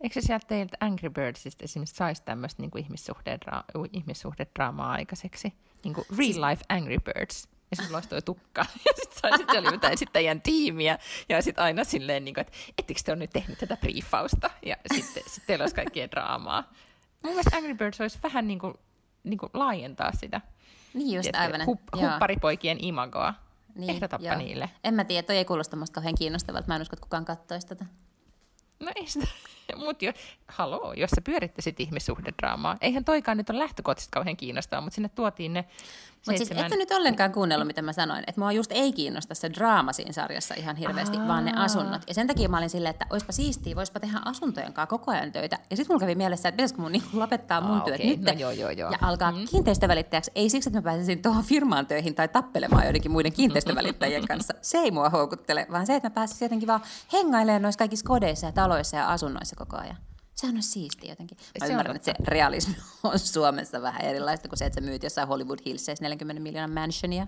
Eikö 0.00 0.20
se 0.20 0.26
sieltä 0.26 0.46
teiltä 0.46 0.76
Angry 0.80 1.10
Birdsista 1.10 1.64
esimerkiksi 1.64 1.96
saisi 1.96 2.22
tämmöistä 2.24 2.62
niin 2.62 2.70
ihmissuhdedra- 2.78 3.88
ihmissuhdedraamaa 3.92 4.92
aikaiseksi? 4.92 5.52
Niin 5.84 5.94
kuin 5.94 6.06
real 6.10 6.32
siis... 6.32 6.36
life 6.36 6.64
Angry 6.68 6.98
Birds. 6.98 7.48
Ja 7.70 7.76
sitten 7.76 7.94
olisi 7.94 8.08
toi 8.08 8.22
tukka. 8.22 8.66
Ja 8.86 8.92
sitten 8.96 9.18
saisit 9.20 9.50
siellä 9.50 9.70
jotain 9.70 9.92
esittäjän 9.92 10.40
tiimiä. 10.40 10.98
Ja 11.28 11.42
sitten 11.42 11.64
aina 11.64 11.84
silleen, 11.84 12.24
niin 12.24 12.34
kuin, 12.34 12.42
että 12.42 12.52
ettekö 12.78 13.00
te 13.04 13.12
ole 13.12 13.18
nyt 13.18 13.30
tehnyt 13.30 13.58
tätä 13.58 13.76
briefausta? 13.76 14.50
Ja 14.66 14.76
sitten 14.94 15.22
sit 15.26 15.46
teillä 15.46 15.62
olisi 15.62 15.74
kaikkea 15.74 16.10
draamaa. 16.10 16.72
Mun 17.22 17.32
mielestä 17.32 17.56
Angry 17.56 17.74
Birds 17.74 18.00
olisi 18.00 18.18
vähän 18.22 18.46
niin 18.48 18.58
kuin, 18.58 18.74
niin 19.24 19.38
kuin 19.38 19.50
laajentaa 19.54 20.12
sitä. 20.12 20.40
Niin 20.94 21.16
just 21.16 21.34
aivan. 21.34 21.66
Hup, 21.66 21.80
hupparipoikien 21.96 22.84
imagoa. 22.84 23.34
Niin, 23.74 23.90
Ehdotappa 23.90 24.26
joo. 24.26 24.38
niille. 24.38 24.70
En 24.84 24.94
mä 24.94 25.04
tiedä, 25.04 25.22
toi 25.22 25.36
ei 25.36 25.44
kuulosta 25.44 25.76
musta 25.76 25.94
kauhean 25.94 26.14
kiinnostavalta. 26.14 26.68
Mä 26.68 26.76
en 26.76 26.82
usko, 26.82 26.94
että 26.94 27.02
kukaan 27.02 27.24
katsoisi 27.24 27.66
tätä. 27.66 27.86
No 28.80 28.92
ei 28.96 29.06
sitä, 29.06 29.26
mutta 29.84 30.04
jo, 30.04 30.12
haloo, 30.48 30.92
jos 30.92 31.10
sä 31.10 31.20
pyörittäisit 31.20 31.80
ihmissuhdedraamaa. 31.80 32.76
Eihän 32.80 33.04
toikaan 33.04 33.36
nyt 33.36 33.50
ole 33.50 33.58
lähtökohtaisesti 33.58 34.12
kauhean 34.12 34.36
kiinnostavaa, 34.36 34.80
mutta 34.80 34.94
sinne 34.94 35.08
tuotiin 35.08 35.52
ne 35.52 35.64
mutta 36.26 36.38
siis 36.38 36.50
et 36.50 36.78
nyt 36.78 36.90
ollenkaan 36.90 37.32
kuunnellut, 37.32 37.66
mitä 37.66 37.82
mä 37.82 37.92
sanoin. 37.92 38.24
Että 38.26 38.40
mua 38.40 38.52
just 38.52 38.72
ei 38.72 38.92
kiinnosta 38.92 39.34
se 39.34 39.50
draama 39.54 39.92
siinä 39.92 40.12
sarjassa 40.12 40.54
ihan 40.54 40.76
hirveästi, 40.76 41.16
Aa. 41.16 41.28
vaan 41.28 41.44
ne 41.44 41.52
asunnot. 41.56 42.02
Ja 42.08 42.14
sen 42.14 42.26
takia 42.26 42.48
mä 42.48 42.58
olin 42.58 42.70
silleen, 42.70 42.90
että 42.90 43.06
olisipa 43.10 43.32
siistiä, 43.32 43.76
voisipa 43.76 44.00
tehdä 44.00 44.18
asuntojen 44.24 44.72
kanssa 44.72 44.86
koko 44.86 45.10
ajan 45.10 45.32
töitä. 45.32 45.58
Ja 45.70 45.76
sitten 45.76 45.94
mulla 45.94 46.00
kävi 46.00 46.14
mielessä, 46.14 46.48
että 46.48 46.56
pitäisikö 46.56 46.80
mun 46.82 46.92
niinku 46.92 47.18
lopettaa 47.18 47.60
mun 47.60 47.76
Aa, 47.76 47.80
työt 47.80 48.00
okay. 48.00 48.06
nyt 48.10 48.20
no, 48.20 48.32
joo, 48.32 48.50
joo, 48.50 48.70
joo. 48.70 48.90
ja 48.90 48.98
alkaa 49.00 49.32
mm. 49.32 49.38
kiinteistövälittäjäksi. 49.50 50.30
Ei 50.34 50.50
siksi, 50.50 50.68
että 50.68 50.78
mä 50.78 50.82
pääsisin 50.82 51.22
tuohon 51.22 51.44
firmaan 51.44 51.86
töihin 51.86 52.14
tai 52.14 52.28
tappelemaan 52.28 52.84
joidenkin 52.84 53.10
muiden 53.10 53.32
kiinteistövälittäjien 53.32 54.26
kanssa. 54.28 54.54
Se 54.62 54.78
ei 54.78 54.90
mua 54.90 55.10
houkuttele, 55.10 55.66
vaan 55.70 55.86
se, 55.86 55.94
että 55.94 56.08
mä 56.08 56.14
pääsisin 56.14 56.44
jotenkin 56.44 56.66
vaan 56.66 56.80
hengailemaan 57.12 57.62
noissa 57.62 57.78
kaikissa 57.78 58.06
kodeissa 58.06 58.46
ja 58.46 58.52
taloissa 58.52 58.96
ja 58.96 59.08
asunnoissa 59.08 59.55
koko 59.56 59.76
ajan. 59.76 59.96
Sehän 60.34 60.56
on 60.56 60.62
siistiä 60.62 61.12
jotenkin. 61.12 61.38
Mä 61.60 61.66
se 61.66 61.72
ymmärrän, 61.72 61.90
on 61.90 61.96
että 61.96 62.12
se 62.12 62.14
realismi 62.28 62.76
on 63.02 63.18
Suomessa 63.18 63.82
vähän 63.82 64.00
erilaista 64.00 64.48
kuin 64.48 64.58
se, 64.58 64.66
että 64.66 64.80
sä 64.80 64.86
myyt 64.86 65.02
jossain 65.02 65.28
Hollywood 65.28 65.58
Hillsissä 65.66 65.94
40 66.00 66.42
miljoonan 66.42 66.70
mansionia. 66.70 67.26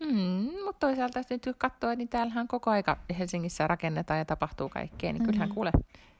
Mm, 0.00 0.48
mutta 0.64 0.86
toisaalta 0.86 1.20
nyt 1.30 1.44
kun 1.44 1.54
katsoo, 1.58 1.94
niin 1.94 2.08
täällähän 2.08 2.48
koko 2.48 2.70
aika 2.70 2.96
Helsingissä 3.18 3.66
rakennetaan 3.66 4.18
ja 4.18 4.24
tapahtuu 4.24 4.68
kaikkea, 4.68 5.12
niin 5.12 5.22
kyllähän 5.22 5.48
mm-hmm. 5.48 5.54
kuule, 5.54 5.72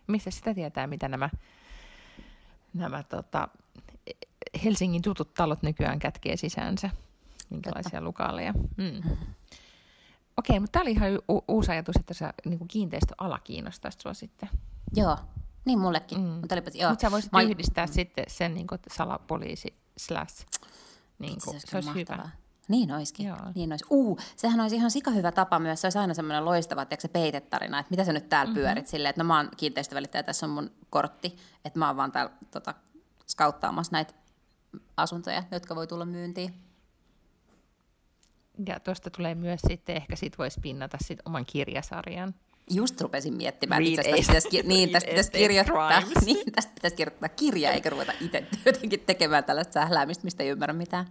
missä 0.07 0.31
sitä 0.31 0.55
tietää, 0.55 0.87
mitä 0.87 1.09
nämä, 1.09 1.31
nämä 2.75 3.03
tota, 3.03 3.49
Helsingin 4.65 5.03
tutut 5.03 5.35
talot 5.35 5.63
nykyään 5.63 5.99
kätkee 5.99 6.37
sisäänsä, 6.37 6.91
minkälaisia 7.51 7.91
Totta. 7.91 8.05
lukaaleja. 8.05 8.53
Mm. 8.77 9.03
Okei, 10.39 10.61
mutta 10.61 10.73
tämä 10.73 10.83
oli 10.83 10.91
ihan 10.91 11.19
u- 11.31 11.45
uusi 11.49 11.71
ajatus, 11.71 11.97
että 12.01 12.15
se 12.15 12.31
niin 12.45 12.69
kiinteistöala 12.69 13.39
kiinnostaisi 13.39 13.99
sinua 14.01 14.15
sitten. 14.15 14.49
Joo, 14.97 15.17
niin 15.65 15.79
mullekin. 15.79 16.19
Mm. 16.19 16.25
Mutta 16.25 16.57
Mut 16.89 17.01
sä 17.01 17.11
voisit 17.11 17.33
Mä... 17.33 17.43
yhdistää 17.43 17.87
mm. 17.87 17.93
sitten 17.93 18.25
sen 18.29 18.55
niin 18.55 18.67
kuin 18.67 18.81
salapoliisi 18.93 19.75
slash. 19.99 20.47
Niin 21.19 21.39
kuin, 21.45 21.61
se, 21.61 21.67
se 21.67 21.77
olisi 21.77 21.91
mahtavaa. 21.91 22.25
hyvä. 22.25 22.31
Niin 22.69 22.93
olisikin. 22.93 23.27
Joo. 23.27 23.37
Niin 23.55 23.73
olisi. 23.73 23.85
Uu, 23.91 24.19
sehän 24.37 24.61
olisi 24.61 24.77
ihan 24.77 24.91
sika 24.91 25.11
hyvä 25.11 25.33
tapa 25.33 25.59
myös. 25.59 25.81
Se 25.81 25.87
olisi 25.87 25.99
aina 25.99 26.15
semmoinen 26.15 26.45
loistava 26.45 26.83
että 26.83 26.97
se 26.99 27.09
peitetarina, 27.09 27.79
että 27.79 27.91
mitä 27.91 28.05
sä 28.05 28.13
nyt 28.13 28.29
täällä 28.29 28.51
mm-hmm. 28.51 28.63
pyörit 28.63 28.87
silleen, 28.87 29.11
että 29.11 29.23
no 29.23 29.29
mä 29.29 29.37
oon 29.37 29.49
kiinteistövälittäjä, 29.57 30.23
tässä 30.23 30.47
on 30.47 30.51
mun 30.51 30.71
kortti, 30.91 31.37
että 31.65 31.79
mä 31.79 31.87
oon 31.87 31.97
vaan 31.97 32.13
täällä 32.13 32.33
tota, 32.51 32.75
skauttaamassa 33.27 33.93
näitä 33.93 34.15
asuntoja, 34.97 35.43
jotka 35.51 35.77
voi 35.77 35.87
tulla 35.87 36.05
myyntiin. 36.05 36.68
Ja 38.67 38.81
tuosta 38.81 39.11
tulee 39.11 39.35
myös 39.35 39.61
sitten, 39.69 39.97
ehkä 39.97 40.17
sit 40.17 40.39
voisi 40.39 40.61
pinnata 40.61 40.99
sit 41.05 41.19
oman 41.25 41.45
kirjasarjan. 41.47 42.35
Just 42.71 43.01
rupesin 43.01 43.35
miettimään, 43.35 43.83
että 43.83 44.03
tästä 44.03 44.17
pitäisi, 44.17 44.63
niin, 44.69 44.91
tästä 44.91 45.09
pitäisi 45.09 45.31
kirjoittaa, 45.31 46.03
niin, 46.25 46.53
tästä 46.53 46.73
pitäisi 46.75 46.97
kirjoittaa 46.97 47.29
kirja, 47.29 47.71
eikä 47.71 47.91
ruveta 47.91 48.13
itse 48.21 48.45
jotenkin 48.67 49.01
tekemään 49.01 49.45
tällaista 49.45 49.73
sähläämistä, 49.73 50.25
mistä 50.25 50.43
ei 50.43 50.49
ymmärrä 50.49 50.73
mitään. 50.73 51.07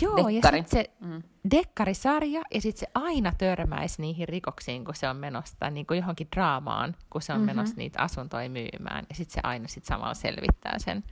Joo, 0.00 0.16
Dekkari. 0.16 0.58
ja 0.58 0.64
sitten 0.64 0.84
se 0.84 0.90
mm. 1.00 1.22
dekkarisarja, 1.50 2.42
ja 2.54 2.60
sitten 2.60 2.80
se 2.80 2.86
aina 2.94 3.32
törmäisi 3.38 4.02
niihin 4.02 4.28
rikoksiin, 4.28 4.84
kun 4.84 4.94
se 4.94 5.08
on 5.08 5.16
menossa, 5.16 5.70
niin 5.70 5.86
kuin 5.86 5.98
johonkin 5.98 6.28
draamaan, 6.36 6.96
kun 7.10 7.22
se 7.22 7.32
on 7.32 7.38
mm-hmm. 7.38 7.46
menossa 7.46 7.76
niitä 7.76 8.02
asuntoja 8.02 8.50
myymään, 8.50 9.06
ja 9.08 9.14
sitten 9.14 9.34
se 9.34 9.40
aina 9.42 9.68
sit 9.68 9.84
samalla 9.84 10.14
selvittää 10.14 10.78
sen 10.78 11.04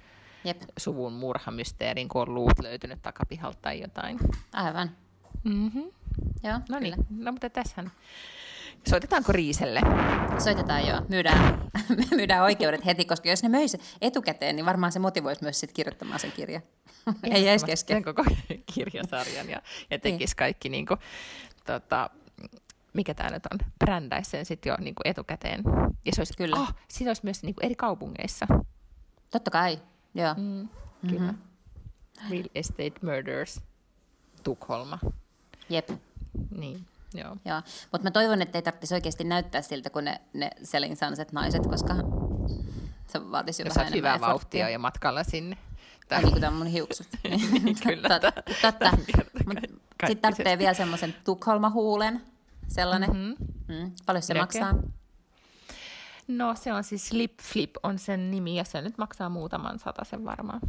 Jep. 0.44 0.62
suvun 0.76 1.12
murhamysteerin, 1.12 2.08
kun 2.08 2.22
on 2.22 2.34
luut 2.34 2.58
löytynyt 2.62 3.02
takapihalta 3.02 3.58
tai 3.62 3.80
jotain. 3.80 4.18
Aivan. 4.52 4.90
Mm-hmm. 5.44 5.90
Joo, 6.42 6.60
no 6.68 6.78
niin, 6.78 6.94
no 7.10 7.32
mutta 7.32 7.50
tässähän 7.50 7.92
Soitetaanko 8.88 9.32
Riiselle? 9.32 9.80
Soitetaan 10.38 10.86
joo. 10.86 11.00
Myydään, 11.08 11.70
myydään 12.16 12.42
oikeudet 12.42 12.86
heti, 12.86 13.04
koska 13.04 13.28
jos 13.28 13.42
ne 13.42 13.48
möisi 13.48 13.80
etukäteen, 14.00 14.56
niin 14.56 14.66
varmaan 14.66 14.92
se 14.92 14.98
motivoisi 14.98 15.42
myös 15.42 15.60
sit 15.60 15.72
kirjoittamaan 15.72 16.20
sen 16.20 16.32
kirjan. 16.32 16.62
Ei 17.34 17.44
jäisi 17.44 17.66
kesken. 17.66 17.96
Sen 17.96 18.04
koko 18.04 18.24
kirjasarjan 18.74 19.50
ja, 19.50 19.62
ja 19.90 19.98
tekisi 19.98 20.30
niin. 20.30 20.36
kaikki 20.36 20.68
niin 20.68 20.86
kuin, 20.86 21.00
tota, 21.66 22.10
mikä 22.92 23.14
tämä 23.14 23.30
nyt 23.30 23.46
on, 23.52 23.58
brändäisi 23.78 24.30
sen 24.30 24.44
sitten 24.44 24.70
jo 24.70 24.76
niin 24.80 24.94
kuin 24.94 25.08
etukäteen. 25.08 25.62
Ja 26.04 26.12
se 26.12 26.20
olisi, 26.20 26.34
Kyllä. 26.36 26.56
Oh, 26.56 26.74
siinä 26.88 27.10
olisi 27.10 27.24
myös 27.24 27.42
niin 27.42 27.54
kuin 27.54 27.64
eri 27.64 27.74
kaupungeissa. 27.74 28.46
Totta 29.30 29.50
kai, 29.50 29.78
joo. 30.14 30.34
Mm, 30.34 30.68
kyllä. 31.10 31.32
Mm-hmm. 31.32 32.30
Real 32.30 32.48
Estate 32.54 32.92
Murders, 33.02 33.60
Tukholma. 34.42 34.98
Jep. 35.72 35.88
Niin. 36.50 36.86
Joo. 37.14 37.36
Joo. 37.44 37.62
Mutta 37.92 38.06
mä 38.06 38.10
toivon, 38.10 38.42
että 38.42 38.58
ei 38.58 38.62
tarvitsisi 38.62 38.94
oikeasti 38.94 39.24
näyttää 39.24 39.62
siltä 39.62 39.90
kuin 39.90 40.04
ne, 40.04 40.20
ne 40.32 40.50
Selin 40.62 40.96
naiset, 41.32 41.66
koska 41.66 41.94
se 43.06 43.30
vaatisi 43.30 43.62
jo 43.62 43.66
vähän 43.76 43.92
hyvää 43.94 44.20
vauhtia 44.20 44.68
ja 44.68 44.78
matkalla 44.78 45.24
sinne. 45.24 45.56
Tai 46.08 46.22
niin 46.22 46.32
kuin 46.32 46.40
tämä 46.40 46.56
mun 46.58 46.66
hiukset. 46.66 47.08
Kyllä. 47.86 48.08
totta. 48.08 48.32
totta. 48.62 48.90
Sitten 50.06 50.22
tarvitsee 50.22 50.58
vielä 50.58 50.74
semmoisen 50.74 51.14
Tukholma-huulen, 51.24 52.22
sellainen. 52.68 53.10
Mm-hmm. 53.10 53.74
Mm. 53.74 53.92
Paljon 54.06 54.22
se 54.22 54.34
maksaa? 54.34 54.74
No 56.28 56.54
se 56.54 56.72
on 56.72 56.84
siis 56.84 57.12
Lip 57.12 57.38
Flip 57.42 57.70
on 57.82 57.98
sen 57.98 58.30
nimi 58.30 58.56
ja 58.56 58.64
se 58.64 58.80
nyt 58.80 58.98
maksaa 58.98 59.28
muutaman 59.28 59.78
sen 60.02 60.24
varmaan. 60.24 60.60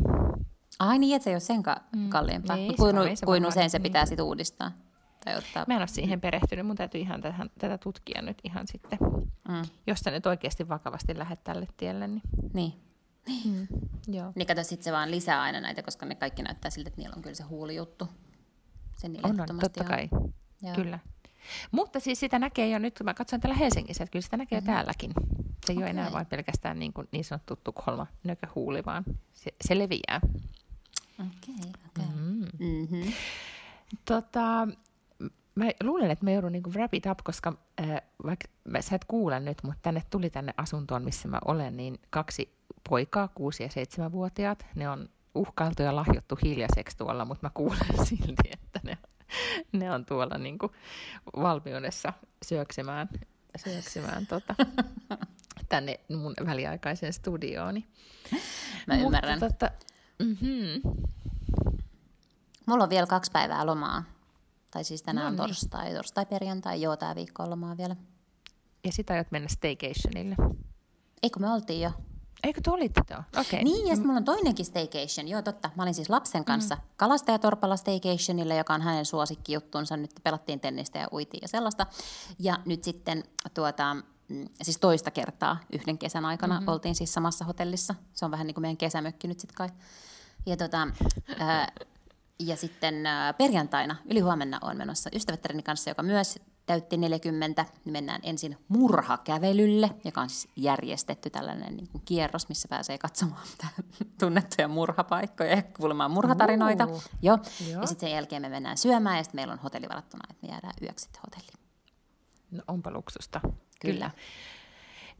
Ai 0.79 0.99
niin, 0.99 1.15
että 1.15 1.23
se 1.23 1.29
ei 1.29 1.33
ole 1.33 1.39
sen 1.39 1.63
ka- 1.63 1.81
mm. 1.95 2.09
kalliimpaa. 2.09 2.55
Niin, 2.55 2.77
kuin, 2.77 2.95
kuin 3.25 3.45
usein 3.45 3.69
se 3.69 3.79
pitää 3.79 4.05
sitten 4.05 4.25
uudistaa? 4.25 4.71
Tai 5.25 5.37
ottaa... 5.37 5.65
Mä 5.67 5.73
en 5.73 5.79
ole 5.79 5.87
siihen 5.87 6.21
perehtynyt, 6.21 6.67
mun 6.67 6.75
täytyy 6.75 7.01
ihan 7.01 7.21
tähän, 7.21 7.49
tätä 7.59 7.77
tutkia 7.77 8.21
nyt 8.21 8.37
ihan 8.43 8.67
sitten. 8.67 8.99
Mm. 9.47 9.61
Jos 9.87 9.99
sä 9.99 10.11
nyt 10.11 10.25
oikeasti 10.25 10.69
vakavasti 10.69 11.17
lähdet 11.17 11.43
tälle 11.43 11.67
tielle. 11.77 12.07
Niin. 12.07 12.21
Niin. 12.53 12.73
Mm. 13.45 13.67
Joo. 14.07 14.31
Niin 14.35 14.47
kato, 14.47 14.63
sit 14.63 14.83
se 14.83 14.91
vaan 14.91 15.11
lisää 15.11 15.41
aina 15.41 15.59
näitä, 15.61 15.83
koska 15.83 16.05
ne 16.05 16.15
kaikki 16.15 16.43
näyttää 16.43 16.71
siltä, 16.71 16.87
että 16.87 17.01
niillä 17.01 17.15
on 17.15 17.21
kyllä 17.21 17.35
se 17.35 17.43
huulijuttu. 17.43 18.07
Se 18.97 19.07
on, 19.23 19.41
on, 19.41 19.59
totta 19.59 19.83
on. 19.83 19.89
kai. 19.89 20.09
Joo. 20.61 20.75
Kyllä. 20.75 20.99
Mutta 21.71 21.99
siis 21.99 22.19
sitä 22.19 22.39
näkee 22.39 22.69
jo 22.69 22.79
nyt, 22.79 22.97
kun 22.97 23.05
mä 23.05 23.13
katson 23.13 23.39
täällä 23.39 23.57
Helsingissä, 23.57 24.03
että 24.03 24.11
kyllä 24.11 24.23
sitä 24.23 24.37
näkee 24.37 24.59
mm-hmm. 24.59 24.73
täälläkin. 24.73 25.13
Se 25.65 25.73
ei 25.73 25.77
okay. 25.77 25.83
ole 25.83 25.89
enää 25.89 26.11
vain 26.11 26.25
pelkästään 26.25 26.79
niin, 26.79 26.93
kuin 26.93 27.07
niin 27.11 27.23
sanottu 27.23 27.55
Tukholma 27.55 28.07
nököhuuli, 28.23 28.85
vaan 28.85 29.03
se, 29.33 29.53
se 29.61 29.77
leviää. 29.77 30.21
Okei, 31.19 31.55
okay, 31.59 31.71
okei. 31.87 32.05
Okay. 32.05 32.15
Mm. 32.15 32.47
Mm-hmm. 32.59 33.13
Tota, 34.05 34.67
mä 35.55 35.65
luulen, 35.83 36.11
että 36.11 36.25
mä 36.25 36.31
joudun 36.31 36.51
niin 36.51 36.73
wrap 36.73 36.93
it 36.93 37.05
up, 37.05 37.19
koska 37.23 37.53
äh, 37.81 38.01
vaikka 38.25 38.47
mä, 38.63 38.81
sä 38.81 38.95
et 38.95 39.05
kuule 39.05 39.39
nyt, 39.39 39.57
mutta 39.63 39.79
tänne 39.81 40.03
tuli 40.09 40.29
tänne 40.29 40.53
asuntoon, 40.57 41.03
missä 41.03 41.27
mä 41.27 41.39
olen, 41.45 41.77
niin 41.77 41.99
kaksi 42.09 42.57
poikaa, 42.89 43.27
kuusi- 43.27 43.63
ja 43.63 43.69
seitsemänvuotiaat. 43.69 44.65
Ne 44.75 44.89
on 44.89 45.09
uhkailtu 45.35 45.83
ja 45.83 45.95
lahjottu 45.95 46.37
hiljaiseksi 46.43 46.97
tuolla, 46.97 47.25
mutta 47.25 47.45
mä 47.45 47.51
kuulen 47.53 48.05
silti, 48.07 48.49
että 48.53 48.79
ne, 48.83 48.97
ne 49.71 49.91
on 49.91 50.05
tuolla 50.05 50.37
niin 50.37 50.57
kuin 50.57 50.71
valmiudessa 51.35 52.13
syöksemään, 52.45 53.09
syöksemään 53.57 54.27
tota, 54.27 54.55
tänne 55.69 55.99
mun 56.09 56.33
väliaikaiseen 56.45 57.13
studiooni. 57.13 57.87
Mä 58.87 58.95
ymmärrän. 58.95 59.39
Mutta, 59.39 59.49
tota, 59.49 59.71
mm-hmm. 60.19 60.81
Mulla 62.65 62.83
on 62.83 62.89
vielä 62.89 63.07
kaksi 63.07 63.31
päivää 63.31 63.65
lomaa. 63.65 64.03
Tai 64.73 64.83
siis 64.83 65.03
tänään 65.03 65.23
no 65.23 65.27
on 65.27 65.49
niin. 65.49 65.55
torstai, 65.55 65.93
torstai, 65.93 66.25
perjantai, 66.25 66.81
joo, 66.81 66.97
tämä 66.97 67.15
viikko 67.15 67.43
on 67.43 67.49
lomaa 67.49 67.77
vielä. 67.77 67.95
Ja 68.83 68.91
sitä 68.91 69.13
aiot 69.13 69.31
mennä 69.31 69.47
staycationille? 69.47 70.35
Eikö 71.23 71.39
me 71.39 71.53
oltiin 71.53 71.81
jo? 71.81 71.91
Eikö 72.43 72.61
te 72.61 72.71
olitte 72.71 73.01
tuo? 73.07 73.41
Okay. 73.41 73.63
Niin, 73.63 73.87
ja 73.87 73.95
sitten 73.95 74.07
mulla 74.07 74.17
on 74.17 74.25
toinenkin 74.25 74.65
staycation. 74.65 75.27
Joo, 75.27 75.41
totta. 75.41 75.69
Mä 75.75 75.83
olin 75.83 75.93
siis 75.93 76.09
lapsen 76.09 76.45
kanssa 76.45 76.75
mm. 76.75 76.81
kalastajatorpalla 76.97 77.75
staycationilla, 77.75 78.53
joka 78.53 78.73
on 78.73 78.81
hänen 78.81 79.05
suosikkijuttunsa. 79.05 79.97
Nyt 79.97 80.11
pelattiin 80.23 80.59
tennistä 80.59 80.99
ja 80.99 81.07
uitiin 81.11 81.41
ja 81.41 81.47
sellaista. 81.47 81.85
Ja 82.39 82.57
nyt 82.65 82.83
sitten 82.83 83.23
tuota, 83.53 83.93
mm, 84.27 84.47
siis 84.61 84.77
toista 84.79 85.11
kertaa 85.11 85.59
yhden 85.73 85.97
kesän 85.97 86.25
aikana 86.25 86.53
mm-hmm. 86.53 86.67
oltiin 86.67 86.95
siis 86.95 87.13
samassa 87.13 87.45
hotellissa. 87.45 87.95
Se 88.13 88.25
on 88.25 88.31
vähän 88.31 88.47
niin 88.47 88.55
kuin 88.55 88.61
meidän 88.61 88.77
kesämökki 88.77 89.27
nyt 89.27 89.39
sitten 89.39 89.55
kai. 89.55 89.69
Ja, 90.45 90.57
tota, 90.57 90.87
ää, 91.39 91.71
ja 92.39 92.55
sitten 92.55 93.05
ää, 93.05 93.33
perjantaina, 93.33 93.95
yli 94.11 94.19
huomenna, 94.19 94.59
on 94.61 94.77
menossa 94.77 95.09
ystävättäreni 95.13 95.63
kanssa, 95.63 95.89
joka 95.89 96.03
myös 96.03 96.39
täytti 96.65 96.97
40, 96.97 97.65
niin 97.85 97.93
mennään 97.93 98.21
ensin 98.23 98.57
murhakävelylle, 98.67 99.89
joka 100.05 100.21
on 100.21 100.29
siis 100.29 100.47
järjestetty 100.55 101.29
tällainen 101.29 101.77
niin 101.77 101.87
kuin 101.87 102.01
kierros, 102.05 102.49
missä 102.49 102.67
pääsee 102.67 102.97
katsomaan 102.97 103.41
tunnettuja 104.19 104.67
murhapaikkoja 104.67 105.55
ja 105.55 105.61
kuulemaan 105.61 106.11
murhatarinoita. 106.11 106.85
Uh, 106.85 107.03
jo. 107.21 107.37
jo. 107.71 107.81
Ja 107.81 107.87
sitten 107.87 108.09
sen 108.09 108.15
jälkeen 108.15 108.41
me 108.41 108.49
mennään 108.49 108.77
syömään 108.77 109.17
ja 109.17 109.23
sitten 109.23 109.37
meillä 109.37 109.53
on 109.53 109.59
hotelli 109.59 109.89
varattuna, 109.89 110.23
että 110.29 110.47
me 110.47 110.51
jäädään 110.51 110.73
yöksi 110.81 111.09
hotelliin. 111.25 111.59
No 112.51 112.63
onpa 112.67 112.91
luksusta. 112.91 113.39
Kyllä. 113.43 113.59
Kyllä. 113.79 114.11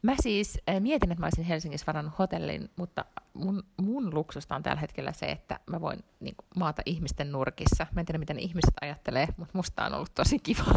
Mä 0.04 0.16
siis 0.22 0.60
äh, 0.70 0.82
mietin, 0.82 1.12
että 1.12 1.20
mä 1.20 1.26
olisin 1.26 1.45
Helsingissä 1.45 1.88
varannut 1.88 2.20
hotellin, 2.20 2.70
mutta 2.76 3.06
mun, 3.34 3.64
mun 3.82 4.14
luksusta 4.14 4.56
on 4.56 4.64
tällä 4.64 4.82
hetkellä 4.82 5.12
se, 5.12 5.26
että 5.26 5.60
mä 5.66 5.82
voin 5.82 6.04
niin 6.20 6.36
kuin, 6.36 6.45
maata 6.56 6.82
ihmisten 6.86 7.32
nurkissa. 7.32 7.88
Mä 7.91 7.99
en 7.99 8.06
tiedä, 8.06 8.20
miten 8.20 8.39
ihmiset 8.39 8.74
ajattelee, 8.82 9.28
mutta 9.38 9.58
musta 9.58 9.86
on 9.86 9.93
ollut 9.93 10.14
tosi 10.16 10.39
kiva. 10.39 10.64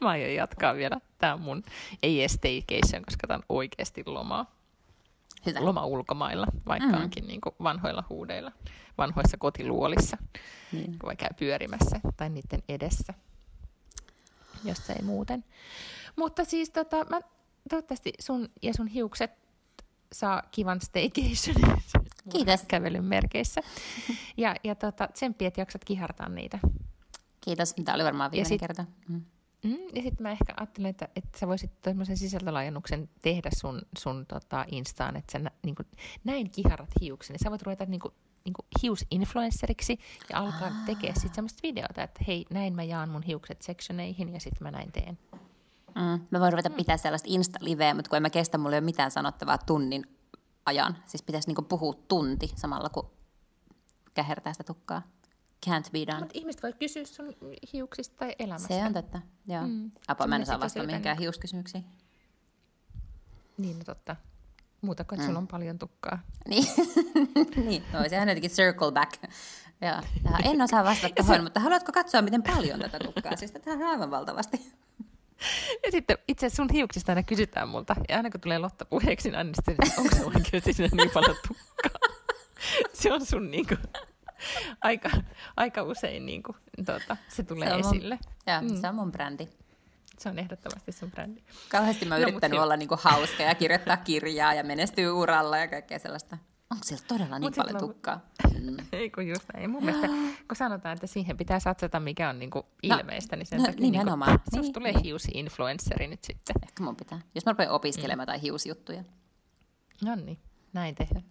mä 0.00 0.08
aion 0.08 0.34
jatkaa 0.34 0.74
vielä. 0.74 0.96
Tämä 1.18 1.34
on 1.34 1.40
mun, 1.40 1.62
ei 2.02 2.28
staycation, 2.28 3.04
koska 3.04 3.26
tämä 3.26 3.36
on 3.36 3.44
oikeasti 3.48 4.02
lomaa. 4.06 4.56
Hyvä. 5.46 5.64
Loma 5.64 5.86
ulkomailla, 5.86 6.46
vaikka 6.66 6.88
mm-hmm. 6.88 7.02
onkin 7.02 7.26
niin 7.26 7.40
kuin 7.40 7.54
vanhoilla 7.62 8.04
huudeilla, 8.08 8.52
vanhoissa 8.98 9.36
kotiluolissa, 9.36 10.16
niin. 10.72 10.98
kun 10.98 11.16
käy 11.16 11.28
pyörimässä 11.38 12.00
tai 12.16 12.30
niiden 12.30 12.62
edessä, 12.68 13.14
jos 14.64 14.90
ei 14.90 15.02
muuten. 15.02 15.44
Mutta 16.16 16.44
siis 16.44 16.70
tota, 16.70 17.04
mä, 17.04 17.20
toivottavasti 17.70 18.12
sun 18.20 18.48
ja 18.62 18.74
sun 18.74 18.86
hiukset 18.86 19.30
saa 20.12 20.42
kivan 20.50 20.80
staycation. 20.80 21.56
Kiitos. 22.32 22.64
Kävelyn 22.68 23.04
merkeissä. 23.04 23.60
Ja, 24.36 24.54
ja 24.64 24.74
tota, 24.74 25.08
tsemppi, 25.12 25.46
että 25.46 25.60
jaksat 25.60 25.84
kihartaa 25.84 26.28
niitä. 26.28 26.58
Kiitos. 27.40 27.74
Tämä 27.84 27.94
oli 27.94 28.04
varmaan 28.04 28.30
viimeinen 28.30 28.48
sit, 28.48 28.60
kerta. 28.60 28.84
Mm. 29.08 29.22
Mm, 29.62 29.78
ja 29.94 30.02
sitten 30.02 30.22
mä 30.22 30.30
ehkä 30.30 30.54
ajattelin, 30.56 30.90
että, 30.90 31.08
että 31.16 31.38
sä 31.38 31.46
voisit 31.46 31.70
tämmöisen 31.82 32.16
sisältölaajennuksen 32.16 33.08
tehdä 33.22 33.50
sun, 33.60 33.82
sun 33.98 34.26
tota 34.26 34.64
Instaan, 34.70 35.16
että 35.16 35.32
sä 35.32 35.50
niin 35.62 35.74
kuin, 35.74 35.86
näin 36.24 36.50
kiharat 36.50 36.90
hiuksen. 37.00 37.34
Niin 37.34 37.44
sä 37.44 37.50
voit 37.50 37.62
ruveta 37.62 37.84
niin 37.84 38.00
kuin, 38.00 38.14
niin 38.46 38.54
kuin 38.54 38.66
hiusinfluenceriksi 38.82 39.98
ja 40.30 40.38
alkaa 40.38 40.70
tekemään 40.86 41.20
sitten 41.20 41.34
semmoista 41.34 41.60
videota, 41.62 42.02
että 42.02 42.24
hei, 42.26 42.46
näin 42.50 42.74
mä 42.74 42.82
jaan 42.82 43.08
mun 43.08 43.22
hiukset 43.22 43.62
sectioneihin 43.62 44.34
ja 44.34 44.40
sitten 44.40 44.62
mä 44.62 44.70
näin 44.70 44.92
teen. 44.92 45.18
Mm. 45.94 46.26
Mä 46.30 46.40
voin 46.40 46.52
ruveta 46.52 46.70
pitää 46.70 46.96
sellaista 46.96 47.28
Insta-liveä, 47.30 47.94
mutta 47.94 48.08
kun 48.08 48.16
en 48.16 48.22
mä 48.22 48.30
kestä, 48.30 48.58
mulla 48.58 48.76
ei 48.76 48.78
ole 48.78 48.84
mitään 48.84 49.10
sanottavaa 49.10 49.58
tunnin 49.58 50.04
ajan. 50.66 50.96
Siis 51.06 51.22
pitäisi 51.22 51.48
niinku 51.48 51.62
puhua 51.62 51.94
tunti 52.08 52.52
samalla, 52.56 52.88
kun 52.88 53.10
kähertää 54.14 54.52
sitä 54.52 54.64
tukkaa. 54.64 55.02
Can't 55.66 55.90
be 55.92 56.06
done. 56.06 56.20
Mutta 56.20 56.38
ihmiset 56.38 56.62
voi 56.62 56.72
kysyä 56.72 57.04
sun 57.04 57.34
hiuksista 57.72 58.16
tai 58.16 58.34
elämästä. 58.38 58.68
Se 58.68 58.84
on 58.84 58.92
totta, 58.92 59.20
joo. 59.46 59.66
Mm. 59.66 59.90
Apa, 60.08 60.26
mä 60.26 60.36
en 60.36 60.46
saa 60.46 60.60
vastata 60.60 60.86
mihinkään 60.86 61.18
hiuskysymyksiin. 61.18 61.84
Niin, 63.58 63.78
no 63.78 63.84
totta. 63.84 64.16
Muuta 64.80 65.04
kuin, 65.04 65.20
että 65.20 65.32
mm. 65.32 65.36
on 65.36 65.48
paljon 65.48 65.78
tukkaa. 65.78 66.18
Niin, 66.48 66.64
niin. 67.56 67.82
no 67.92 68.08
sehän 68.08 68.28
jotenkin 68.28 68.50
circle 68.50 68.92
back. 68.92 69.12
Ja, 69.80 70.02
en 70.44 70.62
osaa 70.62 70.84
vastata 70.84 71.14
tuohon, 71.24 71.42
mutta 71.42 71.60
haluatko 71.60 71.92
katsoa, 71.92 72.22
miten 72.22 72.42
paljon 72.42 72.80
tätä 72.80 72.98
tukkaa? 72.98 73.36
Siis 73.36 73.52
tätä 73.52 73.70
on 73.70 73.82
aivan 73.82 74.10
valtavasti. 74.10 74.60
Ja 75.84 75.90
sitten 75.90 76.18
itse 76.28 76.48
sun 76.48 76.68
hiuksista 76.72 77.12
aina 77.12 77.22
kysytään 77.22 77.68
multa. 77.68 77.96
Ja 78.08 78.16
aina 78.16 78.30
kun 78.30 78.40
tulee 78.40 78.58
Lotta 78.58 78.84
puheeksi, 78.84 79.28
niin 79.28 79.38
aina 79.38 79.52
sitten, 79.54 79.76
onko 79.98 80.16
se 80.16 80.24
oikeasti 80.24 80.72
sinne 80.72 80.90
niin 80.96 81.10
paljon 81.10 81.36
tukkaa? 81.48 82.10
Se 82.92 83.12
on 83.12 83.26
sun 83.26 83.50
niin 83.50 83.66
kuin, 83.66 83.78
aika, 84.80 85.10
aika 85.56 85.82
usein 85.82 86.26
niin 86.26 86.42
kuin, 86.42 86.56
tuota, 86.86 87.16
se 87.28 87.42
tulee 87.42 87.68
se 87.68 87.74
on 87.74 87.80
esille. 87.80 88.18
Mun, 88.24 88.54
joo, 88.54 88.74
mm. 88.74 88.80
se 88.80 88.88
on 88.88 88.94
mun 88.94 89.12
brändi. 89.12 89.48
Se 90.20 90.28
on 90.28 90.38
ehdottomasti 90.38 90.92
sun 90.92 91.10
brändi. 91.10 91.40
Kauheasti 91.68 92.04
mä 92.04 92.14
oon 92.14 92.22
no, 92.22 92.28
yrittänyt 92.28 92.60
olla 92.60 92.76
niin 92.76 92.88
kuin 92.88 93.00
hauska 93.02 93.42
ja 93.42 93.54
kirjoittaa 93.54 93.96
kirjaa 93.96 94.54
ja 94.54 94.64
menestyä 94.64 95.12
uralla 95.12 95.58
ja 95.58 95.68
kaikkea 95.68 95.98
sellaista. 95.98 96.38
Onko 96.70 96.84
siellä 96.84 97.04
todella 97.08 97.38
niin 97.38 97.52
paljon 97.56 97.78
tukkaa? 97.78 98.20
Mm. 98.60 98.76
Ei 98.92 99.10
kun 99.10 99.28
just 99.28 99.44
näin. 99.54 99.70
Mun 99.70 99.84
mielestä, 99.84 100.06
kun 100.48 100.56
sanotaan, 100.56 100.94
että 100.94 101.06
siihen 101.06 101.36
pitää 101.36 101.60
satsata, 101.60 102.00
mikä 102.00 102.28
on 102.28 102.38
niinku 102.38 102.58
no, 102.58 102.96
ilmeistä, 102.96 103.36
niin 103.36 103.46
sen 103.46 103.58
no, 103.58 103.66
takia 103.66 103.90
niinku, 103.90 104.10
susta 104.44 104.60
niin, 104.60 104.72
tulee 104.72 104.92
niin. 104.92 105.04
hiusi-influenssari 105.04 106.06
nyt 106.06 106.24
sitten. 106.24 106.56
Ehkä 106.62 106.82
mun 106.82 106.96
pitää. 106.96 107.20
Jos 107.34 107.46
mä 107.46 107.52
rupean 107.52 107.70
opiskelemaan 107.70 108.26
mm. 108.26 108.30
tai 108.30 108.42
hiusjuttuja. 108.42 109.04
No 110.04 110.14
niin, 110.14 110.38
näin 110.72 110.94
tehdään. 110.94 111.24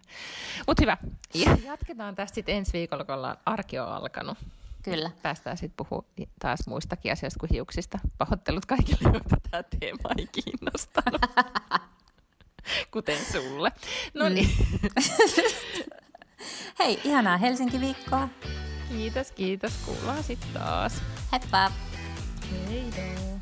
Mutta 0.67 0.83
hyvä. 0.83 0.97
Ja 1.33 1.57
jatketaan 1.63 2.15
tästä 2.15 2.35
sitten 2.35 2.55
ensi 2.55 2.73
viikolla, 2.73 3.03
kun 3.03 3.15
ollaan 3.15 3.37
arki 3.45 3.79
on 3.79 3.87
alkanut. 3.87 4.37
Kyllä. 4.85 5.11
Päästään 5.21 5.57
sitten 5.57 5.85
puhumaan 5.85 6.11
taas 6.39 6.59
muistakin 6.67 7.11
asioista 7.11 7.39
kuin 7.39 7.49
hiuksista. 7.53 7.99
Pahoittelut 8.17 8.65
kaikille, 8.65 8.99
joita 9.13 9.37
tämä 9.51 9.63
teema 9.63 10.09
ei 10.17 10.27
kiinnostanut. 10.31 11.21
kuten 12.93 13.17
sulle. 13.31 13.71
No 14.13 14.29
niin. 14.29 14.49
Mm. 14.83 14.89
Hei, 16.79 17.01
ihanaa 17.03 17.37
Helsinki-viikkoa. 17.37 18.29
Kiitos, 18.89 19.31
kiitos. 19.31 19.73
Kuullaan 19.85 20.23
sitten 20.23 20.49
taas. 20.53 21.01
Heippa. 21.31 21.71
Heidoo. 22.69 23.34